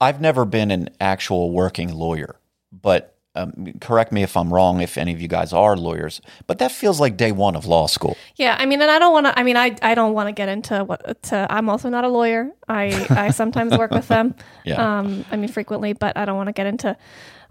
I've 0.00 0.20
never 0.20 0.44
been 0.44 0.70
an 0.70 0.90
actual 1.00 1.50
working 1.50 1.92
lawyer, 1.92 2.36
but 2.70 3.15
um, 3.36 3.52
correct 3.80 4.12
me 4.12 4.22
if 4.22 4.36
I'm 4.36 4.52
wrong. 4.52 4.80
If 4.80 4.96
any 4.98 5.12
of 5.12 5.20
you 5.20 5.28
guys 5.28 5.52
are 5.52 5.76
lawyers, 5.76 6.20
but 6.46 6.58
that 6.58 6.72
feels 6.72 6.98
like 7.00 7.16
day 7.16 7.32
one 7.32 7.54
of 7.56 7.66
law 7.66 7.86
school. 7.86 8.16
Yeah, 8.36 8.56
I 8.58 8.66
mean, 8.66 8.80
and 8.82 8.90
I 8.90 8.98
don't 8.98 9.12
want 9.12 9.26
to. 9.26 9.38
I 9.38 9.42
mean, 9.42 9.56
I 9.56 9.76
I 9.82 9.94
don't 9.94 10.14
want 10.14 10.28
to 10.28 10.32
get 10.32 10.48
into 10.48 10.84
what. 10.84 11.22
To 11.24 11.46
I'm 11.50 11.68
also 11.68 11.88
not 11.88 12.04
a 12.04 12.08
lawyer. 12.08 12.50
I 12.68 13.06
I 13.10 13.30
sometimes 13.40 13.76
work 13.76 13.90
with 13.90 14.08
them. 14.08 14.34
Yeah. 14.64 14.98
Um, 14.98 15.24
I 15.30 15.36
mean, 15.36 15.48
frequently, 15.48 15.92
but 15.92 16.16
I 16.16 16.24
don't 16.24 16.36
want 16.36 16.48
to 16.48 16.52
get 16.52 16.66
into 16.66 16.96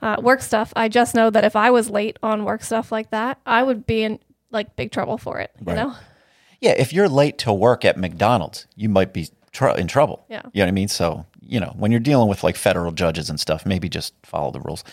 uh, 0.01 0.17
work 0.21 0.41
stuff. 0.41 0.73
I 0.75 0.89
just 0.89 1.15
know 1.15 1.29
that 1.29 1.43
if 1.45 1.55
I 1.55 1.71
was 1.71 1.89
late 1.89 2.17
on 2.21 2.43
work 2.43 2.63
stuff 2.63 2.91
like 2.91 3.11
that, 3.11 3.39
I 3.45 3.63
would 3.63 3.85
be 3.85 4.03
in 4.03 4.19
like 4.51 4.75
big 4.75 4.91
trouble 4.91 5.17
for 5.17 5.39
it. 5.39 5.51
You 5.59 5.65
Right. 5.67 5.75
know. 5.77 5.95
Yeah, 6.61 6.71
if 6.77 6.93
you're 6.93 7.09
late 7.09 7.37
to 7.39 7.53
work 7.53 7.83
at 7.85 7.97
McDonald's, 7.97 8.65
you 8.75 8.89
might 8.89 9.13
be 9.13 9.29
tr- 9.51 9.69
in 9.69 9.87
trouble. 9.87 10.25
Yeah. 10.29 10.41
You 10.53 10.61
know 10.61 10.65
what 10.65 10.69
I 10.69 10.71
mean? 10.71 10.87
So, 10.87 11.25
you 11.41 11.59
know, 11.59 11.73
when 11.77 11.91
you're 11.91 11.99
dealing 11.99 12.27
with 12.29 12.43
like 12.43 12.55
federal 12.55 12.91
judges 12.91 13.29
and 13.29 13.39
stuff, 13.39 13.65
maybe 13.65 13.89
just 13.89 14.13
follow 14.23 14.51
the 14.51 14.61
rules. 14.61 14.83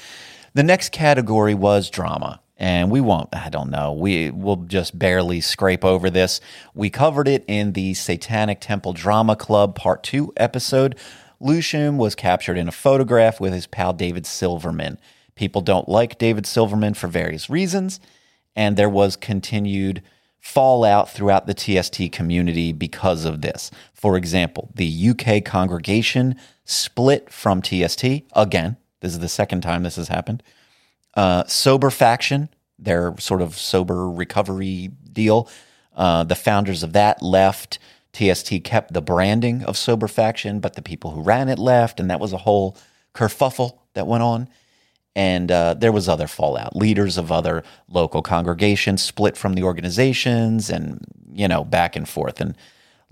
The 0.54 0.62
next 0.62 0.92
category 0.92 1.54
was 1.54 1.90
drama. 1.90 2.40
And 2.58 2.92
we 2.92 3.00
won't, 3.00 3.28
I 3.32 3.48
don't 3.48 3.70
know. 3.70 3.92
We 3.92 4.30
will 4.30 4.56
just 4.56 4.96
barely 4.96 5.40
scrape 5.40 5.84
over 5.84 6.10
this. 6.10 6.40
We 6.74 6.90
covered 6.90 7.26
it 7.26 7.44
in 7.48 7.72
the 7.72 7.94
Satanic 7.94 8.60
Temple 8.60 8.92
Drama 8.92 9.34
Club 9.34 9.74
Part 9.74 10.04
2 10.04 10.34
episode. 10.36 10.96
Lucien 11.40 11.98
was 11.98 12.14
captured 12.14 12.56
in 12.56 12.68
a 12.68 12.72
photograph 12.72 13.40
with 13.40 13.52
his 13.52 13.66
pal 13.66 13.92
David 13.92 14.26
Silverman. 14.26 14.98
People 15.34 15.60
don't 15.60 15.88
like 15.88 16.18
David 16.18 16.46
Silverman 16.46 16.94
for 16.94 17.08
various 17.08 17.50
reasons, 17.50 17.98
and 18.54 18.76
there 18.76 18.88
was 18.88 19.16
continued 19.16 20.02
fallout 20.38 21.10
throughout 21.10 21.46
the 21.46 21.54
TST 21.54 22.12
community 22.12 22.72
because 22.72 23.24
of 23.24 23.40
this. 23.40 23.72
For 23.92 24.16
example, 24.16 24.70
the 24.74 25.10
UK 25.10 25.44
congregation 25.44 26.36
split 26.64 27.32
from 27.32 27.60
TST 27.60 28.04
again. 28.34 28.76
This 29.02 29.12
is 29.12 29.18
the 29.18 29.28
second 29.28 29.60
time 29.60 29.82
this 29.82 29.96
has 29.96 30.08
happened. 30.08 30.42
Uh, 31.14 31.44
sober 31.44 31.90
faction, 31.90 32.48
their 32.78 33.14
sort 33.18 33.42
of 33.42 33.58
sober 33.58 34.08
recovery 34.08 34.90
deal. 35.12 35.50
Uh, 35.94 36.24
the 36.24 36.34
founders 36.34 36.82
of 36.82 36.94
that 36.94 37.20
left. 37.22 37.78
TST 38.14 38.64
kept 38.64 38.94
the 38.94 39.02
branding 39.02 39.62
of 39.64 39.76
sober 39.76 40.08
faction, 40.08 40.60
but 40.60 40.74
the 40.74 40.82
people 40.82 41.10
who 41.10 41.20
ran 41.20 41.50
it 41.50 41.58
left, 41.58 42.00
and 42.00 42.10
that 42.10 42.20
was 42.20 42.32
a 42.32 42.38
whole 42.38 42.76
kerfuffle 43.14 43.78
that 43.92 44.06
went 44.06 44.22
on 44.22 44.48
and 45.14 45.50
uh, 45.50 45.74
there 45.74 45.92
was 45.92 46.08
other 46.08 46.26
fallout. 46.26 46.74
Leaders 46.74 47.18
of 47.18 47.30
other 47.30 47.62
local 47.88 48.22
congregations 48.22 49.02
split 49.02 49.36
from 49.36 49.54
the 49.54 49.62
organizations, 49.62 50.70
and 50.70 51.04
you 51.32 51.48
know, 51.48 51.64
back 51.64 51.96
and 51.96 52.08
forth. 52.08 52.40
And 52.40 52.56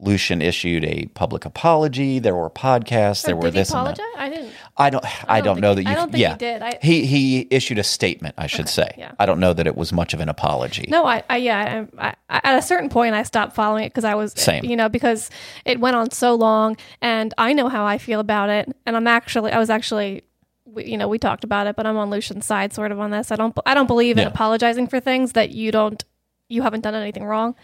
Lucien 0.03 0.41
issued 0.41 0.85
a 0.85 1.07
public 1.15 1.45
apology. 1.45 2.19
There 2.19 2.35
were 2.35 2.49
podcasts. 2.51 3.25
There 3.25 3.35
Did 3.35 3.43
were 3.43 3.49
he 3.51 3.55
this 3.59 3.69
apologize? 3.71 3.99
and 3.99 4.15
that. 4.15 4.21
I 4.23 4.29
didn't. 4.31 4.53
I 4.77 4.91
don't. 4.91 5.05
I, 5.31 5.41
don't 5.43 5.45
don't, 5.45 5.55
think 5.57 5.61
know 5.63 5.69
he- 5.71 5.75
that 5.75 5.83
you. 5.85 5.91
I 5.91 5.95
don't 5.95 6.11
think 6.11 6.17
he 6.17 6.23
yeah, 6.23 6.37
did. 6.37 6.63
I- 6.63 6.79
he 6.83 7.07
he 7.07 7.47
issued 7.51 7.79
a 7.79 7.83
statement. 7.83 8.35
I 8.39 8.47
should 8.47 8.69
say. 8.69 8.95
yeah. 8.97 9.13
I 9.19 9.27
don't 9.27 9.41
know 9.41 9.53
that 9.53 9.67
it 9.67 9.77
was 9.77 9.93
much 9.93 10.15
of 10.15 10.21
an 10.21 10.29
apology. 10.29 10.87
No, 10.89 11.05
I, 11.05 11.23
I 11.29 11.37
yeah, 11.37 11.85
I, 11.99 12.15
I, 12.31 12.41
at 12.45 12.59
a 12.59 12.63
certain 12.63 12.89
point, 12.89 13.15
I 13.15 13.23
stopped 13.25 13.55
following 13.55 13.85
it 13.85 13.91
because 13.91 14.05
I 14.05 14.15
was, 14.15 14.33
Same. 14.33 14.65
you 14.65 14.77
know, 14.77 14.89
because 14.89 15.29
it 15.65 15.81
went 15.81 15.97
on 15.97 16.11
so 16.11 16.35
long, 16.35 16.77
and 17.03 17.35
I 17.37 17.53
know 17.53 17.69
how 17.69 17.85
I 17.85 17.99
feel 17.99 18.21
about 18.21 18.49
it, 18.49 18.75
and 18.87 18.97
I'm 18.97 19.07
actually, 19.07 19.53
I 19.53 19.59
was 19.59 19.69
actually, 19.71 20.23
we, 20.65 20.87
you 20.87 20.97
know, 20.97 21.09
we 21.09 21.19
talked 21.19 21.45
about 21.45 21.67
it, 21.67 21.77
but 21.77 21.87
I'm 21.87 21.97
on 21.99 22.09
Lucien's 22.09 22.47
side, 22.47 22.73
sort 22.73 22.91
of 22.93 23.01
on 23.01 23.11
this. 23.11 23.31
I 23.31 23.37
don't, 23.37 23.55
I 23.67 23.75
don't 23.75 23.87
believe 23.87 24.17
in 24.17 24.23
Yeah. 24.23 24.29
apologizing 24.29 24.87
for 24.89 24.99
things 25.01 25.33
that 25.33 25.51
you 25.51 25.71
don't, 25.73 26.03
you 26.49 26.63
haven't 26.63 26.81
done 26.81 26.95
anything 26.95 27.25
wrong. 27.25 27.55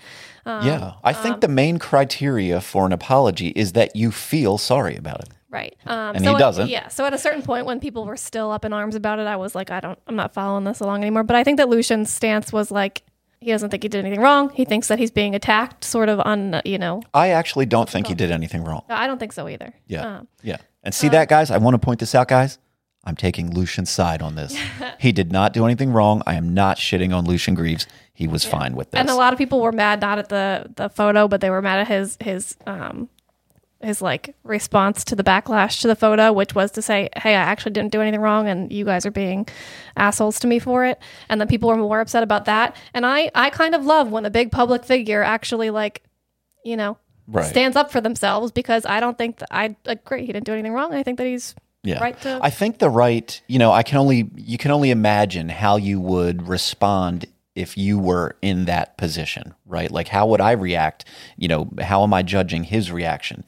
Um, 0.47 0.67
yeah, 0.67 0.93
I 1.05 1.13
think 1.13 1.41
the 1.41 1.49
main 1.49 1.79
criteria 1.79 2.61
for 2.61 2.87
an 2.87 2.93
apology 2.93 3.49
is 3.49 3.73
that 3.73 3.95
you 3.97 4.11
feel 4.13 4.57
sorry 4.59 4.97
about 4.97 5.21
it. 5.21 5.29
Right. 5.51 5.75
Um, 5.87 6.17
And 6.17 6.25
so 6.25 6.31
he 6.31 6.35
at- 6.37 6.39
doesn't. 6.39 6.69
yeah. 6.69 6.89
So 6.89 7.05
at 7.05 7.13
a 7.15 7.19
certain 7.19 7.43
point, 7.43 7.67
when 7.67 7.81
people 7.81 8.05
were 8.07 8.17
still 8.17 8.51
up 8.53 8.65
in 8.65 8.73
arms 8.73 8.95
about 8.95 9.19
it, 9.19 9.27
I 9.27 9.37
was 9.37 9.55
like, 9.55 9.71
I 9.71 9.81
don't, 9.81 9.99
I'm 10.07 10.17
not 10.17 10.33
following 10.35 10.65
this 10.65 10.81
along 10.81 11.03
anymore. 11.03 11.23
But 11.25 11.37
I 11.37 11.45
think 11.45 11.57
that 11.59 11.69
Lucien's 11.69 12.11
stance 12.13 12.53
was 12.53 12.71
like, 12.71 13.03
he 13.41 13.51
doesn't 13.53 13.71
think 13.71 13.83
he 13.83 13.89
did 13.89 14.05
anything 14.05 14.21
wrong. 14.21 14.51
He 14.51 14.65
thinks 14.65 14.89
that 14.89 14.99
he's 14.99 15.11
being 15.11 15.35
attacked, 15.35 15.85
sort 15.85 16.09
of 16.09 16.21
on, 16.21 16.61
you 16.65 16.79
know, 16.79 17.03
I 17.13 17.31
actually 17.31 17.67
don't 17.67 17.89
think 17.89 18.07
he 18.07 18.15
did 18.15 18.31
anything 18.31 18.65
wrong. 18.65 18.83
I 18.89 19.07
don't 19.07 19.19
think 19.19 19.33
so 19.33 19.49
either. 19.49 19.73
Yeah. 19.89 20.19
Um, 20.19 20.29
yeah. 20.43 20.57
And 20.83 20.95
see 20.95 21.09
that, 21.09 21.29
guys? 21.29 21.51
I 21.51 21.59
want 21.59 21.75
to 21.75 21.79
point 21.79 22.01
this 22.01 22.15
out, 22.15 22.29
guys. 22.29 22.59
I'm 23.05 23.15
taking 23.17 23.53
Lucien's 23.55 23.91
side 23.91 24.21
on 24.23 24.35
this. 24.35 24.57
he 24.99 25.13
did 25.13 25.31
not 25.33 25.53
do 25.53 25.65
anything 25.65 25.93
wrong. 25.93 26.23
I 26.27 26.35
am 26.35 26.55
not 26.55 26.77
shitting 26.77 27.15
on 27.17 27.25
Lucien 27.25 27.55
Greaves. 27.55 27.87
He 28.17 28.27
was 28.27 28.45
fine 28.45 28.75
with 28.75 28.91
this. 28.91 28.99
and 28.99 29.09
a 29.11 29.15
lot 29.15 29.33
of 29.33 29.39
people 29.39 29.61
were 29.61 29.73
mad 29.73 30.01
not 30.01 30.19
at 30.19 30.29
the 30.31 30.73
the 30.75 30.89
photo, 30.89 31.29
but 31.29 31.41
they 31.41 31.51
were 31.51 31.63
mad 31.63 31.81
at 31.81 31.89
his 31.89 32.17
his 32.21 32.57
um 32.67 33.09
his 33.83 34.01
like 34.01 34.35
response 34.43 35.05
to 35.05 35.15
the 35.15 35.23
backlash 35.23 35.83
to 35.83 35.87
the 35.87 35.95
photo, 35.95 36.33
which 36.33 36.55
was 36.55 36.71
to 36.73 36.81
say, 36.83 37.11
"Hey, 37.15 37.35
I 37.35 37.43
actually 37.43 37.73
didn't 37.73 37.93
do 37.93 38.01
anything 38.01 38.21
wrong, 38.21 38.49
and 38.49 38.73
you 38.73 38.87
guys 38.87 39.05
are 39.05 39.11
being 39.11 39.47
assholes 39.97 40.41
to 40.41 40.47
me 40.47 40.59
for 40.59 40.87
it." 40.87 40.99
And 41.29 41.39
then 41.41 41.47
people 41.47 41.69
were 41.69 41.77
more 41.77 42.01
upset 42.01 42.23
about 42.23 42.47
that. 42.47 42.75
And 42.95 43.05
I 43.05 43.31
I 43.35 43.51
kind 43.51 43.75
of 43.75 43.85
love 43.85 44.11
when 44.11 44.25
a 44.25 44.31
big 44.31 44.51
public 44.51 44.85
figure 44.85 45.23
actually 45.23 45.69
like, 45.71 46.03
you 46.65 46.77
know, 46.77 46.97
Right. 47.29 47.45
stands 47.45 47.77
up 47.77 47.91
for 47.91 48.01
themselves 48.01 48.51
because 48.53 48.87
I 48.87 49.01
don't 49.01 49.19
think 49.19 49.39
that 49.39 49.49
I 49.51 49.77
agree 49.85 50.25
he 50.25 50.33
didn't 50.33 50.47
do 50.47 50.53
anything 50.53 50.73
wrong. 50.73 50.95
I 50.95 51.03
think 51.03 51.19
that 51.19 51.27
he's 51.27 51.55
yeah. 51.83 52.01
right 52.01 52.19
to 52.23 52.39
I 52.41 52.51
think 52.51 52.79
the 52.79 52.89
right, 52.89 53.41
you 53.47 53.59
know, 53.59 53.73
I 53.73 53.83
can 53.83 53.99
only 53.99 54.31
you 54.37 54.57
can 54.57 54.71
only 54.71 54.91
imagine 54.91 55.49
how 55.51 55.77
you 55.77 56.01
would 56.01 56.49
respond 56.49 57.27
if 57.57 57.77
you 57.77 57.99
were 57.99 58.37
in 58.43 58.67
that 58.67 58.97
position, 58.97 59.55
right? 59.65 59.91
Like 59.91 60.09
how 60.09 60.27
would 60.29 60.41
I 60.41 60.53
react? 60.53 61.05
You 61.37 61.49
know, 61.49 61.71
how 61.81 62.03
am 62.03 62.15
I 62.15 62.23
judging 62.23 62.65
his 62.65 62.93
reaction? 62.93 63.45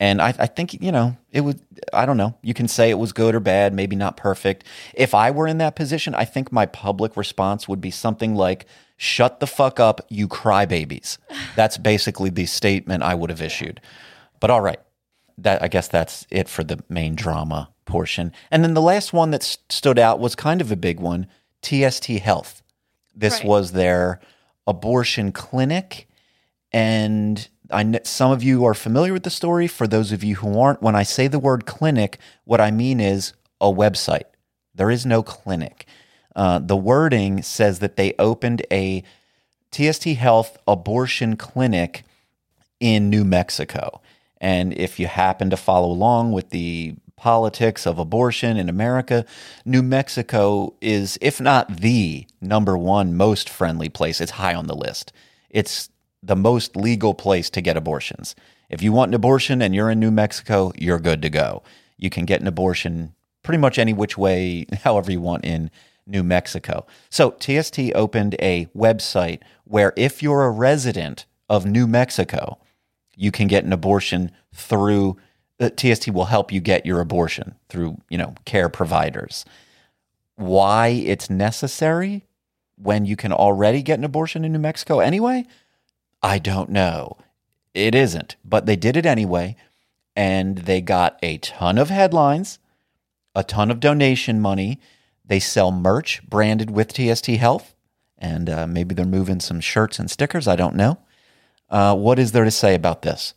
And 0.00 0.20
I, 0.20 0.34
I 0.38 0.46
think, 0.46 0.74
you 0.82 0.90
know, 0.90 1.16
it 1.30 1.42
would, 1.42 1.60
I 1.92 2.04
don't 2.04 2.16
know. 2.16 2.34
You 2.42 2.52
can 2.52 2.66
say 2.66 2.90
it 2.90 2.98
was 2.98 3.12
good 3.12 3.34
or 3.34 3.40
bad, 3.40 3.72
maybe 3.72 3.94
not 3.94 4.16
perfect. 4.16 4.64
If 4.92 5.14
I 5.14 5.30
were 5.30 5.46
in 5.46 5.58
that 5.58 5.76
position, 5.76 6.14
I 6.14 6.24
think 6.24 6.50
my 6.50 6.66
public 6.66 7.16
response 7.16 7.68
would 7.68 7.80
be 7.80 7.92
something 7.92 8.34
like, 8.34 8.66
shut 8.96 9.38
the 9.38 9.46
fuck 9.46 9.78
up, 9.78 10.00
you 10.08 10.26
crybabies. 10.26 11.18
That's 11.56 11.78
basically 11.78 12.30
the 12.30 12.46
statement 12.46 13.02
I 13.04 13.14
would 13.14 13.30
have 13.30 13.42
issued. 13.42 13.80
But 14.40 14.50
all 14.50 14.60
right. 14.60 14.80
That 15.38 15.62
I 15.62 15.68
guess 15.68 15.88
that's 15.88 16.28
it 16.30 16.48
for 16.48 16.62
the 16.62 16.84
main 16.88 17.16
drama 17.16 17.70
portion. 17.86 18.30
And 18.52 18.62
then 18.62 18.74
the 18.74 18.80
last 18.80 19.12
one 19.12 19.32
that 19.32 19.42
s- 19.42 19.58
stood 19.68 19.98
out 19.98 20.20
was 20.20 20.36
kind 20.36 20.60
of 20.60 20.70
a 20.70 20.76
big 20.76 21.00
one 21.00 21.26
TST 21.60 22.06
Health. 22.06 22.62
This 23.14 23.38
Right. 23.40 23.46
was 23.46 23.72
their 23.72 24.20
abortion 24.66 25.32
clinic. 25.32 26.08
And 26.72 27.48
I 27.70 28.00
some 28.04 28.30
of 28.30 28.42
you 28.42 28.64
are 28.64 28.74
familiar 28.74 29.12
with 29.12 29.22
the 29.22 29.30
story. 29.30 29.66
For 29.66 29.86
those 29.86 30.12
of 30.12 30.22
you 30.24 30.36
who 30.36 30.58
aren't, 30.58 30.82
when 30.82 30.96
I 30.96 31.02
say 31.02 31.28
the 31.28 31.38
word 31.38 31.66
clinic, 31.66 32.18
what 32.44 32.60
I 32.60 32.70
mean 32.70 33.00
is 33.00 33.32
a 33.60 33.72
website. 33.72 34.24
There 34.74 34.90
is 34.90 35.06
no 35.06 35.22
clinic. 35.22 35.86
Uh, 36.34 36.58
the 36.58 36.76
wording 36.76 37.42
says 37.42 37.78
that 37.78 37.96
they 37.96 38.14
opened 38.18 38.66
a 38.70 39.02
TST 39.72 40.04
Health 40.16 40.58
abortion 40.66 41.36
clinic 41.36 42.02
in 42.80 43.08
New 43.08 43.24
Mexico. 43.24 44.00
And 44.40 44.72
if 44.76 44.98
you 44.98 45.06
happen 45.06 45.48
to 45.50 45.56
follow 45.56 45.88
along 45.90 46.32
with 46.32 46.50
the 46.50 46.96
politics 47.24 47.86
of 47.86 47.98
abortion 47.98 48.58
in 48.58 48.68
America, 48.68 49.24
New 49.64 49.82
Mexico 49.82 50.74
is, 50.82 51.16
if 51.22 51.40
not 51.40 51.78
the 51.78 52.26
number 52.42 52.76
one 52.76 53.16
most 53.16 53.48
friendly 53.48 53.88
place, 53.88 54.20
it's 54.20 54.32
high 54.32 54.54
on 54.54 54.66
the 54.66 54.76
list. 54.76 55.10
It's 55.48 55.88
the 56.22 56.36
most 56.36 56.76
legal 56.76 57.14
place 57.14 57.48
to 57.48 57.62
get 57.62 57.78
abortions. 57.78 58.34
If 58.68 58.82
you 58.82 58.92
want 58.92 59.08
an 59.08 59.14
abortion 59.14 59.62
and 59.62 59.74
you're 59.74 59.90
in 59.90 60.00
New 60.00 60.10
Mexico, 60.10 60.70
you're 60.76 60.98
good 60.98 61.22
to 61.22 61.30
go. 61.30 61.62
You 61.96 62.10
can 62.10 62.26
get 62.26 62.42
an 62.42 62.46
abortion 62.46 63.14
pretty 63.42 63.58
much 63.58 63.78
any 63.78 63.94
which 63.94 64.18
way, 64.18 64.66
however 64.84 65.10
you 65.10 65.22
want 65.22 65.46
in 65.46 65.70
New 66.06 66.22
Mexico. 66.22 66.84
So 67.08 67.30
TST 67.40 67.80
opened 67.94 68.36
a 68.38 68.66
website 68.76 69.40
where 69.64 69.94
if 69.96 70.22
you're 70.22 70.44
a 70.44 70.50
resident 70.50 71.24
of 71.48 71.64
New 71.64 71.86
Mexico, 71.86 72.58
you 73.16 73.30
can 73.30 73.48
get 73.48 73.64
an 73.64 73.72
abortion 73.72 74.30
through 74.52 75.16
uh, 75.60 75.70
TST 75.76 76.10
will 76.10 76.26
help 76.26 76.52
you 76.52 76.60
get 76.60 76.86
your 76.86 77.00
abortion 77.00 77.54
through, 77.68 77.98
you 78.08 78.18
know, 78.18 78.34
care 78.44 78.68
providers. 78.68 79.44
Why 80.36 80.88
it's 80.88 81.30
necessary 81.30 82.26
when 82.76 83.04
you 83.04 83.16
can 83.16 83.32
already 83.32 83.82
get 83.82 83.98
an 83.98 84.04
abortion 84.04 84.44
in 84.44 84.52
New 84.52 84.58
Mexico 84.58 85.00
anyway? 85.00 85.44
I 86.22 86.38
don't 86.38 86.70
know. 86.70 87.18
It 87.72 87.94
isn't, 87.94 88.36
but 88.44 88.66
they 88.66 88.76
did 88.76 88.96
it 88.96 89.06
anyway 89.06 89.56
and 90.16 90.58
they 90.58 90.80
got 90.80 91.18
a 91.22 91.38
ton 91.38 91.78
of 91.78 91.90
headlines, 91.90 92.58
a 93.34 93.42
ton 93.42 93.70
of 93.70 93.80
donation 93.80 94.40
money. 94.40 94.80
They 95.24 95.40
sell 95.40 95.72
merch 95.72 96.22
branded 96.28 96.70
with 96.70 96.92
TST 96.92 97.26
Health, 97.26 97.74
and 98.18 98.48
uh, 98.48 98.66
maybe 98.66 98.94
they're 98.94 99.04
moving 99.04 99.40
some 99.40 99.60
shirts 99.60 99.98
and 99.98 100.10
stickers. 100.10 100.46
I 100.46 100.56
don't 100.56 100.76
know. 100.76 100.98
Uh, 101.68 101.96
what 101.96 102.18
is 102.18 102.32
there 102.32 102.44
to 102.44 102.50
say 102.50 102.74
about 102.74 103.02
this? 103.02 103.34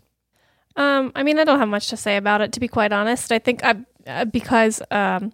Um, 0.77 1.11
I 1.15 1.23
mean, 1.23 1.39
I 1.39 1.43
don't 1.43 1.59
have 1.59 1.67
much 1.67 1.87
to 1.89 1.97
say 1.97 2.15
about 2.17 2.39
it, 2.41 2.53
to 2.53 2.59
be 2.59 2.67
quite 2.67 2.93
honest. 2.93 3.31
I 3.31 3.39
think 3.39 3.63
I, 3.63 3.75
uh, 4.05 4.25
because 4.25 4.81
um, 4.91 5.33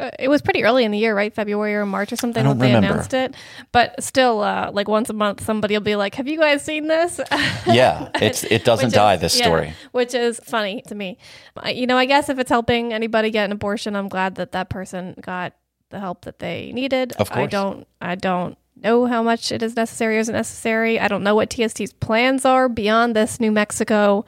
uh, 0.00 0.10
it 0.18 0.28
was 0.28 0.42
pretty 0.42 0.64
early 0.64 0.84
in 0.84 0.90
the 0.90 0.98
year, 0.98 1.14
right? 1.14 1.32
February 1.32 1.74
or 1.74 1.86
March 1.86 2.12
or 2.12 2.16
something 2.16 2.44
when 2.46 2.58
they 2.58 2.66
remember. 2.74 2.88
announced 2.94 3.14
it. 3.14 3.34
But 3.70 4.02
still, 4.02 4.40
uh, 4.40 4.70
like 4.72 4.88
once 4.88 5.08
a 5.08 5.12
month, 5.12 5.44
somebody 5.44 5.74
will 5.74 5.82
be 5.82 5.94
like, 5.94 6.16
"Have 6.16 6.26
you 6.26 6.38
guys 6.38 6.64
seen 6.64 6.88
this?" 6.88 7.20
Yeah, 7.66 8.08
it's 8.14 8.42
it 8.44 8.64
doesn't 8.64 8.86
Which 8.88 8.94
die. 8.94 9.14
is- 9.14 9.20
This 9.20 9.38
yeah, 9.38 9.44
story. 9.44 9.72
which 9.92 10.12
is 10.14 10.40
funny 10.44 10.82
to 10.88 10.94
me. 10.94 11.18
You 11.66 11.86
know, 11.86 11.96
I 11.96 12.06
guess 12.06 12.28
if 12.28 12.38
it's 12.38 12.50
helping 12.50 12.92
anybody 12.92 13.30
get 13.30 13.44
an 13.44 13.52
abortion, 13.52 13.94
I'm 13.94 14.08
glad 14.08 14.34
that 14.36 14.52
that 14.52 14.70
person 14.70 15.14
got 15.20 15.52
the 15.90 16.00
help 16.00 16.24
that 16.24 16.38
they 16.40 16.72
needed. 16.72 17.12
Of 17.12 17.30
course. 17.30 17.44
I 17.44 17.46
don't. 17.46 17.86
I 18.00 18.14
don't 18.16 18.56
know 18.82 19.04
how 19.06 19.22
much 19.22 19.52
it 19.52 19.62
is 19.62 19.76
necessary 19.76 20.16
or 20.16 20.20
isn't 20.20 20.34
necessary. 20.34 20.98
I 20.98 21.06
don't 21.06 21.22
know 21.22 21.34
what 21.34 21.50
TST's 21.52 21.92
plans 21.92 22.44
are 22.46 22.68
beyond 22.68 23.14
this 23.14 23.38
New 23.38 23.52
Mexico 23.52 24.24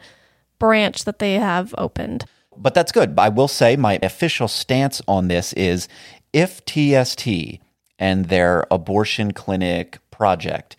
branch 0.62 1.02
that 1.06 1.18
they 1.18 1.34
have 1.34 1.74
opened. 1.76 2.24
But 2.56 2.72
that's 2.72 2.92
good. 2.92 3.18
I 3.18 3.30
will 3.30 3.48
say 3.48 3.74
my 3.74 3.98
official 4.00 4.46
stance 4.46 5.02
on 5.08 5.26
this 5.26 5.52
is 5.54 5.88
if 6.32 6.64
TST 6.64 7.58
and 7.98 8.26
their 8.26 8.64
abortion 8.70 9.32
clinic 9.32 9.98
project 10.12 10.76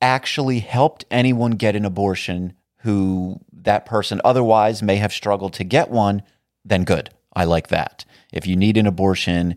actually 0.00 0.60
helped 0.60 1.04
anyone 1.10 1.50
get 1.50 1.76
an 1.76 1.84
abortion 1.84 2.54
who 2.78 3.38
that 3.52 3.84
person 3.84 4.22
otherwise 4.24 4.82
may 4.82 4.96
have 4.96 5.12
struggled 5.12 5.52
to 5.52 5.64
get 5.64 5.90
one, 5.90 6.22
then 6.64 6.84
good. 6.84 7.10
I 7.34 7.44
like 7.44 7.68
that. 7.68 8.06
If 8.32 8.46
you 8.46 8.56
need 8.56 8.78
an 8.78 8.86
abortion 8.86 9.56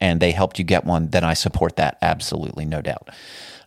and 0.00 0.18
they 0.18 0.32
helped 0.32 0.58
you 0.58 0.64
get 0.64 0.84
one, 0.84 1.10
then 1.10 1.22
I 1.22 1.34
support 1.34 1.76
that. 1.76 1.98
Absolutely, 2.02 2.64
no 2.64 2.82
doubt. 2.82 3.10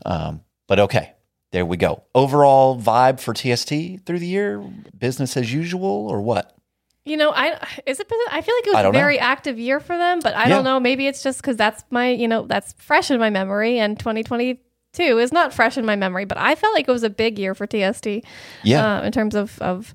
Um, 0.06 0.42
but 0.68 0.82
okay, 0.82 1.13
there 1.54 1.66
we 1.66 1.78
go. 1.78 2.04
Overall 2.14 2.78
vibe 2.80 3.20
for 3.22 3.34
TST 3.34 4.06
through 4.06 4.20
the 4.20 4.28
year, 4.28 4.60
business 4.98 5.38
as 5.38 5.54
usual, 5.54 6.08
or 6.10 6.22
what? 6.22 6.58
You 7.06 7.16
know, 7.18 7.32
I 7.32 7.58
is 7.86 8.00
it? 8.00 8.08
I 8.32 8.42
feel 8.42 8.56
like 8.56 8.68
it 8.68 8.72
was 8.72 8.80
a 8.80 8.84
don't 8.84 8.94
know. 8.94 9.00
very 9.00 9.20
active 9.20 9.58
year 9.60 9.80
for 9.80 9.98
them, 9.98 10.20
but 10.22 10.36
I 10.36 10.44
Yeah. 10.44 10.50
don't 10.50 10.64
know. 10.64 10.80
Maybe 10.80 11.06
it's 11.08 11.22
just 11.24 11.42
because 11.42 11.56
that's 11.58 11.84
my, 11.90 12.10
you 12.10 12.28
know, 12.28 12.46
that's 12.48 12.74
fresh 12.74 13.12
in 13.12 13.20
my 13.20 13.30
memory, 13.30 13.78
and 13.80 14.00
2022 14.00 15.20
is 15.20 15.32
not 15.32 15.54
fresh 15.54 15.78
in 15.78 15.86
my 15.86 15.96
memory. 15.96 16.26
But 16.26 16.38
I 16.38 16.56
felt 16.56 16.74
like 16.74 16.88
it 16.88 16.92
was 16.92 17.04
a 17.04 17.10
big 17.10 17.38
year 17.40 17.54
for 17.56 17.68
TST. 17.68 18.24
Yeah. 18.64 19.00
uh, 19.00 19.02
in 19.04 19.12
terms 19.12 19.36
of 19.36 19.62
of 19.62 19.94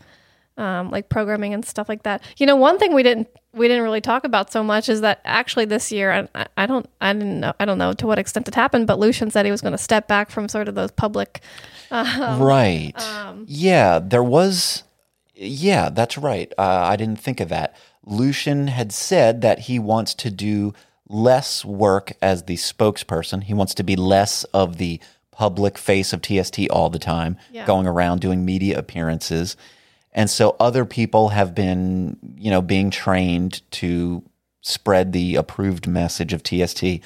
um, 0.58 0.90
like 0.90 1.08
programming 1.08 1.54
and 1.54 1.64
stuff 1.64 1.88
like 1.88 2.02
that. 2.02 2.22
You 2.36 2.44
know, 2.46 2.56
one 2.56 2.78
thing 2.78 2.92
we 2.92 3.02
didn't 3.04 3.28
we 3.58 3.68
didn't 3.68 3.82
really 3.82 4.00
talk 4.00 4.24
about 4.24 4.50
so 4.52 4.62
much 4.62 4.88
is 4.88 5.00
that 5.02 5.20
actually 5.24 5.64
this 5.66 5.90
year, 5.92 6.28
I, 6.34 6.46
I 6.56 6.66
don't 6.66 6.88
I 7.00 7.12
didn't 7.12 7.40
know 7.40 7.52
I 7.60 7.64
don't 7.64 7.78
know 7.78 7.92
to 7.92 8.06
what 8.06 8.18
extent 8.18 8.48
it 8.48 8.54
happened, 8.54 8.86
but 8.86 8.98
Lucien 8.98 9.30
said 9.30 9.44
he 9.44 9.50
was 9.50 9.60
going 9.60 9.72
to 9.72 9.78
step 9.78 10.08
back 10.08 10.30
from 10.30 10.48
sort 10.48 10.68
of 10.68 10.74
those 10.74 10.90
public. 10.92 11.40
right. 11.90 12.92
um, 12.96 13.44
yeah, 13.48 13.98
there 13.98 14.22
was. 14.24 14.84
Yeah, 15.34 15.88
that's 15.90 16.18
right. 16.18 16.52
Uh, 16.58 16.62
I 16.62 16.96
didn't 16.96 17.20
think 17.20 17.40
of 17.40 17.48
that. 17.50 17.76
Lucien 18.04 18.66
had 18.68 18.92
said 18.92 19.40
that 19.42 19.60
he 19.60 19.78
wants 19.78 20.14
to 20.14 20.30
do 20.30 20.74
less 21.08 21.64
work 21.64 22.12
as 22.20 22.44
the 22.44 22.56
spokesperson. 22.56 23.44
He 23.44 23.54
wants 23.54 23.72
to 23.74 23.82
be 23.84 23.94
less 23.96 24.44
of 24.44 24.78
the 24.78 25.00
public 25.30 25.78
face 25.78 26.12
of 26.12 26.20
TST 26.22 26.68
all 26.70 26.90
the 26.90 26.98
time, 26.98 27.36
Yeah. 27.52 27.64
going 27.66 27.86
around 27.86 28.20
doing 28.20 28.44
media 28.44 28.76
appearances. 28.76 29.56
And 30.12 30.30
so 30.30 30.56
other 30.58 30.84
people 30.84 31.30
have 31.30 31.54
been, 31.54 32.16
you 32.36 32.50
know, 32.50 32.62
being 32.62 32.90
trained 32.90 33.62
to 33.72 34.22
spread 34.60 35.12
the 35.12 35.36
approved 35.36 35.86
message 35.86 36.32
of 36.32 36.42
TST. 36.42 37.00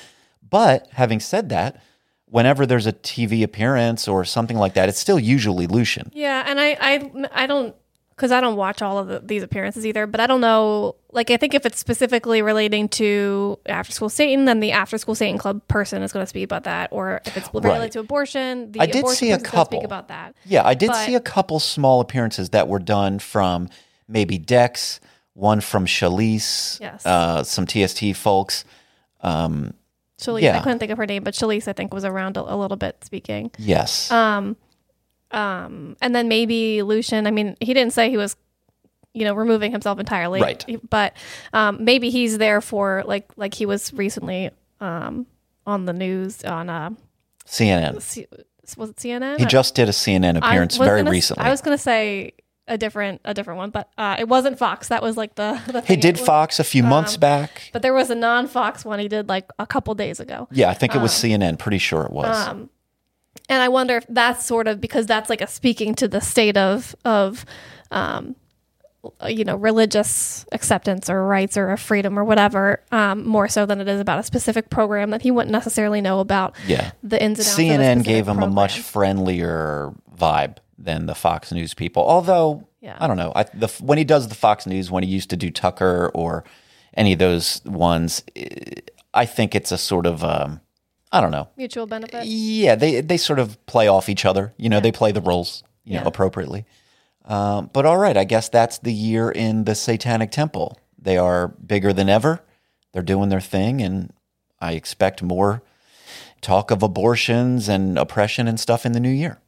But 0.48 0.88
having 0.92 1.20
said 1.20 1.48
that, 1.50 1.82
whenever 2.26 2.64
there's 2.64 2.86
a 2.86 2.92
TV 2.92 3.42
appearance 3.42 4.08
or 4.08 4.24
something 4.24 4.56
like 4.56 4.74
that, 4.74 4.88
it's 4.88 4.98
still 4.98 5.18
usually 5.18 5.66
Lucien. 5.66 6.10
Yeah, 6.14 6.44
and 6.46 6.60
I 6.60 6.76
I 6.80 7.12
I 7.32 7.46
don't 7.46 7.74
because 8.16 8.30
I 8.32 8.40
don't 8.40 8.56
watch 8.56 8.82
all 8.82 8.98
of 8.98 9.08
the, 9.08 9.20
these 9.20 9.42
appearances 9.42 9.84
either, 9.86 10.06
but 10.06 10.20
I 10.20 10.26
don't 10.26 10.40
know. 10.40 10.94
Like, 11.10 11.30
I 11.30 11.36
think 11.36 11.54
if 11.54 11.66
it's 11.66 11.78
specifically 11.78 12.40
relating 12.42 12.88
to 12.90 13.58
After 13.66 13.92
School 13.92 14.08
Satan, 14.08 14.44
then 14.44 14.60
the 14.60 14.72
After 14.72 14.96
School 14.98 15.14
Satan 15.14 15.38
Club 15.38 15.66
person 15.68 16.02
is 16.02 16.12
going 16.12 16.22
to 16.22 16.28
speak 16.28 16.44
about 16.44 16.64
that, 16.64 16.88
or 16.92 17.20
if 17.26 17.36
it's 17.36 17.48
related 17.52 17.78
Right. 17.80 17.92
to 17.92 18.00
abortion, 18.00 18.72
the 18.72 18.80
I 18.80 18.86
did 18.86 19.06
see 19.08 19.30
a 19.30 19.38
couple. 19.38 19.78
speak 19.80 19.84
about 19.84 20.08
that. 20.08 20.34
Yeah, 20.44 20.62
I 20.66 20.74
did 20.74 20.88
But- 20.88 21.04
see 21.06 21.14
a 21.14 21.20
couple 21.20 21.58
small 21.60 22.00
appearances 22.00 22.50
that 22.50 22.68
were 22.68 22.78
done 22.78 23.18
from 23.18 23.68
maybe 24.08 24.38
Dex, 24.38 25.00
one 25.34 25.60
from 25.60 25.86
Shalise, 25.86 26.78
Yes. 26.80 27.04
uh, 27.06 27.42
some 27.42 27.66
TST 27.66 28.12
folks. 28.14 28.64
Um, 29.22 29.74
Shalise, 30.20 30.42
Yeah. 30.42 30.58
I 30.58 30.62
couldn't 30.62 30.78
think 30.78 30.92
of 30.92 30.98
her 30.98 31.06
name, 31.06 31.24
but 31.24 31.34
Shalise, 31.34 31.66
I 31.68 31.72
think, 31.72 31.92
was 31.92 32.04
around 32.04 32.36
a, 32.36 32.54
a 32.54 32.56
little 32.56 32.76
bit 32.76 33.04
speaking. 33.04 33.50
yes. 33.58 34.10
Um, 34.10 34.56
um, 35.32 35.96
and 36.00 36.14
then 36.14 36.28
maybe 36.28 36.82
Lucien. 36.82 37.26
I 37.26 37.30
mean, 37.30 37.56
he 37.60 37.74
didn't 37.74 37.92
say 37.92 38.10
he 38.10 38.16
was, 38.16 38.36
you 39.14 39.24
know, 39.24 39.34
removing 39.34 39.72
himself 39.72 39.98
entirely, 39.98 40.40
Right. 40.40 40.64
But 40.88 41.14
um, 41.52 41.84
maybe 41.84 42.10
he's 42.10 42.38
there 42.38 42.60
for 42.60 43.02
like 43.06 43.30
like 43.36 43.54
he 43.54 43.66
was 43.66 43.92
recently 43.92 44.50
um, 44.80 45.26
on 45.66 45.84
the 45.86 45.92
news 45.92 46.44
on 46.44 46.70
uh, 46.70 46.90
CNN. 47.46 48.00
C- 48.00 48.26
was 48.76 48.90
it 48.90 48.96
CNN? 48.96 49.38
He 49.38 49.44
just 49.44 49.74
did 49.74 49.88
a 49.88 49.92
CNN 49.92 50.38
appearance 50.38 50.76
very 50.76 51.00
gonna 51.00 51.10
recently. 51.10 51.44
I 51.44 51.50
was 51.50 51.60
going 51.60 51.76
to 51.76 51.82
say 51.82 52.32
a 52.68 52.78
different 52.78 53.20
a 53.24 53.34
different 53.34 53.58
one, 53.58 53.70
but 53.70 53.90
uh, 53.98 54.16
it 54.18 54.28
wasn't 54.28 54.56
Fox. 54.58 54.88
That 54.88 55.02
was 55.02 55.16
like 55.16 55.34
the, 55.34 55.60
the 55.66 55.80
he 55.82 55.96
did 55.96 56.18
Fox 56.18 56.60
a 56.60 56.64
few 56.64 56.82
months 56.82 57.14
um, 57.14 57.20
back. 57.20 57.70
but 57.72 57.82
there 57.82 57.92
was 57.92 58.10
a 58.10 58.14
non-Fox 58.14 58.84
one 58.84 58.98
he 58.98 59.08
did 59.08 59.28
like 59.28 59.48
a 59.58 59.66
couple 59.66 59.94
days 59.94 60.20
ago. 60.20 60.48
Yeah, 60.52 60.70
I 60.70 60.74
think 60.74 60.94
it 60.94 61.00
was 61.00 61.10
CNN. 61.12 61.58
Pretty 61.58 61.78
sure 61.78 62.04
it 62.04 62.12
was. 62.12 62.48
Um, 62.48 62.70
and 63.48 63.62
I 63.62 63.68
wonder 63.68 63.96
if 63.96 64.06
that's 64.08 64.44
sort 64.46 64.68
of 64.68 64.80
because 64.80 65.06
that's 65.06 65.28
like 65.30 65.40
a 65.40 65.46
speaking 65.46 65.94
to 65.96 66.08
the 66.08 66.20
state 66.20 66.56
of 66.56 66.94
of 67.04 67.44
um, 67.90 68.36
you 69.28 69.44
know 69.44 69.56
religious 69.56 70.46
acceptance 70.52 71.10
or 71.10 71.26
rights 71.26 71.56
or 71.56 71.70
a 71.70 71.78
freedom 71.78 72.18
or 72.18 72.24
whatever 72.24 72.82
um, 72.92 73.26
more 73.26 73.48
so 73.48 73.66
than 73.66 73.80
it 73.80 73.88
is 73.88 74.00
about 74.00 74.18
a 74.18 74.22
specific 74.22 74.70
program 74.70 75.10
that 75.10 75.22
he 75.22 75.30
wouldn't 75.30 75.52
necessarily 75.52 76.00
know 76.00 76.20
about 76.20 76.54
yeah. 76.66 76.92
the 77.02 77.22
ins 77.22 77.38
and 77.38 77.48
outs. 77.48 77.58
CNN 77.58 78.04
gave 78.04 78.28
him 78.28 78.42
a 78.42 78.48
much 78.48 78.78
friendlier 78.80 79.92
vibe 80.16 80.58
than 80.78 81.06
the 81.06 81.14
Fox 81.14 81.52
News 81.52 81.74
people. 81.74 82.04
Although 82.04 82.66
Yeah. 82.80 82.96
I 83.00 83.06
don't 83.06 83.16
know, 83.16 83.32
I, 83.34 83.44
the, 83.54 83.68
when 83.80 83.98
he 83.98 84.04
does 84.04 84.28
the 84.28 84.34
Fox 84.34 84.66
News, 84.66 84.90
when 84.90 85.02
he 85.02 85.10
used 85.10 85.30
to 85.30 85.36
do 85.36 85.50
Tucker 85.50 86.10
or 86.14 86.44
any 86.94 87.12
of 87.12 87.18
those 87.18 87.60
ones, 87.64 88.22
I 89.14 89.26
think 89.26 89.54
it's 89.54 89.72
a 89.72 89.78
sort 89.78 90.06
of 90.06 90.22
um, 90.22 90.60
I 91.12 91.20
don't 91.20 91.30
know. 91.30 91.48
mutual 91.56 91.86
benefit. 91.86 92.24
Yeah, 92.24 92.74
they 92.74 93.00
they 93.02 93.18
sort 93.18 93.38
of 93.38 93.64
play 93.66 93.86
off 93.86 94.08
each 94.08 94.24
other. 94.24 94.54
You 94.56 94.68
know, 94.70 94.80
they 94.80 94.92
play 94.92 95.12
the 95.12 95.20
roles 95.20 95.62
you 95.84 96.00
know 96.00 96.06
appropriately. 96.06 96.64
Um, 97.24 97.70
but 97.72 97.86
all 97.86 97.98
right, 97.98 98.16
I 98.16 98.24
guess 98.24 98.48
that's 98.48 98.78
the 98.78 98.92
year 98.92 99.30
in 99.30 99.64
the 99.64 99.74
Satanic 99.74 100.30
Temple. 100.30 100.78
They 100.98 101.16
are 101.18 101.48
bigger 101.48 101.92
than 101.92 102.08
ever. 102.08 102.40
They're 102.92 103.02
doing 103.02 103.28
their 103.28 103.40
thing, 103.40 103.80
and 103.80 104.12
I 104.60 104.72
expect 104.72 105.22
more 105.22 105.62
talk 106.40 106.70
of 106.70 106.82
abortions 106.82 107.68
and 107.68 107.96
oppression 107.98 108.48
and 108.48 108.58
stuff 108.58 108.84
in 108.84 108.92
the 108.92 109.00
new 109.00 109.10
year. 109.10 109.38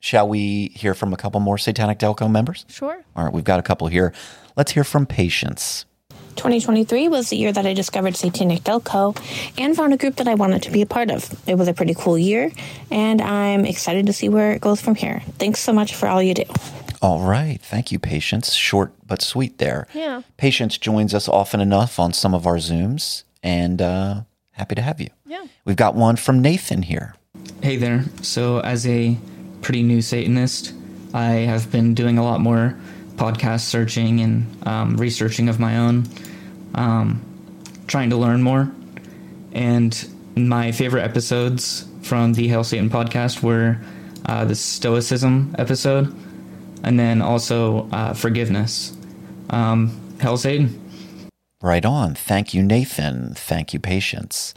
Shall 0.00 0.28
we 0.28 0.68
hear 0.74 0.94
from 0.94 1.12
a 1.12 1.16
couple 1.16 1.40
more 1.40 1.58
Satanic 1.58 1.98
Delco 1.98 2.30
members? 2.30 2.64
Sure. 2.68 3.02
All 3.16 3.24
right, 3.24 3.32
we've 3.32 3.42
got 3.44 3.58
a 3.58 3.64
couple 3.64 3.88
here. 3.88 4.14
Let's 4.56 4.72
hear 4.72 4.84
from 4.84 5.06
Patience. 5.06 5.86
2023 6.38 7.08
was 7.08 7.30
the 7.30 7.36
year 7.36 7.52
that 7.52 7.66
I 7.66 7.74
discovered 7.74 8.16
Satanic 8.16 8.60
Delco 8.60 9.16
and 9.58 9.76
found 9.76 9.92
a 9.92 9.96
group 9.96 10.16
that 10.16 10.28
I 10.28 10.34
wanted 10.34 10.62
to 10.62 10.70
be 10.70 10.80
a 10.82 10.86
part 10.86 11.10
of. 11.10 11.28
It 11.48 11.56
was 11.56 11.68
a 11.68 11.74
pretty 11.74 11.94
cool 11.94 12.16
year, 12.16 12.52
and 12.90 13.20
I'm 13.20 13.64
excited 13.64 14.06
to 14.06 14.12
see 14.12 14.28
where 14.28 14.52
it 14.52 14.60
goes 14.60 14.80
from 14.80 14.94
here. 14.94 15.20
Thanks 15.38 15.60
so 15.60 15.72
much 15.72 15.94
for 15.94 16.08
all 16.08 16.22
you 16.22 16.34
do. 16.34 16.44
All 17.02 17.20
right, 17.20 17.60
thank 17.60 17.90
you, 17.92 17.98
Patience. 17.98 18.54
Short 18.54 18.92
but 19.06 19.20
sweet 19.20 19.58
there. 19.58 19.88
Yeah. 19.92 20.22
Patience 20.36 20.78
joins 20.78 21.12
us 21.12 21.28
often 21.28 21.60
enough 21.60 21.98
on 21.98 22.12
some 22.12 22.34
of 22.34 22.46
our 22.46 22.56
Zooms, 22.56 23.24
and 23.42 23.82
uh, 23.82 24.22
happy 24.52 24.76
to 24.76 24.82
have 24.82 25.00
you. 25.00 25.10
Yeah. 25.26 25.44
We've 25.64 25.76
got 25.76 25.96
one 25.96 26.16
from 26.16 26.40
Nathan 26.40 26.82
here. 26.82 27.14
Hey 27.62 27.76
there. 27.76 28.04
So, 28.22 28.60
as 28.60 28.86
a 28.86 29.16
pretty 29.60 29.82
new 29.82 30.02
Satanist, 30.02 30.72
I 31.12 31.46
have 31.50 31.70
been 31.72 31.94
doing 31.94 32.16
a 32.16 32.22
lot 32.22 32.40
more 32.40 32.76
podcast 33.18 33.60
searching 33.60 34.20
and 34.20 34.66
um, 34.66 34.96
researching 34.96 35.48
of 35.48 35.60
my 35.60 35.78
own, 35.78 36.06
um, 36.74 37.20
trying 37.86 38.10
to 38.10 38.16
learn 38.16 38.42
more. 38.42 38.70
And 39.52 40.08
my 40.36 40.72
favorite 40.72 41.02
episodes 41.02 41.86
from 42.02 42.34
the 42.34 42.48
Hail 42.48 42.64
Satan 42.64 42.88
podcast 42.88 43.42
were 43.42 43.80
uh, 44.26 44.44
the 44.44 44.54
Stoicism 44.54 45.54
episode, 45.58 46.14
and 46.82 46.98
then 46.98 47.20
also 47.22 47.88
uh, 47.90 48.14
Forgiveness. 48.14 48.96
Um, 49.50 49.98
Hail 50.20 50.36
Satan. 50.36 50.80
Right 51.60 51.84
on. 51.84 52.14
Thank 52.14 52.54
you, 52.54 52.62
Nathan. 52.62 53.34
Thank 53.34 53.72
you, 53.72 53.80
Patience. 53.80 54.54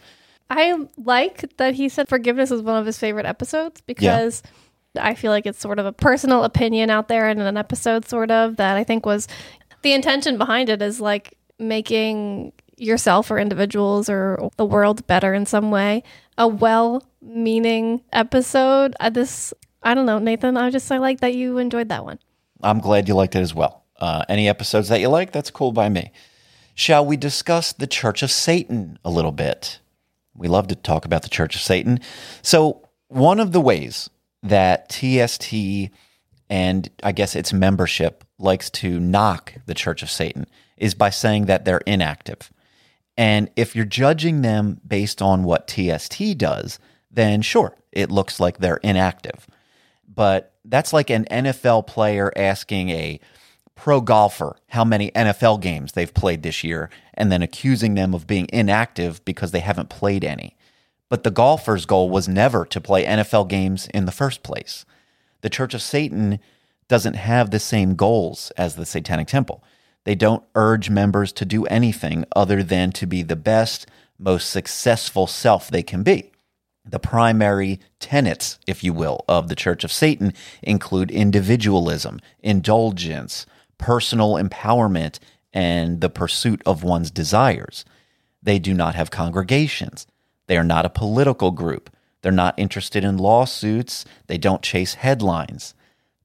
I 0.49 0.85
like 0.97 1.45
that 1.57 1.75
he 1.75 1.87
said 1.87 2.09
forgiveness 2.09 2.51
is 2.51 2.61
one 2.61 2.75
of 2.75 2.85
his 2.85 2.99
favorite 2.99 3.25
episodes 3.25 3.81
because 3.81 4.43
I 4.99 5.15
feel 5.15 5.31
like 5.31 5.45
it's 5.45 5.59
sort 5.59 5.79
of 5.79 5.85
a 5.85 5.93
personal 5.93 6.43
opinion 6.43 6.89
out 6.89 7.07
there 7.07 7.29
in 7.29 7.39
an 7.39 7.57
episode, 7.57 8.07
sort 8.07 8.31
of, 8.31 8.57
that 8.57 8.77
I 8.77 8.83
think 8.83 9.05
was 9.05 9.27
the 9.81 9.93
intention 9.93 10.37
behind 10.37 10.69
it 10.69 10.81
is 10.81 10.99
like 10.99 11.37
making 11.59 12.53
yourself 12.77 13.29
or 13.31 13.37
individuals 13.37 14.09
or 14.09 14.49
the 14.57 14.65
world 14.65 15.05
better 15.07 15.33
in 15.33 15.45
some 15.45 15.71
way. 15.71 16.03
A 16.37 16.47
well 16.47 17.03
meaning 17.21 18.01
episode. 18.11 18.95
Uh, 18.99 19.09
this, 19.09 19.53
I 19.83 19.93
don't 19.93 20.05
know, 20.05 20.19
Nathan, 20.19 20.57
I 20.57 20.69
just, 20.69 20.91
I 20.91 20.97
like 20.97 21.19
that 21.21 21.35
you 21.35 21.57
enjoyed 21.57 21.89
that 21.89 22.03
one. 22.03 22.19
I'm 22.61 22.79
glad 22.79 23.07
you 23.07 23.15
liked 23.15 23.35
it 23.35 23.41
as 23.41 23.53
well. 23.53 23.85
Uh, 23.99 24.23
any 24.27 24.49
episodes 24.49 24.89
that 24.89 24.99
you 24.99 25.09
like, 25.09 25.31
that's 25.31 25.51
cool 25.51 25.71
by 25.71 25.89
me. 25.89 26.11
Shall 26.73 27.05
we 27.05 27.17
discuss 27.17 27.73
the 27.73 27.87
Church 27.87 28.23
of 28.23 28.31
Satan 28.31 28.97
a 29.05 29.11
little 29.11 29.31
bit? 29.31 29.79
We 30.33 30.47
love 30.47 30.67
to 30.67 30.75
talk 30.75 31.05
about 31.05 31.21
the 31.21 31.29
Church 31.29 31.55
of 31.55 31.61
Satan. 31.61 31.99
So, 32.41 32.87
one 33.09 33.39
of 33.39 33.51
the 33.51 33.61
ways 33.61 34.09
that 34.43 34.89
TST 34.89 35.53
and 36.49 36.89
I 37.01 37.13
guess 37.13 37.35
its 37.35 37.53
membership 37.53 38.25
likes 38.37 38.69
to 38.71 38.99
knock 38.99 39.53
the 39.67 39.73
Church 39.73 40.03
of 40.03 40.11
Satan 40.11 40.45
is 40.75 40.93
by 40.93 41.09
saying 41.09 41.45
that 41.45 41.63
they're 41.63 41.81
inactive. 41.85 42.51
And 43.15 43.49
if 43.55 43.75
you're 43.75 43.85
judging 43.85 44.41
them 44.41 44.81
based 44.85 45.21
on 45.21 45.43
what 45.43 45.67
TST 45.67 46.37
does, 46.37 46.79
then 47.09 47.41
sure, 47.41 47.77
it 47.91 48.11
looks 48.11 48.39
like 48.39 48.57
they're 48.57 48.77
inactive. 48.77 49.47
But 50.07 50.53
that's 50.65 50.91
like 50.93 51.09
an 51.09 51.25
NFL 51.25 51.87
player 51.87 52.31
asking 52.35 52.89
a 52.89 53.19
pro 53.75 54.01
golfer 54.01 54.57
how 54.67 54.83
many 54.83 55.11
NFL 55.11 55.61
games 55.61 55.93
they've 55.93 56.13
played 56.13 56.43
this 56.43 56.63
year 56.63 56.89
and 57.13 57.31
then 57.31 57.41
accusing 57.41 57.95
them 57.95 58.13
of 58.13 58.27
being 58.27 58.47
inactive 58.51 59.23
because 59.25 59.51
they 59.51 59.59
haven't 59.59 59.89
played 59.89 60.23
any. 60.23 60.55
But 61.11 61.25
the 61.25 61.29
golfer's 61.29 61.85
goal 61.85 62.09
was 62.09 62.29
never 62.29 62.63
to 62.67 62.79
play 62.79 63.03
NFL 63.03 63.49
games 63.49 63.89
in 63.93 64.05
the 64.05 64.13
first 64.13 64.43
place. 64.43 64.85
The 65.41 65.49
Church 65.49 65.73
of 65.73 65.81
Satan 65.81 66.39
doesn't 66.87 67.15
have 67.15 67.51
the 67.51 67.59
same 67.59 67.95
goals 67.95 68.49
as 68.51 68.75
the 68.75 68.85
Satanic 68.85 69.27
Temple. 69.27 69.61
They 70.05 70.15
don't 70.15 70.45
urge 70.55 70.89
members 70.89 71.33
to 71.33 71.43
do 71.43 71.65
anything 71.65 72.23
other 72.33 72.63
than 72.63 72.93
to 72.93 73.05
be 73.05 73.23
the 73.23 73.35
best, 73.35 73.87
most 74.17 74.49
successful 74.49 75.27
self 75.27 75.67
they 75.67 75.83
can 75.83 76.01
be. 76.01 76.31
The 76.85 76.97
primary 76.97 77.81
tenets, 77.99 78.57
if 78.65 78.81
you 78.81 78.93
will, 78.93 79.25
of 79.27 79.49
the 79.49 79.55
Church 79.55 79.83
of 79.83 79.91
Satan 79.91 80.31
include 80.63 81.11
individualism, 81.11 82.21
indulgence, 82.39 83.45
personal 83.77 84.35
empowerment, 84.35 85.19
and 85.51 85.99
the 85.99 86.09
pursuit 86.09 86.61
of 86.65 86.85
one's 86.85 87.11
desires. 87.11 87.83
They 88.41 88.59
do 88.59 88.73
not 88.73 88.95
have 88.95 89.11
congregations. 89.11 90.07
They 90.51 90.57
are 90.57 90.65
not 90.65 90.85
a 90.85 90.89
political 90.89 91.51
group. 91.51 91.89
They're 92.21 92.31
not 92.33 92.59
interested 92.59 93.05
in 93.05 93.15
lawsuits. 93.15 94.03
They 94.27 94.37
don't 94.37 94.61
chase 94.61 94.95
headlines. 94.95 95.73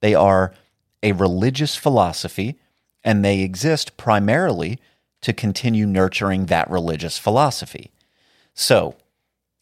They 0.01 0.13
are 0.15 0.53
a 1.01 1.13
religious 1.13 1.77
philosophy, 1.77 2.59
and 3.05 3.23
they 3.23 3.39
exist 3.39 3.95
primarily 3.95 4.79
to 5.21 5.31
continue 5.31 5.85
nurturing 5.85 6.47
that 6.47 6.69
religious 6.69 7.17
philosophy. 7.17 7.89
So, 8.53 8.97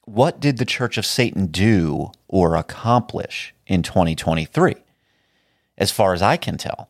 what 0.06 0.40
did 0.40 0.58
the 0.58 0.66
Church 0.66 0.98
of 0.98 1.06
Satan 1.06 1.46
do 1.46 2.10
or 2.28 2.56
accomplish 2.56 3.54
in 3.68 3.84
2023? 3.84 4.74
As 5.78 5.92
far 5.92 6.12
as 6.12 6.24
I 6.24 6.38
can 6.38 6.58
tell, 6.58 6.90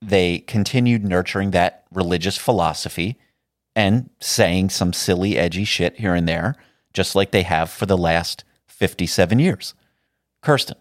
they 0.00 0.40
continued 0.40 1.04
nurturing 1.04 1.52
that 1.52 1.84
religious 1.92 2.36
philosophy 2.36 3.16
and 3.76 4.10
saying 4.18 4.70
some 4.70 4.92
silly, 4.92 5.38
edgy 5.38 5.62
shit 5.62 6.00
here 6.00 6.16
and 6.16 6.28
there, 6.28 6.56
just 6.92 7.14
like 7.14 7.30
they 7.30 7.42
have 7.42 7.70
for 7.70 7.86
the 7.86 7.96
last 7.96 8.44
57 8.66 9.38
years. 9.38 9.74
Kirsten, 10.40 10.76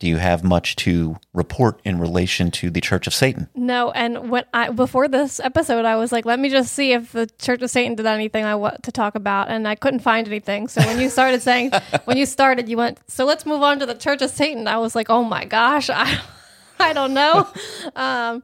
do 0.00 0.08
you 0.08 0.16
have 0.16 0.42
much 0.42 0.76
to 0.76 1.16
report 1.34 1.78
in 1.84 2.00
relation 2.00 2.50
to 2.52 2.70
the 2.70 2.80
Church 2.80 3.06
of 3.06 3.12
Satan? 3.14 3.48
No, 3.54 3.90
and 3.90 4.30
when 4.30 4.44
I 4.54 4.70
before 4.70 5.08
this 5.08 5.38
episode, 5.40 5.84
I 5.84 5.96
was 5.96 6.10
like, 6.10 6.24
let 6.24 6.40
me 6.40 6.48
just 6.48 6.72
see 6.72 6.92
if 6.92 7.12
the 7.12 7.26
Church 7.38 7.60
of 7.60 7.70
Satan 7.70 7.96
did 7.96 8.06
anything 8.06 8.44
I 8.44 8.54
want 8.54 8.82
to 8.84 8.92
talk 8.92 9.14
about, 9.14 9.48
and 9.48 9.68
I 9.68 9.74
couldn't 9.74 10.00
find 10.00 10.26
anything. 10.26 10.68
So 10.68 10.80
when 10.80 10.98
you 10.98 11.10
started 11.10 11.42
saying, 11.42 11.72
when 12.04 12.16
you 12.16 12.24
started, 12.24 12.66
you 12.68 12.78
went, 12.78 12.98
so 13.08 13.26
let's 13.26 13.44
move 13.44 13.62
on 13.62 13.78
to 13.80 13.86
the 13.86 13.94
Church 13.94 14.22
of 14.22 14.30
Satan. 14.30 14.66
I 14.66 14.78
was 14.78 14.94
like, 14.94 15.10
oh 15.10 15.22
my 15.22 15.44
gosh, 15.44 15.90
I, 15.90 16.18
I 16.80 16.92
don't 16.92 17.14
know. 17.14 17.46
Um, 17.96 18.42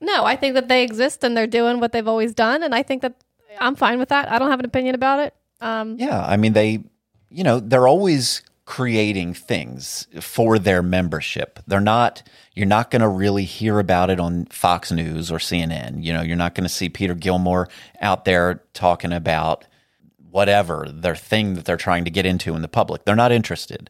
no, 0.00 0.24
I 0.24 0.36
think 0.36 0.54
that 0.54 0.68
they 0.68 0.82
exist 0.82 1.24
and 1.24 1.36
they're 1.36 1.46
doing 1.46 1.80
what 1.80 1.92
they've 1.92 2.06
always 2.06 2.34
done, 2.34 2.62
and 2.62 2.74
I 2.74 2.82
think 2.82 3.02
that 3.02 3.14
I'm 3.60 3.76
fine 3.76 3.98
with 3.98 4.08
that. 4.08 4.30
I 4.30 4.38
don't 4.38 4.50
have 4.50 4.58
an 4.60 4.66
opinion 4.66 4.94
about 4.94 5.20
it. 5.20 5.34
Um, 5.60 5.96
yeah, 5.98 6.24
I 6.24 6.36
mean 6.36 6.52
they, 6.52 6.84
you 7.30 7.44
know, 7.44 7.60
they're 7.60 7.88
always 7.88 8.42
creating 8.66 9.32
things 9.32 10.08
for 10.20 10.58
their 10.58 10.82
membership. 10.82 11.60
They're 11.66 11.80
not 11.80 12.22
you're 12.54 12.66
not 12.66 12.90
going 12.90 13.02
to 13.02 13.08
really 13.08 13.44
hear 13.44 13.78
about 13.78 14.10
it 14.10 14.18
on 14.18 14.46
Fox 14.46 14.90
News 14.90 15.30
or 15.30 15.38
CNN. 15.38 16.02
You 16.02 16.12
know, 16.12 16.22
you're 16.22 16.36
not 16.36 16.54
going 16.54 16.64
to 16.64 16.70
see 16.70 16.88
Peter 16.88 17.14
Gilmore 17.14 17.68
out 18.00 18.24
there 18.24 18.62
talking 18.72 19.12
about 19.12 19.66
whatever 20.30 20.86
their 20.92 21.14
thing 21.14 21.54
that 21.54 21.64
they're 21.64 21.76
trying 21.76 22.04
to 22.04 22.10
get 22.10 22.26
into 22.26 22.54
in 22.54 22.62
the 22.62 22.68
public. 22.68 23.04
They're 23.04 23.14
not 23.14 23.32
interested. 23.32 23.88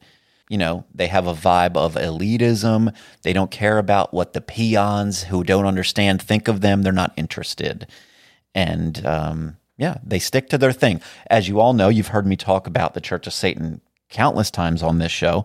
You 0.49 0.59
know, 0.59 0.85
they 0.95 1.09
have 1.09 1.27
a 1.27 1.35
vibe 1.35 1.77
of 1.77 1.95
elitism. 1.95 2.95
They 3.23 3.33
don't 3.33 3.51
care 3.51 3.79
about 3.79 4.13
what 4.13 4.33
the 4.33 4.41
peons 4.41 5.25
who 5.25 5.43
don't 5.43 5.67
understand 5.67 6.23
think 6.23 6.47
of 6.47 6.61
them. 6.61 6.83
They're 6.83 6.93
not 6.93 7.15
interested. 7.17 7.89
And 8.55 9.05
um, 9.05 9.57
yeah, 9.77 9.99
they 10.03 10.19
stick 10.19 10.49
to 10.51 10.59
their 10.59 10.73
thing. 10.73 11.01
As 11.31 11.49
you 11.49 11.61
all 11.61 11.73
know, 11.73 11.89
you've 11.89 12.09
heard 12.09 12.27
me 12.27 12.37
talk 12.37 12.67
about 12.67 12.95
the 12.95 13.01
Church 13.01 13.27
of 13.27 13.33
Satan 13.33 13.81
countless 14.09 14.51
times 14.51 14.83
on 14.83 14.99
this 14.99 15.13
show. 15.13 15.45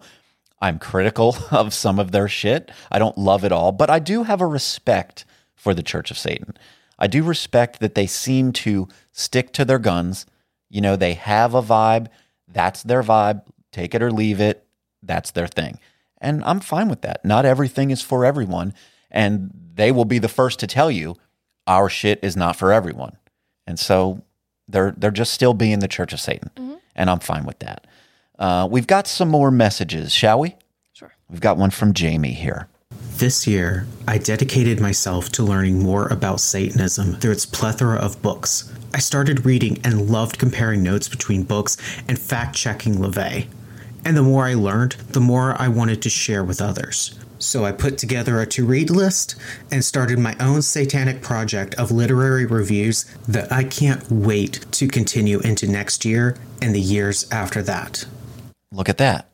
I'm 0.62 0.80
critical 0.80 1.36
of 1.52 1.74
some 1.74 2.00
of 2.00 2.12
their 2.12 2.28
shit. 2.28 2.72
I 2.92 3.00
don't 3.00 3.18
love 3.18 3.44
it 3.44 3.52
all, 3.52 3.72
but 3.72 3.90
I 3.90 4.00
do 4.00 4.24
have 4.24 4.42
a 4.42 4.48
respect 4.48 5.26
for 5.56 5.74
the 5.74 5.84
Church 5.84 6.12
of 6.12 6.18
Satan. 6.18 6.56
I 6.98 7.08
do 7.08 7.24
respect 7.24 7.80
that 7.80 7.96
they 7.96 8.06
seem 8.06 8.54
to 8.54 8.88
stick 9.12 9.52
to 9.54 9.66
their 9.66 9.80
guns. 9.80 10.26
You 10.70 10.82
know, 10.82 10.96
they 10.96 11.16
have 11.16 11.54
a 11.54 11.62
vibe. 11.62 12.08
That's 12.48 12.84
their 12.84 13.04
vibe. 13.04 13.42
Take 13.72 13.96
it 13.96 14.04
or 14.04 14.12
leave 14.12 14.40
it. 14.40 14.66
That's 15.02 15.32
their 15.32 15.48
thing. 15.48 15.80
And 16.20 16.44
I'm 16.44 16.60
fine 16.60 16.90
with 16.90 17.02
that. 17.02 17.26
Not 17.26 17.46
everything 17.46 17.90
is 17.90 18.02
for 18.02 18.24
everyone. 18.24 18.74
And 19.10 19.52
they 19.74 19.92
will 19.92 20.06
be 20.06 20.20
the 20.20 20.28
first 20.30 20.60
to 20.60 20.68
tell 20.68 20.92
you 20.92 21.16
our 21.66 21.90
shit 21.90 22.20
is 22.22 22.38
not 22.38 22.56
for 22.56 22.72
everyone. 22.72 23.18
And 23.68 23.80
so 23.80 24.24
they're 24.68 24.92
they're 24.92 25.12
just 25.12 25.34
still 25.34 25.54
being 25.54 25.80
the 25.80 25.88
Church 25.88 26.14
of 26.14 26.20
Satan. 26.20 26.50
Mm-hmm. 26.56 26.76
And 26.96 27.10
I'm 27.10 27.20
fine 27.20 27.46
with 27.46 27.60
that. 27.60 27.88
Uh, 28.38 28.68
we've 28.70 28.88
got 28.88 29.08
some 29.08 29.30
more 29.30 29.52
messages, 29.52 30.12
shall 30.12 30.40
we? 30.40 30.56
Sure. 30.94 31.14
We've 31.30 31.42
got 31.42 31.58
one 31.58 31.70
from 31.70 31.94
Jamie 31.94 32.34
here. 32.34 32.68
This 33.18 33.46
year, 33.46 33.86
I 34.08 34.18
dedicated 34.18 34.82
myself 34.82 35.30
to 35.34 35.44
learning 35.44 35.80
more 35.80 36.08
about 36.08 36.40
Satanism 36.40 37.14
through 37.16 37.34
its 37.34 37.46
plethora 37.46 37.98
of 37.98 38.22
books. 38.22 38.74
I 38.94 39.00
started 39.00 39.46
reading 39.46 39.80
and 39.84 40.10
loved 40.10 40.40
comparing 40.40 40.82
notes 40.82 41.08
between 41.08 41.44
books 41.44 41.78
and 42.08 42.18
fact 42.18 42.56
checking 42.56 42.96
LaVey. 42.96 43.48
And 44.04 44.18
the 44.18 44.24
more 44.24 44.46
I 44.46 44.56
learned, 44.56 44.94
the 45.10 45.22
more 45.22 45.56
I 45.62 45.68
wanted 45.68 46.02
to 46.02 46.10
share 46.10 46.44
with 46.44 46.62
others. 46.62 47.18
So 47.42 47.66
I 47.66 47.72
put 47.72 47.98
together 47.98 48.40
a 48.40 48.46
to 48.48 48.66
read 48.66 48.90
list 48.90 49.36
and 49.72 49.84
started 49.84 50.20
my 50.20 50.36
own 50.40 50.62
satanic 50.62 51.22
project 51.22 51.74
of 51.76 51.92
literary 51.92 52.46
reviews 52.46 53.04
that 53.28 53.52
I 53.52 53.64
can't 53.64 54.10
wait 54.12 54.66
to 54.74 54.88
continue 54.88 55.40
into 55.40 55.68
next 55.68 56.06
year 56.06 56.38
and 56.62 56.76
the 56.76 56.80
years 56.80 57.30
after 57.32 57.64
that. 57.64 58.06
Look 58.72 58.90
at 58.90 59.00
that. 59.00 59.28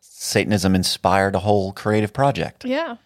Satanism 0.00 0.74
inspired 0.74 1.34
a 1.34 1.40
whole 1.40 1.72
creative 1.72 2.12
project. 2.12 2.64
Yeah. 2.64 2.96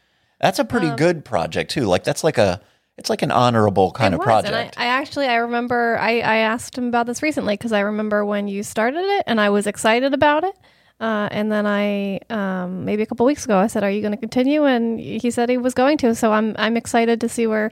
That's 0.40 0.59
a 0.59 0.64
pretty 0.64 0.88
um, 0.88 0.96
good 0.96 1.24
project 1.24 1.70
too. 1.70 1.84
Like 1.84 2.04
that's 2.04 2.24
like 2.24 2.38
a 2.38 2.61
it's 2.96 3.11
like 3.11 3.22
an 3.22 3.30
honorable 3.30 3.90
kind 3.92 4.14
of 4.14 4.18
was, 4.18 4.24
project. 4.24 4.78
I, 4.78 4.84
I, 4.84 4.86
actually 4.86 5.26
I 5.26 5.36
remember 5.36 5.98
I, 5.98 6.20
I 6.20 6.36
asked 6.36 6.76
him 6.76 6.88
about 6.88 7.07
this 7.07 7.22
recently 7.22 7.54
because 7.54 7.72
I 7.72 7.80
remember 7.80 8.24
when 8.24 8.48
you 8.48 8.62
started 8.62 9.04
it 9.04 9.24
and 9.26 9.38
I 9.38 9.50
was 9.50 9.66
excited 9.66 10.14
about 10.14 10.44
it. 10.44 10.57
Uh, 10.99 11.28
and 11.30 11.53
then 11.53 11.66
I 11.66 12.20
um, 12.30 12.86
maybe 12.86 13.03
a 13.03 13.07
couple 13.07 13.26
weeks 13.26 13.44
ago 13.44 13.59
I 13.59 13.66
said, 13.66 13.84
"Are 13.84 13.90
you 13.90 14.01
going 14.01 14.12
to 14.12 14.18
continue?" 14.18 14.64
And 14.64 14.99
he 14.99 15.30
said 15.30 15.51
he 15.51 15.59
was 15.59 15.74
going 15.74 15.99
to. 15.99 16.14
So 16.14 16.32
I'm 16.32 16.55
I'm 16.59 16.76
excited 16.76 17.20
to 17.20 17.28
see 17.28 17.47
where 17.47 17.70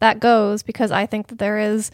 that 0.00 0.20
goes 0.20 0.62
because 0.62 0.90
I 0.90 1.06
think 1.06 1.28
that 1.28 1.38
there 1.38 1.58
is 1.58 1.90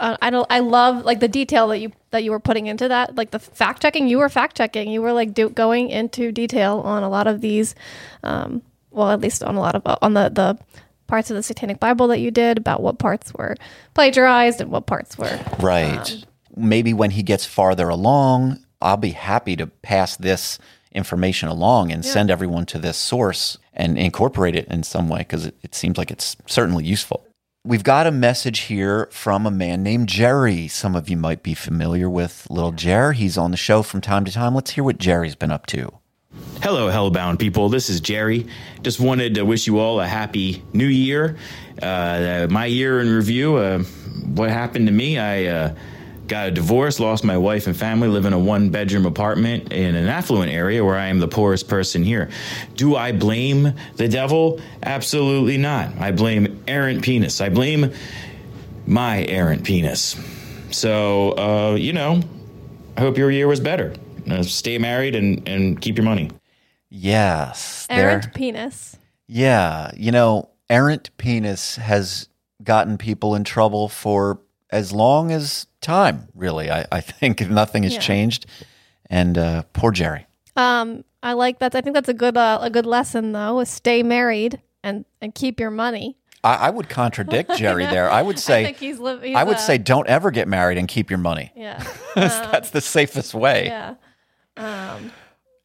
uh, 0.00 0.16
I 0.20 0.30
don't 0.30 0.46
I 0.50 0.60
love 0.60 1.04
like 1.04 1.20
the 1.20 1.28
detail 1.28 1.68
that 1.68 1.78
you 1.78 1.92
that 2.10 2.24
you 2.24 2.30
were 2.30 2.40
putting 2.40 2.66
into 2.66 2.88
that 2.88 3.14
like 3.16 3.30
the 3.30 3.38
fact 3.38 3.82
checking 3.82 4.08
you 4.08 4.18
were 4.18 4.28
fact 4.28 4.56
checking 4.56 4.90
you 4.90 5.02
were 5.02 5.12
like 5.12 5.34
do, 5.34 5.48
going 5.48 5.90
into 5.90 6.32
detail 6.32 6.80
on 6.80 7.02
a 7.02 7.08
lot 7.08 7.26
of 7.26 7.40
these 7.40 7.74
um, 8.22 8.62
well 8.90 9.10
at 9.10 9.20
least 9.20 9.42
on 9.42 9.54
a 9.54 9.60
lot 9.60 9.74
of 9.74 9.98
on 10.02 10.14
the 10.14 10.28
the 10.28 10.58
parts 11.06 11.30
of 11.30 11.36
the 11.36 11.42
satanic 11.42 11.78
bible 11.80 12.08
that 12.08 12.18
you 12.18 12.30
did 12.30 12.58
about 12.58 12.82
what 12.82 12.98
parts 12.98 13.32
were 13.34 13.54
plagiarized 13.94 14.60
and 14.60 14.70
what 14.70 14.86
parts 14.86 15.18
were 15.18 15.38
right 15.60 16.12
um, 16.12 16.22
maybe 16.56 16.92
when 16.92 17.10
he 17.10 17.22
gets 17.22 17.44
farther 17.44 17.88
along 17.88 18.63
I'll 18.84 18.96
be 18.96 19.10
happy 19.10 19.56
to 19.56 19.66
pass 19.66 20.16
this 20.16 20.58
information 20.92 21.48
along 21.48 21.90
and 21.90 22.04
yeah. 22.04 22.10
send 22.12 22.30
everyone 22.30 22.66
to 22.66 22.78
this 22.78 22.96
source 22.96 23.58
and 23.72 23.98
incorporate 23.98 24.54
it 24.54 24.68
in 24.68 24.84
some 24.84 25.08
way 25.08 25.18
because 25.18 25.46
it, 25.46 25.56
it 25.62 25.74
seems 25.74 25.98
like 25.98 26.12
it's 26.12 26.36
certainly 26.46 26.84
useful 26.84 27.26
We've 27.66 27.82
got 27.82 28.06
a 28.06 28.10
message 28.10 28.60
here 28.60 29.08
from 29.10 29.46
a 29.46 29.50
man 29.50 29.82
named 29.82 30.06
Jerry. 30.06 30.68
Some 30.68 30.94
of 30.94 31.08
you 31.08 31.16
might 31.16 31.42
be 31.42 31.54
familiar 31.54 32.10
with 32.10 32.46
little 32.50 32.72
Jer. 32.72 33.12
He's 33.12 33.38
on 33.38 33.52
the 33.52 33.56
show 33.56 33.82
from 33.82 34.02
time 34.02 34.26
to 34.26 34.32
time. 34.32 34.54
Let's 34.54 34.72
hear 34.72 34.84
what 34.84 34.98
Jerry's 34.98 35.34
been 35.34 35.50
up 35.50 35.64
to. 35.68 35.90
Hello, 36.60 36.90
Hellbound 36.90 37.38
people. 37.38 37.70
This 37.70 37.88
is 37.88 38.02
Jerry. 38.02 38.46
Just 38.82 39.00
wanted 39.00 39.36
to 39.36 39.46
wish 39.46 39.66
you 39.66 39.78
all 39.78 39.98
a 39.98 40.06
happy 40.06 40.62
new 40.74 40.84
year. 40.84 41.38
Uh, 41.80 42.48
my 42.50 42.66
year 42.66 43.00
in 43.00 43.08
review, 43.08 43.56
uh, 43.56 43.78
what 43.78 44.50
happened 44.50 44.86
to 44.88 44.92
me, 44.92 45.18
I 45.18 45.46
uh, 45.46 45.74
Got 46.26 46.48
a 46.48 46.50
divorce, 46.50 46.98
lost 47.00 47.22
my 47.22 47.36
wife 47.36 47.66
and 47.66 47.76
family, 47.76 48.08
live 48.08 48.24
in 48.24 48.32
a 48.32 48.38
one 48.38 48.70
bedroom 48.70 49.04
apartment 49.04 49.72
in 49.72 49.94
an 49.94 50.06
affluent 50.08 50.50
area 50.50 50.82
where 50.82 50.96
I 50.96 51.06
am 51.06 51.18
the 51.18 51.28
poorest 51.28 51.68
person 51.68 52.02
here. 52.02 52.30
Do 52.76 52.96
I 52.96 53.12
blame 53.12 53.74
the 53.96 54.08
devil? 54.08 54.58
Absolutely 54.82 55.58
not. 55.58 55.90
I 55.98 56.12
blame 56.12 56.62
errant 56.66 57.02
penis. 57.02 57.42
I 57.42 57.50
blame 57.50 57.92
my 58.86 59.24
errant 59.24 59.64
penis. 59.64 60.16
So, 60.70 61.32
uh, 61.36 61.74
you 61.74 61.92
know, 61.92 62.22
I 62.96 63.00
hope 63.00 63.18
your 63.18 63.30
year 63.30 63.46
was 63.46 63.60
better. 63.60 63.92
Uh, 64.28 64.42
stay 64.42 64.78
married 64.78 65.14
and, 65.14 65.46
and 65.46 65.78
keep 65.80 65.98
your 65.98 66.06
money. 66.06 66.30
Yes. 66.88 67.86
Errant 67.90 68.22
there- 68.22 68.32
penis. 68.32 68.96
Yeah. 69.26 69.90
You 69.96 70.10
know, 70.10 70.48
errant 70.70 71.10
penis 71.18 71.76
has 71.76 72.28
gotten 72.62 72.96
people 72.96 73.34
in 73.34 73.44
trouble 73.44 73.88
for 73.90 74.40
as 74.70 74.92
long 74.92 75.30
as 75.32 75.66
time, 75.80 76.28
really. 76.34 76.70
I, 76.70 76.86
I 76.90 77.00
think 77.00 77.40
nothing 77.50 77.82
has 77.84 77.94
Yeah. 77.94 78.00
changed. 78.00 78.46
And 79.10 79.36
uh, 79.38 79.62
poor 79.72 79.90
Jerry. 79.92 80.26
Um, 80.56 81.04
I 81.22 81.32
like 81.34 81.58
that. 81.58 81.74
I 81.74 81.80
think 81.80 81.94
that's 81.94 82.08
a 82.08 82.14
good 82.14 82.36
uh, 82.36 82.58
a 82.62 82.70
good 82.70 82.86
lesson 82.86 83.32
though. 83.32 83.60
Is 83.60 83.68
stay 83.68 84.02
married 84.02 84.60
and 84.82 85.04
and 85.20 85.34
keep 85.34 85.60
your 85.60 85.70
money. 85.70 86.16
I, 86.42 86.54
I 86.66 86.70
would 86.70 86.88
contradict 86.88 87.54
Jerry 87.56 87.84
there. 87.86 88.10
I 88.10 88.20
would 88.22 88.38
say, 88.38 88.60
I 88.60 88.64
think 88.66 88.76
he's, 88.78 88.98
li- 88.98 89.18
he's 89.22 89.36
I 89.36 89.44
would 89.44 89.56
uh, 89.56 89.60
say, 89.60 89.78
don't 89.78 90.06
ever 90.08 90.30
get 90.30 90.46
married 90.46 90.76
and 90.78 90.86
keep 90.86 91.10
your 91.10 91.18
money. 91.18 91.50
yeah, 91.56 91.82
That's 92.14 92.70
the 92.70 92.80
safest 92.82 93.32
way. 93.34 93.66
yeah, 93.66 93.94
um, 94.56 95.10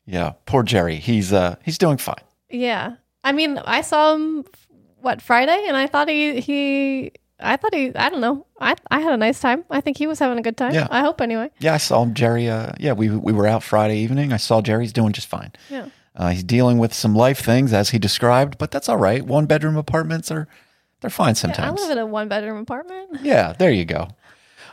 Yeah, 0.05 0.33
poor 0.45 0.63
Jerry. 0.63 0.95
He's 0.95 1.31
uh 1.33 1.55
he's 1.63 1.77
doing 1.77 1.97
fine. 1.97 2.23
yeah. 2.49 2.95
I 3.23 3.33
mean, 3.33 3.57
I 3.57 3.81
saw 3.81 4.15
him 4.15 4.45
what 5.01 5.21
Friday, 5.21 5.65
and 5.67 5.75
I 5.77 5.87
thought 5.87 6.07
he 6.09 6.39
he. 6.39 7.11
I 7.39 7.55
thought 7.55 7.73
he. 7.73 7.95
I 7.95 8.09
don't 8.09 8.21
know. 8.21 8.45
I 8.59 8.75
I 8.91 8.99
had 8.99 9.13
a 9.13 9.17
nice 9.17 9.39
time. 9.39 9.63
I 9.69 9.81
think 9.81 9.97
he 9.97 10.07
was 10.07 10.19
having 10.19 10.37
a 10.37 10.41
good 10.41 10.57
time. 10.57 10.73
Yeah. 10.73 10.87
I 10.91 11.01
hope 11.01 11.21
anyway. 11.21 11.51
Yeah, 11.59 11.73
I 11.73 11.77
saw 11.77 12.05
Jerry. 12.07 12.49
Uh, 12.49 12.73
yeah, 12.79 12.93
we 12.93 13.09
we 13.09 13.33
were 13.33 13.47
out 13.47 13.63
Friday 13.63 13.97
evening. 13.99 14.33
I 14.33 14.37
saw 14.37 14.61
Jerry's 14.61 14.93
doing 14.93 15.13
just 15.13 15.27
fine. 15.27 15.51
Yeah. 15.69 15.87
Uh, 16.15 16.29
he's 16.29 16.43
dealing 16.43 16.77
with 16.79 16.93
some 16.93 17.15
life 17.15 17.39
things 17.39 17.71
as 17.71 17.91
he 17.91 17.99
described, 17.99 18.57
but 18.57 18.71
that's 18.71 18.89
all 18.89 18.97
right. 18.97 19.25
One 19.25 19.45
bedroom 19.45 19.77
apartments 19.77 20.29
are 20.31 20.47
they're 21.01 21.09
fine 21.09 21.35
Yeah, 21.35 21.53
I 21.57 21.69
live 21.71 21.91
in 21.91 21.97
a 21.97 22.05
one 22.05 22.27
bedroom 22.27 22.57
apartment. 22.57 23.19
Yeah, 23.21 23.53
there 23.53 23.71
you 23.71 23.85
go. 23.85 24.09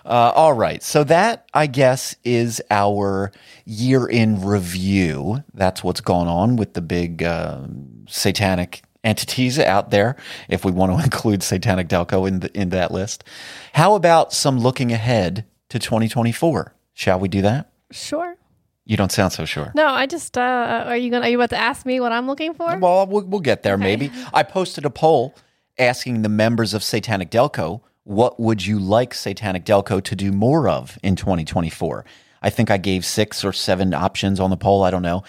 Uh, 0.05 0.33
all 0.35 0.53
right. 0.53 0.83
So 0.83 1.05
that, 1.05 1.49
I 1.53 1.67
guess, 1.67 2.15
is 2.25 2.63
our 2.71 3.33
year 3.65 4.07
in 4.07 4.45
review. 4.45 5.43
That's 5.53 5.83
what's 5.83 6.01
gone 6.01 6.29
on 6.29 6.57
with 6.57 6.75
the 6.75 6.81
big 6.81 7.23
uh, 7.25 7.67
satanic 8.09 8.83
entities 9.07 9.59
out 9.59 9.91
there, 9.91 10.17
if 10.49 10.65
we 10.65 10.73
want 10.73 10.93
to 10.93 11.03
include 11.05 11.43
Satanic 11.43 11.89
Delco 11.89 12.29
in, 12.29 12.41
the, 12.41 12.59
in 12.59 12.71
that 12.71 12.91
list. 12.91 13.25
How 13.73 13.95
about 13.95 14.33
some 14.33 14.59
looking 14.59 14.93
ahead 14.93 15.47
to 15.71 15.79
2024? 15.79 16.75
Shall 16.93 17.19
we 17.19 17.29
do 17.29 17.41
that? 17.43 17.71
Sure. 17.91 18.37
You 18.85 18.97
don't 18.97 19.13
sound 19.13 19.33
so 19.33 19.45
sure. 19.45 19.73
No, 19.75 19.87
I 19.87 20.07
just. 20.07 20.39
Uh, 20.39 20.85
are 20.87 20.97
you 20.97 21.11
gonna? 21.11 21.27
Are 21.27 21.29
you 21.29 21.39
about 21.39 21.51
to 21.51 21.59
ask 21.59 21.85
me 21.85 21.99
what 21.99 22.13
I'm 22.13 22.29
looking 22.29 22.55
for? 22.55 22.77
Well, 22.79 23.07
we'll, 23.07 23.23
we'll 23.23 23.41
get 23.41 23.65
there 23.65 23.77
maybe. 23.77 24.13
I 24.33 24.45
posted 24.45 24.85
a 24.85 24.91
poll 24.91 25.35
asking 25.77 26.23
the 26.23 26.29
members 26.29 26.73
of 26.73 26.85
Satanic 26.85 27.31
Delco, 27.31 27.81
what 28.05 28.39
would 28.39 28.65
you 28.65 28.79
like 28.79 29.13
Satanic 29.13 29.65
Delco 29.65 30.03
to 30.03 30.15
do 30.15 30.31
more 30.31 30.69
of 30.69 30.99
in 31.03 31.17
2024? 31.17 32.05
I 32.41 32.51
think 32.51 32.71
I 32.71 32.77
gave 32.77 33.05
six 33.05 33.45
or 33.45 33.53
seven 33.53 33.93
options 33.93 34.39
on 34.39 34.51
the 34.51 34.57
poll. 34.57 34.85
I 34.85 34.91
don't 34.91 35.03
know. 35.03 35.25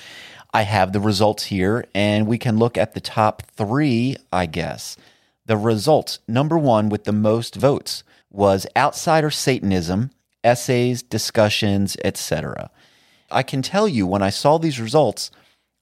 I 0.54 0.64
have 0.64 0.94
the 0.94 1.00
results 1.00 1.46
here, 1.46 1.86
and 1.94 2.28
we 2.28 2.38
can 2.38 2.58
look 2.58 2.78
at 2.78 2.94
the 2.94 3.02
top 3.02 3.44
three, 3.56 4.16
I 4.32 4.46
guess. 4.46 4.98
The 5.46 5.58
results 5.58 6.20
number 6.28 6.58
one 6.58 6.90
with 6.90 7.04
the 7.04 7.12
most 7.12 7.56
votes 7.56 8.04
was 8.32 8.68
Outsider 8.76 9.32
Satanism, 9.32 10.12
essays, 10.44 11.04
discussions, 11.04 11.98
etc. 12.04 12.70
I 13.30 13.44
can 13.44 13.62
tell 13.62 13.88
you 13.88 14.08
when 14.08 14.22
I 14.22 14.30
saw 14.30 14.58
these 14.58 14.80
results, 14.80 15.32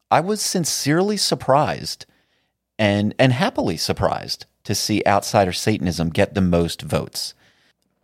I 0.10 0.20
was 0.20 0.42
sincerely 0.42 1.18
surprised 1.18 2.06
and 2.78 3.16
and 3.18 3.34
happily 3.34 3.78
surprised 3.78 4.46
to 4.64 4.76
see 4.76 5.04
outsider 5.06 5.54
satanism 5.54 6.10
get 6.10 6.34
the 6.34 6.42
most 6.42 6.82
votes 6.82 7.34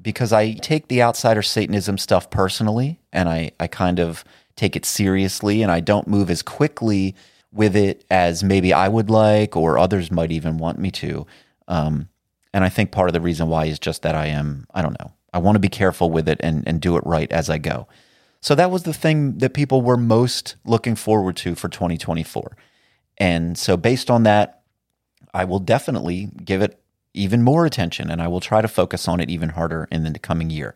because 0.02 0.32
I 0.32 0.54
take 0.54 0.88
the 0.88 1.02
outsider 1.02 1.42
satanism 1.42 1.98
stuff 1.98 2.30
personally 2.30 3.00
and 3.12 3.28
I 3.28 3.52
I 3.60 3.68
kind 3.68 4.00
of 4.00 4.24
take 4.62 4.76
it 4.76 4.86
seriously 4.86 5.64
and 5.64 5.72
I 5.72 5.80
don't 5.80 6.08
move 6.08 6.30
as 6.30 6.44
quickly 6.44 7.16
with 7.52 7.76
it 7.76 8.06
as 8.12 8.44
maybe 8.44 8.72
I 8.72 8.88
would 8.88 9.10
like 9.10 9.58
or 9.58 9.80
others 9.80 10.12
might 10.12 10.32
even 10.32 10.60
want 10.60 10.78
me 10.78 10.92
to. 10.92 11.26
Um, 11.68 12.10
and 12.54 12.64
I 12.64 12.70
think 12.70 12.92
part 12.92 13.10
of 13.10 13.14
the 13.14 13.22
reason 13.22 13.48
why 13.48 13.66
is 13.66 13.80
just 13.80 14.04
that 14.04 14.14
I 14.14 14.28
am 14.28 14.68
I 14.72 14.84
don't 14.84 15.00
know 15.00 15.14
I 15.34 15.40
want 15.40 15.56
to 15.56 15.60
be 15.60 15.68
careful 15.68 16.12
with 16.12 16.30
it 16.30 16.40
and 16.44 16.64
and 16.68 16.80
do 16.80 16.96
it 16.96 17.04
right 17.08 17.32
as 17.32 17.50
I 17.50 17.58
go. 17.58 17.88
So 18.40 18.54
that 18.54 18.70
was 18.70 18.84
the 18.84 18.94
thing 18.94 19.40
that 19.40 19.56
people 19.56 19.82
were 19.82 19.98
most 19.98 20.58
looking 20.64 20.96
forward 20.96 21.38
to 21.38 21.56
for 21.56 21.68
2024 21.68 22.56
and 23.18 23.58
so 23.58 23.76
based 23.78 24.12
on 24.12 24.22
that 24.24 24.62
I 25.34 25.44
will 25.44 25.60
definitely 25.60 26.30
give 26.46 26.62
it 26.62 26.80
even 27.16 27.42
more 27.42 27.66
attention 27.66 28.12
and 28.12 28.22
I 28.22 28.28
will 28.28 28.40
try 28.40 28.62
to 28.62 28.68
focus 28.68 29.08
on 29.08 29.20
it 29.22 29.32
even 29.32 29.50
harder 29.50 29.88
in 29.92 30.04
the 30.04 30.20
coming 30.20 30.52
year. 30.52 30.76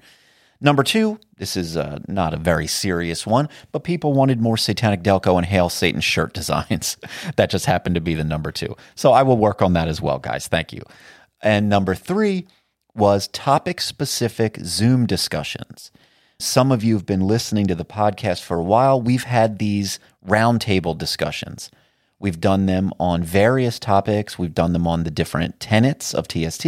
Number 0.62 0.84
two, 0.84 1.20
this 1.38 1.58
is 1.58 1.76
uh, 1.76 2.00
not 2.08 2.34
a 2.34 2.38
very 2.38 2.68
serious 2.68 3.28
one, 3.28 3.50
but 3.72 3.84
people 3.84 4.14
wanted 4.14 4.40
more 4.40 4.58
Satanic 4.58 5.04
Delco 5.04 5.38
and 5.38 5.46
Hail 5.46 5.70
Satan 5.70 6.02
shirt 6.02 6.34
designs. 6.36 6.98
that 7.36 7.50
just 7.50 7.66
happened 7.66 7.96
to 7.96 8.02
be 8.02 8.16
the 8.16 8.24
number 8.24 8.52
two. 8.52 8.76
So 8.96 9.12
I 9.12 9.24
will 9.24 9.38
work 9.38 9.62
on 9.62 9.74
that 9.74 9.88
as 9.88 10.02
well, 10.02 10.20
guys. 10.20 10.48
Thank 10.48 10.74
you. 10.74 10.82
And 11.42 11.70
number 11.70 11.94
three 11.94 12.48
was 12.96 13.28
topic 13.28 13.82
specific 13.82 14.58
Zoom 14.64 15.06
discussions. 15.06 15.92
Some 16.40 16.72
of 16.72 16.84
you 16.84 16.96
have 16.96 17.06
been 17.06 17.22
listening 17.22 17.68
to 17.68 17.76
the 17.76 17.86
podcast 17.86 18.42
for 18.42 18.58
a 18.58 18.64
while. 18.64 19.02
We've 19.02 19.24
had 19.24 19.60
these 19.60 20.00
roundtable 20.26 20.98
discussions. 20.98 21.70
We've 22.20 22.40
done 22.40 22.66
them 22.66 22.92
on 23.00 23.24
various 23.24 23.80
topics. 23.80 24.40
We've 24.40 24.54
done 24.54 24.74
them 24.74 24.88
on 24.88 25.04
the 25.04 25.12
different 25.12 25.60
tenets 25.60 26.14
of 26.14 26.28
TST 26.28 26.66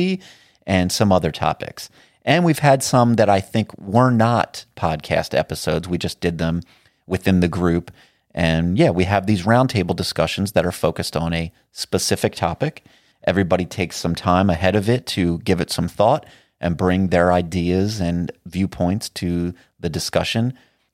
and 0.65 0.91
some 0.91 1.11
other 1.11 1.31
topics. 1.31 1.89
And 2.27 2.43
we've 2.45 2.59
had 2.59 2.83
some 2.83 3.13
that 3.15 3.29
I 3.29 3.39
think 3.39 3.75
were 3.79 4.11
not 4.11 4.65
podcast 4.75 5.33
episodes. 5.35 5.87
We 5.87 5.97
just 5.97 6.19
did 6.19 6.37
them 6.37 6.61
within 7.07 7.39
the 7.39 7.47
group. 7.47 7.89
And 8.35 8.77
yeah, 8.77 8.89
we 8.91 9.05
have 9.05 9.25
these 9.25 9.43
roundtable 9.43 9.95
discussions 9.95 10.51
that 10.51 10.65
are 10.65 10.71
focused 10.73 11.15
on 11.17 11.33
a 11.33 11.51
specific 11.71 12.35
topic. 12.35 12.83
Everybody 13.23 13.65
takes 13.65 13.95
some 13.95 14.13
time 14.13 14.49
ahead 14.49 14.75
of 14.75 14.89
it 14.89 15.05
to 15.07 15.39
give 15.39 15.61
it 15.61 15.71
some 15.71 15.87
thought 15.87 16.25
and 16.59 16.75
bring 16.75 17.07
their 17.07 17.31
ideas 17.31 17.99
and 18.01 18.31
viewpoints 18.45 19.09
to 19.09 19.53
the 19.79 19.89
discussion. 19.89 20.53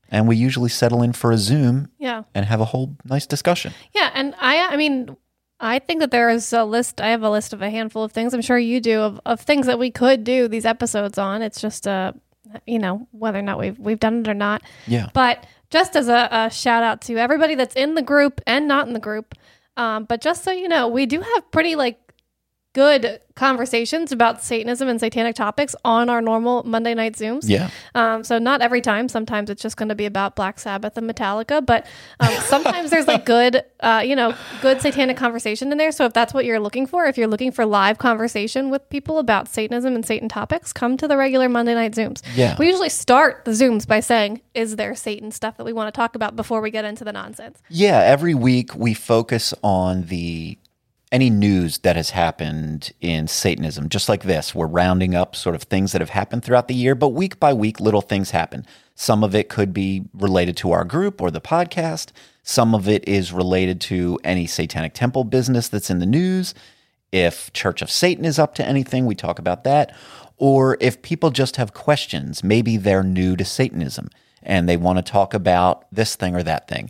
And 0.10 0.28
we 0.28 0.36
usually 0.36 0.70
settle 0.70 1.02
in 1.02 1.14
for 1.14 1.32
a 1.32 1.38
Zoom 1.38 1.90
Yeah. 1.98 2.24
and 2.36 2.46
have 2.46 2.62
a 2.62 2.66
whole 2.66 2.96
nice 3.06 3.26
discussion. 3.26 3.74
Yeah, 3.94 4.12
and 4.14 4.36
I 4.40 4.68
I 4.72 4.78
mean 4.78 5.18
I 5.60 5.80
think 5.80 6.01
that 6.01 6.12
there 6.12 6.30
is 6.30 6.51
a 6.51 6.66
list 6.66 6.99
I 6.99 7.10
have 7.10 7.24
a 7.24 7.30
list 7.30 7.54
of 7.54 7.62
a 7.62 7.70
handful 7.70 8.04
of 8.04 8.12
things. 8.12 8.34
I'm 8.34 8.41
sure 8.41 8.58
you 8.58 8.82
do 8.82 9.01
of, 9.01 9.22
of 9.26 9.39
things 9.39 9.66
that 9.68 9.80
we 9.80 9.91
could 9.91 10.24
do 10.24 10.47
these 10.47 10.66
episodes 10.66 11.18
on. 11.18 11.41
It's 11.41 11.62
just 11.62 11.88
uh 11.88 12.14
you 12.68 12.80
know, 12.80 13.08
whether 13.12 13.39
or 13.39 13.43
not 13.43 13.60
we've 13.60 13.80
we've 13.80 13.99
done 13.99 14.22
it 14.22 14.28
or 14.28 14.34
not. 14.34 14.62
Yeah. 14.88 15.10
But 15.14 15.45
just 15.70 15.95
as 15.95 16.08
a, 16.08 16.28
a 16.32 16.49
shout 16.51 16.84
out 16.84 17.01
to 17.01 17.18
everybody 17.18 17.56
that's 17.56 17.76
in 17.76 17.95
the 17.95 18.01
group 18.01 18.41
and 18.45 18.68
not 18.68 18.88
in 18.88 18.93
the 18.93 18.99
group. 18.99 19.36
Um, 19.76 20.06
but 20.06 20.22
just 20.22 20.43
so 20.43 20.51
you 20.51 20.68
know, 20.68 20.88
we 20.88 21.06
do 21.06 21.22
have 21.22 21.51
pretty 21.51 21.76
like 21.76 21.99
good 22.74 23.21
conversations 23.36 24.11
about 24.11 24.43
Satanism 24.43 24.88
and 24.88 24.99
satanic 24.99 25.36
topics 25.36 25.76
on 25.84 26.09
our 26.09 26.21
normal 26.21 26.63
Monday 26.63 26.93
night 26.93 27.13
Zooms. 27.13 27.43
Yeah. 27.47 27.69
Um, 27.95 28.24
so 28.24 28.38
not 28.38 28.61
every 28.61 28.82
time. 28.82 29.09
Sometimes 29.09 29.49
it's 29.49 29.61
just 29.61 29.78
going 29.78 29.89
to 29.89 29.95
be 29.95 30.05
about 30.05 30.36
Black 30.36 30.59
Sabbath 30.59 30.97
and 30.97 31.09
Metallica, 31.09 31.65
but 31.65 31.86
um, 32.19 32.34
sometimes 32.41 32.89
there's 32.91 33.07
like 33.07 33.26
good, 33.26 33.63
uh, 33.80 34.03
you 34.05 34.15
know, 34.15 34.36
good 34.61 34.82
satanic 34.82 35.17
conversation 35.17 35.71
in 35.71 35.78
there. 35.78 35.91
So 35.91 36.05
if 36.05 36.13
that's 36.13 36.34
what 36.34 36.45
you're 36.45 36.59
looking 36.59 36.86
for, 36.86 37.05
if 37.05 37.17
you're 37.17 37.28
looking 37.28 37.51
for 37.51 37.65
live 37.65 37.97
conversation 37.97 38.69
with 38.69 38.88
people 38.89 39.17
about 39.19 39.47
Satanism 39.47 39.95
and 39.95 40.05
Satan 40.05 40.30
topics, 40.30 40.74
come 40.74 40.97
to 40.97 41.07
the 41.07 41.17
regular 41.17 41.49
Monday 41.49 41.74
night 41.74 41.93
Zooms. 41.93 42.21
Yeah. 42.36 42.55
We 42.59 42.67
usually 42.67 42.89
start 42.89 43.45
the 43.45 43.51
Zooms 43.51 43.88
by 43.88 43.99
saying, 43.99 44.41
"Is 44.53 44.76
there 44.76 44.95
Satan 44.95 45.32
stuff 45.32 45.57
that 45.57 45.63
we 45.63 45.74
want 45.74 45.93
to 45.93 45.97
talk 45.97 46.15
about 46.15 46.36
before 46.36 46.61
we 46.61 46.71
get 46.71 46.86
into 46.86 47.03
the 47.03 47.13
nonsense?" 47.13 47.59
Yeah, 47.69 47.99
every 47.99 48.34
week 48.34 48.76
we 48.76 48.93
focus 48.93 49.53
on 49.63 50.03
the 50.03 50.57
any 51.14 51.30
news 51.30 51.78
that 51.80 51.95
has 51.95 52.09
happened 52.09 52.91
in 52.99 53.28
Satanism, 53.28 53.88
just 53.88 54.09
like 54.09 54.24
this. 54.24 54.55
We're 54.55 54.66
rounding 54.66 55.14
up 55.14 55.36
sort 55.36 55.53
of 55.53 55.61
things 55.61 55.91
that 55.91 56.01
have 56.01 56.09
happened 56.09 56.43
throughout 56.43 56.68
the 56.68 56.74
year, 56.74 56.95
but 56.95 57.09
week 57.09 57.39
by 57.39 57.53
week, 57.53 57.80
little 57.80 58.01
things 58.01 58.32
happen. 58.32 58.66
Some 58.95 59.24
of 59.24 59.36
it 59.36 59.47
could 59.47 59.74
be 59.74 60.05
related 60.16 60.57
to 60.57 60.72
our 60.72 60.84
group 60.84 61.22
or 61.22 61.30
the 61.30 61.39
podcast. 61.39 62.11
Some 62.41 62.74
of 62.74 62.89
it 62.89 63.07
is 63.07 63.32
related 63.32 63.80
to 63.82 64.20
any 64.24 64.47
Satanic 64.47 64.95
Temple 64.95 65.24
business 65.24 65.68
that's 65.68 65.91
in 65.91 65.99
the 65.99 66.07
news. 66.07 66.55
If 67.11 67.53
Church 67.53 67.84
of 67.84 67.91
Satan 67.91 68.26
is 68.26 68.39
up 68.39 68.55
to 68.55 68.66
anything, 68.66 69.05
we 69.05 69.14
talk 69.14 69.38
about 69.38 69.64
that. 69.66 69.95
Or 70.38 70.78
if 70.82 71.03
people 71.03 71.30
just 71.30 71.57
have 71.57 71.76
questions, 71.76 72.43
maybe 72.43 72.76
they're 72.76 73.03
new 73.03 73.36
to 73.36 73.45
Satanism 73.45 74.09
and 74.41 74.68
they 74.68 74.78
want 74.78 74.97
to 74.97 75.11
talk 75.11 75.36
about 75.36 75.86
this 75.91 76.16
thing 76.16 76.36
or 76.36 76.41
that 76.41 76.68
thing. 76.68 76.89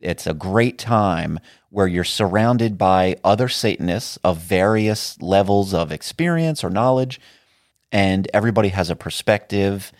It's 0.00 0.28
a 0.28 0.34
great 0.34 0.78
time 0.78 1.40
where 1.74 1.88
you're 1.88 2.04
surrounded 2.04 2.78
by 2.78 3.16
other 3.24 3.48
Satanists 3.48 4.16
of 4.22 4.38
various 4.38 5.20
levels 5.20 5.74
of 5.74 5.90
experience 5.90 6.62
or 6.62 6.70
knowledge, 6.70 7.20
and 7.90 8.28
everybody 8.32 8.68
has 8.68 8.90
a 8.90 8.96
perspective 8.96 9.92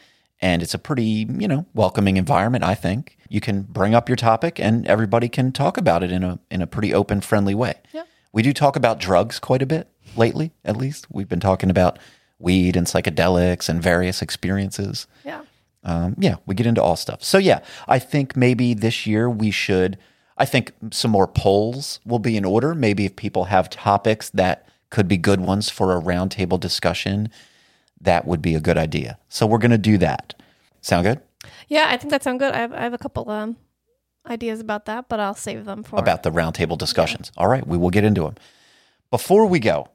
And 0.45 0.63
it's 0.63 0.75
a 0.75 0.79
pretty, 0.79 1.27
you 1.27 1.49
know, 1.49 1.65
welcoming 1.73 2.19
environment, 2.19 2.65
I 2.65 2.75
think. 2.75 3.17
You 3.31 3.41
can 3.41 3.63
bring 3.63 3.95
up 3.95 4.11
your 4.11 4.17
topic 4.17 4.61
and 4.61 4.87
everybody 4.87 5.29
can 5.29 5.53
talk 5.53 5.79
about 5.79 6.03
it 6.03 6.13
in 6.13 6.23
a 6.23 6.39
in 6.51 6.61
a 6.61 6.67
pretty 6.67 6.93
open, 6.93 7.23
friendly 7.23 7.55
way. 7.55 7.77
Yeah. 7.93 8.05
We 8.31 8.43
do 8.43 8.53
talk 8.53 8.77
about 8.77 8.99
drugs 8.99 9.39
quite 9.39 9.63
a 9.63 9.67
bit 9.67 9.89
lately, 10.17 10.53
at 10.63 10.77
least. 10.77 11.07
We've 11.11 11.29
been 11.29 11.41
talking 11.41 11.71
about 11.71 11.99
weed 12.39 12.77
and 12.77 12.87
psychedelics 12.87 13.71
and 13.71 13.83
various 13.83 14.21
experiences. 14.21 15.07
Yeah. 15.25 15.43
Um, 15.83 16.15
yeah, 16.19 16.37
we 16.45 16.55
get 16.55 16.67
into 16.67 16.83
all 16.83 16.97
stuff. 16.97 17.25
So 17.25 17.39
yeah, 17.39 17.61
I 17.89 17.99
think 17.99 18.37
maybe 18.37 18.75
this 18.75 19.07
year 19.07 19.31
we 19.31 19.51
should. 19.51 19.97
I 20.37 20.45
think 20.45 20.73
some 20.91 21.11
more 21.11 21.29
polls 21.29 22.01
will 22.05 22.19
be 22.19 22.37
in 22.37 22.45
order. 22.45 22.75
Maybe 22.75 23.05
if 23.05 23.17
people 23.17 23.45
have 23.45 23.71
topics 23.71 24.31
that 24.31 24.69
could 24.91 25.09
be 25.09 25.17
good 25.17 25.41
ones 25.41 25.71
for 25.71 25.97
a 25.97 26.01
roundtable 26.01 26.59
discussion, 26.59 27.29
that 28.01 28.27
would 28.27 28.43
be 28.43 28.55
a 28.55 28.61
good 28.61 28.79
idea. 28.79 29.19
So 29.29 29.47
we're 29.47 29.59
going 29.59 29.71
to 29.71 29.79
do 29.79 29.99
that. 29.99 30.35
Sound 30.81 31.05
good? 31.05 31.21
Yeah, 31.69 31.87
I 31.89 31.97
think 31.97 32.11
that 32.11 32.23
sounds 32.23 32.39
good. 32.39 32.53
I 32.53 32.59
have, 32.59 32.73
I 32.73 32.83
have 32.83 32.95
a 32.95 32.99
couple 32.99 33.31
um, 33.31 33.57
ideas 34.27 34.61
about 34.61 34.87
that, 34.87 35.09
but 35.09 35.21
I'll 35.21 35.35
save 35.35 35.65
them 35.65 35.83
for 35.83 35.99
about 35.99 36.23
the 36.23 36.31
roundtable 36.31 36.79
discussions. 36.79 37.31
All 37.37 37.49
right, 37.49 37.67
we 37.67 37.79
will 37.79 37.91
get 37.91 38.05
into 38.05 38.23
them. 38.23 38.35
Before 39.11 39.47
we 39.47 39.61
go, 39.61 39.89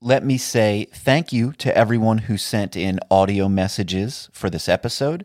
let 0.00 0.24
me 0.24 0.36
say 0.36 0.86
thank 0.92 1.32
you 1.32 1.52
to 1.54 1.76
everyone 1.76 2.18
who 2.18 2.36
sent 2.36 2.76
in 2.76 3.00
audio 3.10 3.48
messages 3.48 4.28
for 4.32 4.50
this 4.50 4.68
episode. 4.68 5.24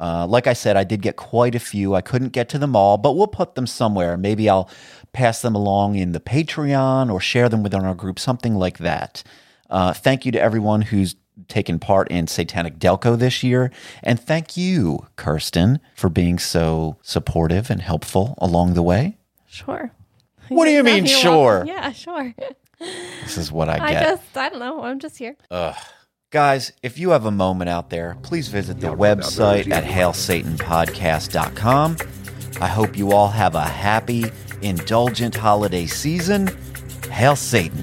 Uh, 0.00 0.26
like 0.26 0.46
I 0.46 0.54
said, 0.54 0.76
I 0.76 0.84
did 0.84 1.02
get 1.02 1.16
quite 1.16 1.54
a 1.54 1.58
few. 1.60 1.94
I 1.94 2.00
couldn't 2.00 2.30
get 2.30 2.48
to 2.50 2.58
them 2.58 2.74
all, 2.74 2.96
but 2.96 3.12
we'll 3.12 3.26
put 3.26 3.54
them 3.54 3.66
somewhere. 3.66 4.16
Maybe 4.16 4.48
I'll 4.48 4.70
pass 5.12 5.42
them 5.42 5.54
along 5.54 5.96
in 5.96 6.12
the 6.12 6.20
Patreon 6.20 7.12
or 7.12 7.20
share 7.20 7.48
them 7.50 7.62
within 7.62 7.84
our 7.84 7.94
group, 7.94 8.18
something 8.18 8.54
like 8.54 8.78
that. 8.78 9.22
Uh, 9.68 9.92
thank 9.92 10.24
you 10.24 10.32
to 10.32 10.40
everyone 10.40 10.82
who's 10.82 11.16
taken 11.48 11.78
part 11.78 12.08
in 12.10 12.26
Satanic 12.26 12.78
Delco 12.78 13.18
this 13.18 13.42
year. 13.42 13.70
And 14.02 14.18
thank 14.18 14.56
you, 14.56 15.06
Kirsten, 15.16 15.80
for 15.94 16.08
being 16.08 16.38
so 16.38 16.98
supportive 17.02 17.70
and 17.70 17.80
helpful 17.82 18.34
along 18.38 18.74
the 18.74 18.82
way. 18.82 19.18
Sure. 19.46 19.90
What 20.48 20.64
do 20.64 20.70
you 20.72 20.82
mean, 20.82 21.04
sure? 21.06 21.64
welcome. 21.64 21.68
Yeah, 21.68 21.92
sure. 21.92 22.34
This 22.78 23.36
is 23.36 23.52
what 23.52 23.68
I 23.68 23.74
I 23.84 23.92
get. 23.92 24.02
just, 24.02 24.36
I 24.36 24.48
don't 24.48 24.58
know. 24.58 24.82
I'm 24.82 24.98
just 24.98 25.18
here. 25.18 25.36
Ugh. 25.50 25.76
Guys, 26.30 26.72
if 26.80 26.96
you 26.96 27.10
have 27.10 27.26
a 27.26 27.30
moment 27.32 27.68
out 27.68 27.90
there, 27.90 28.16
please 28.22 28.46
visit 28.46 28.78
the 28.78 28.94
website 28.94 29.68
at 29.72 29.82
hailsatanpodcast.com. 29.82 31.96
I 32.60 32.68
hope 32.68 32.96
you 32.96 33.10
all 33.10 33.26
have 33.26 33.56
a 33.56 33.64
happy, 33.64 34.26
indulgent 34.62 35.34
holiday 35.34 35.86
season. 35.86 36.48
Hail 37.10 37.34
Satan. 37.34 37.82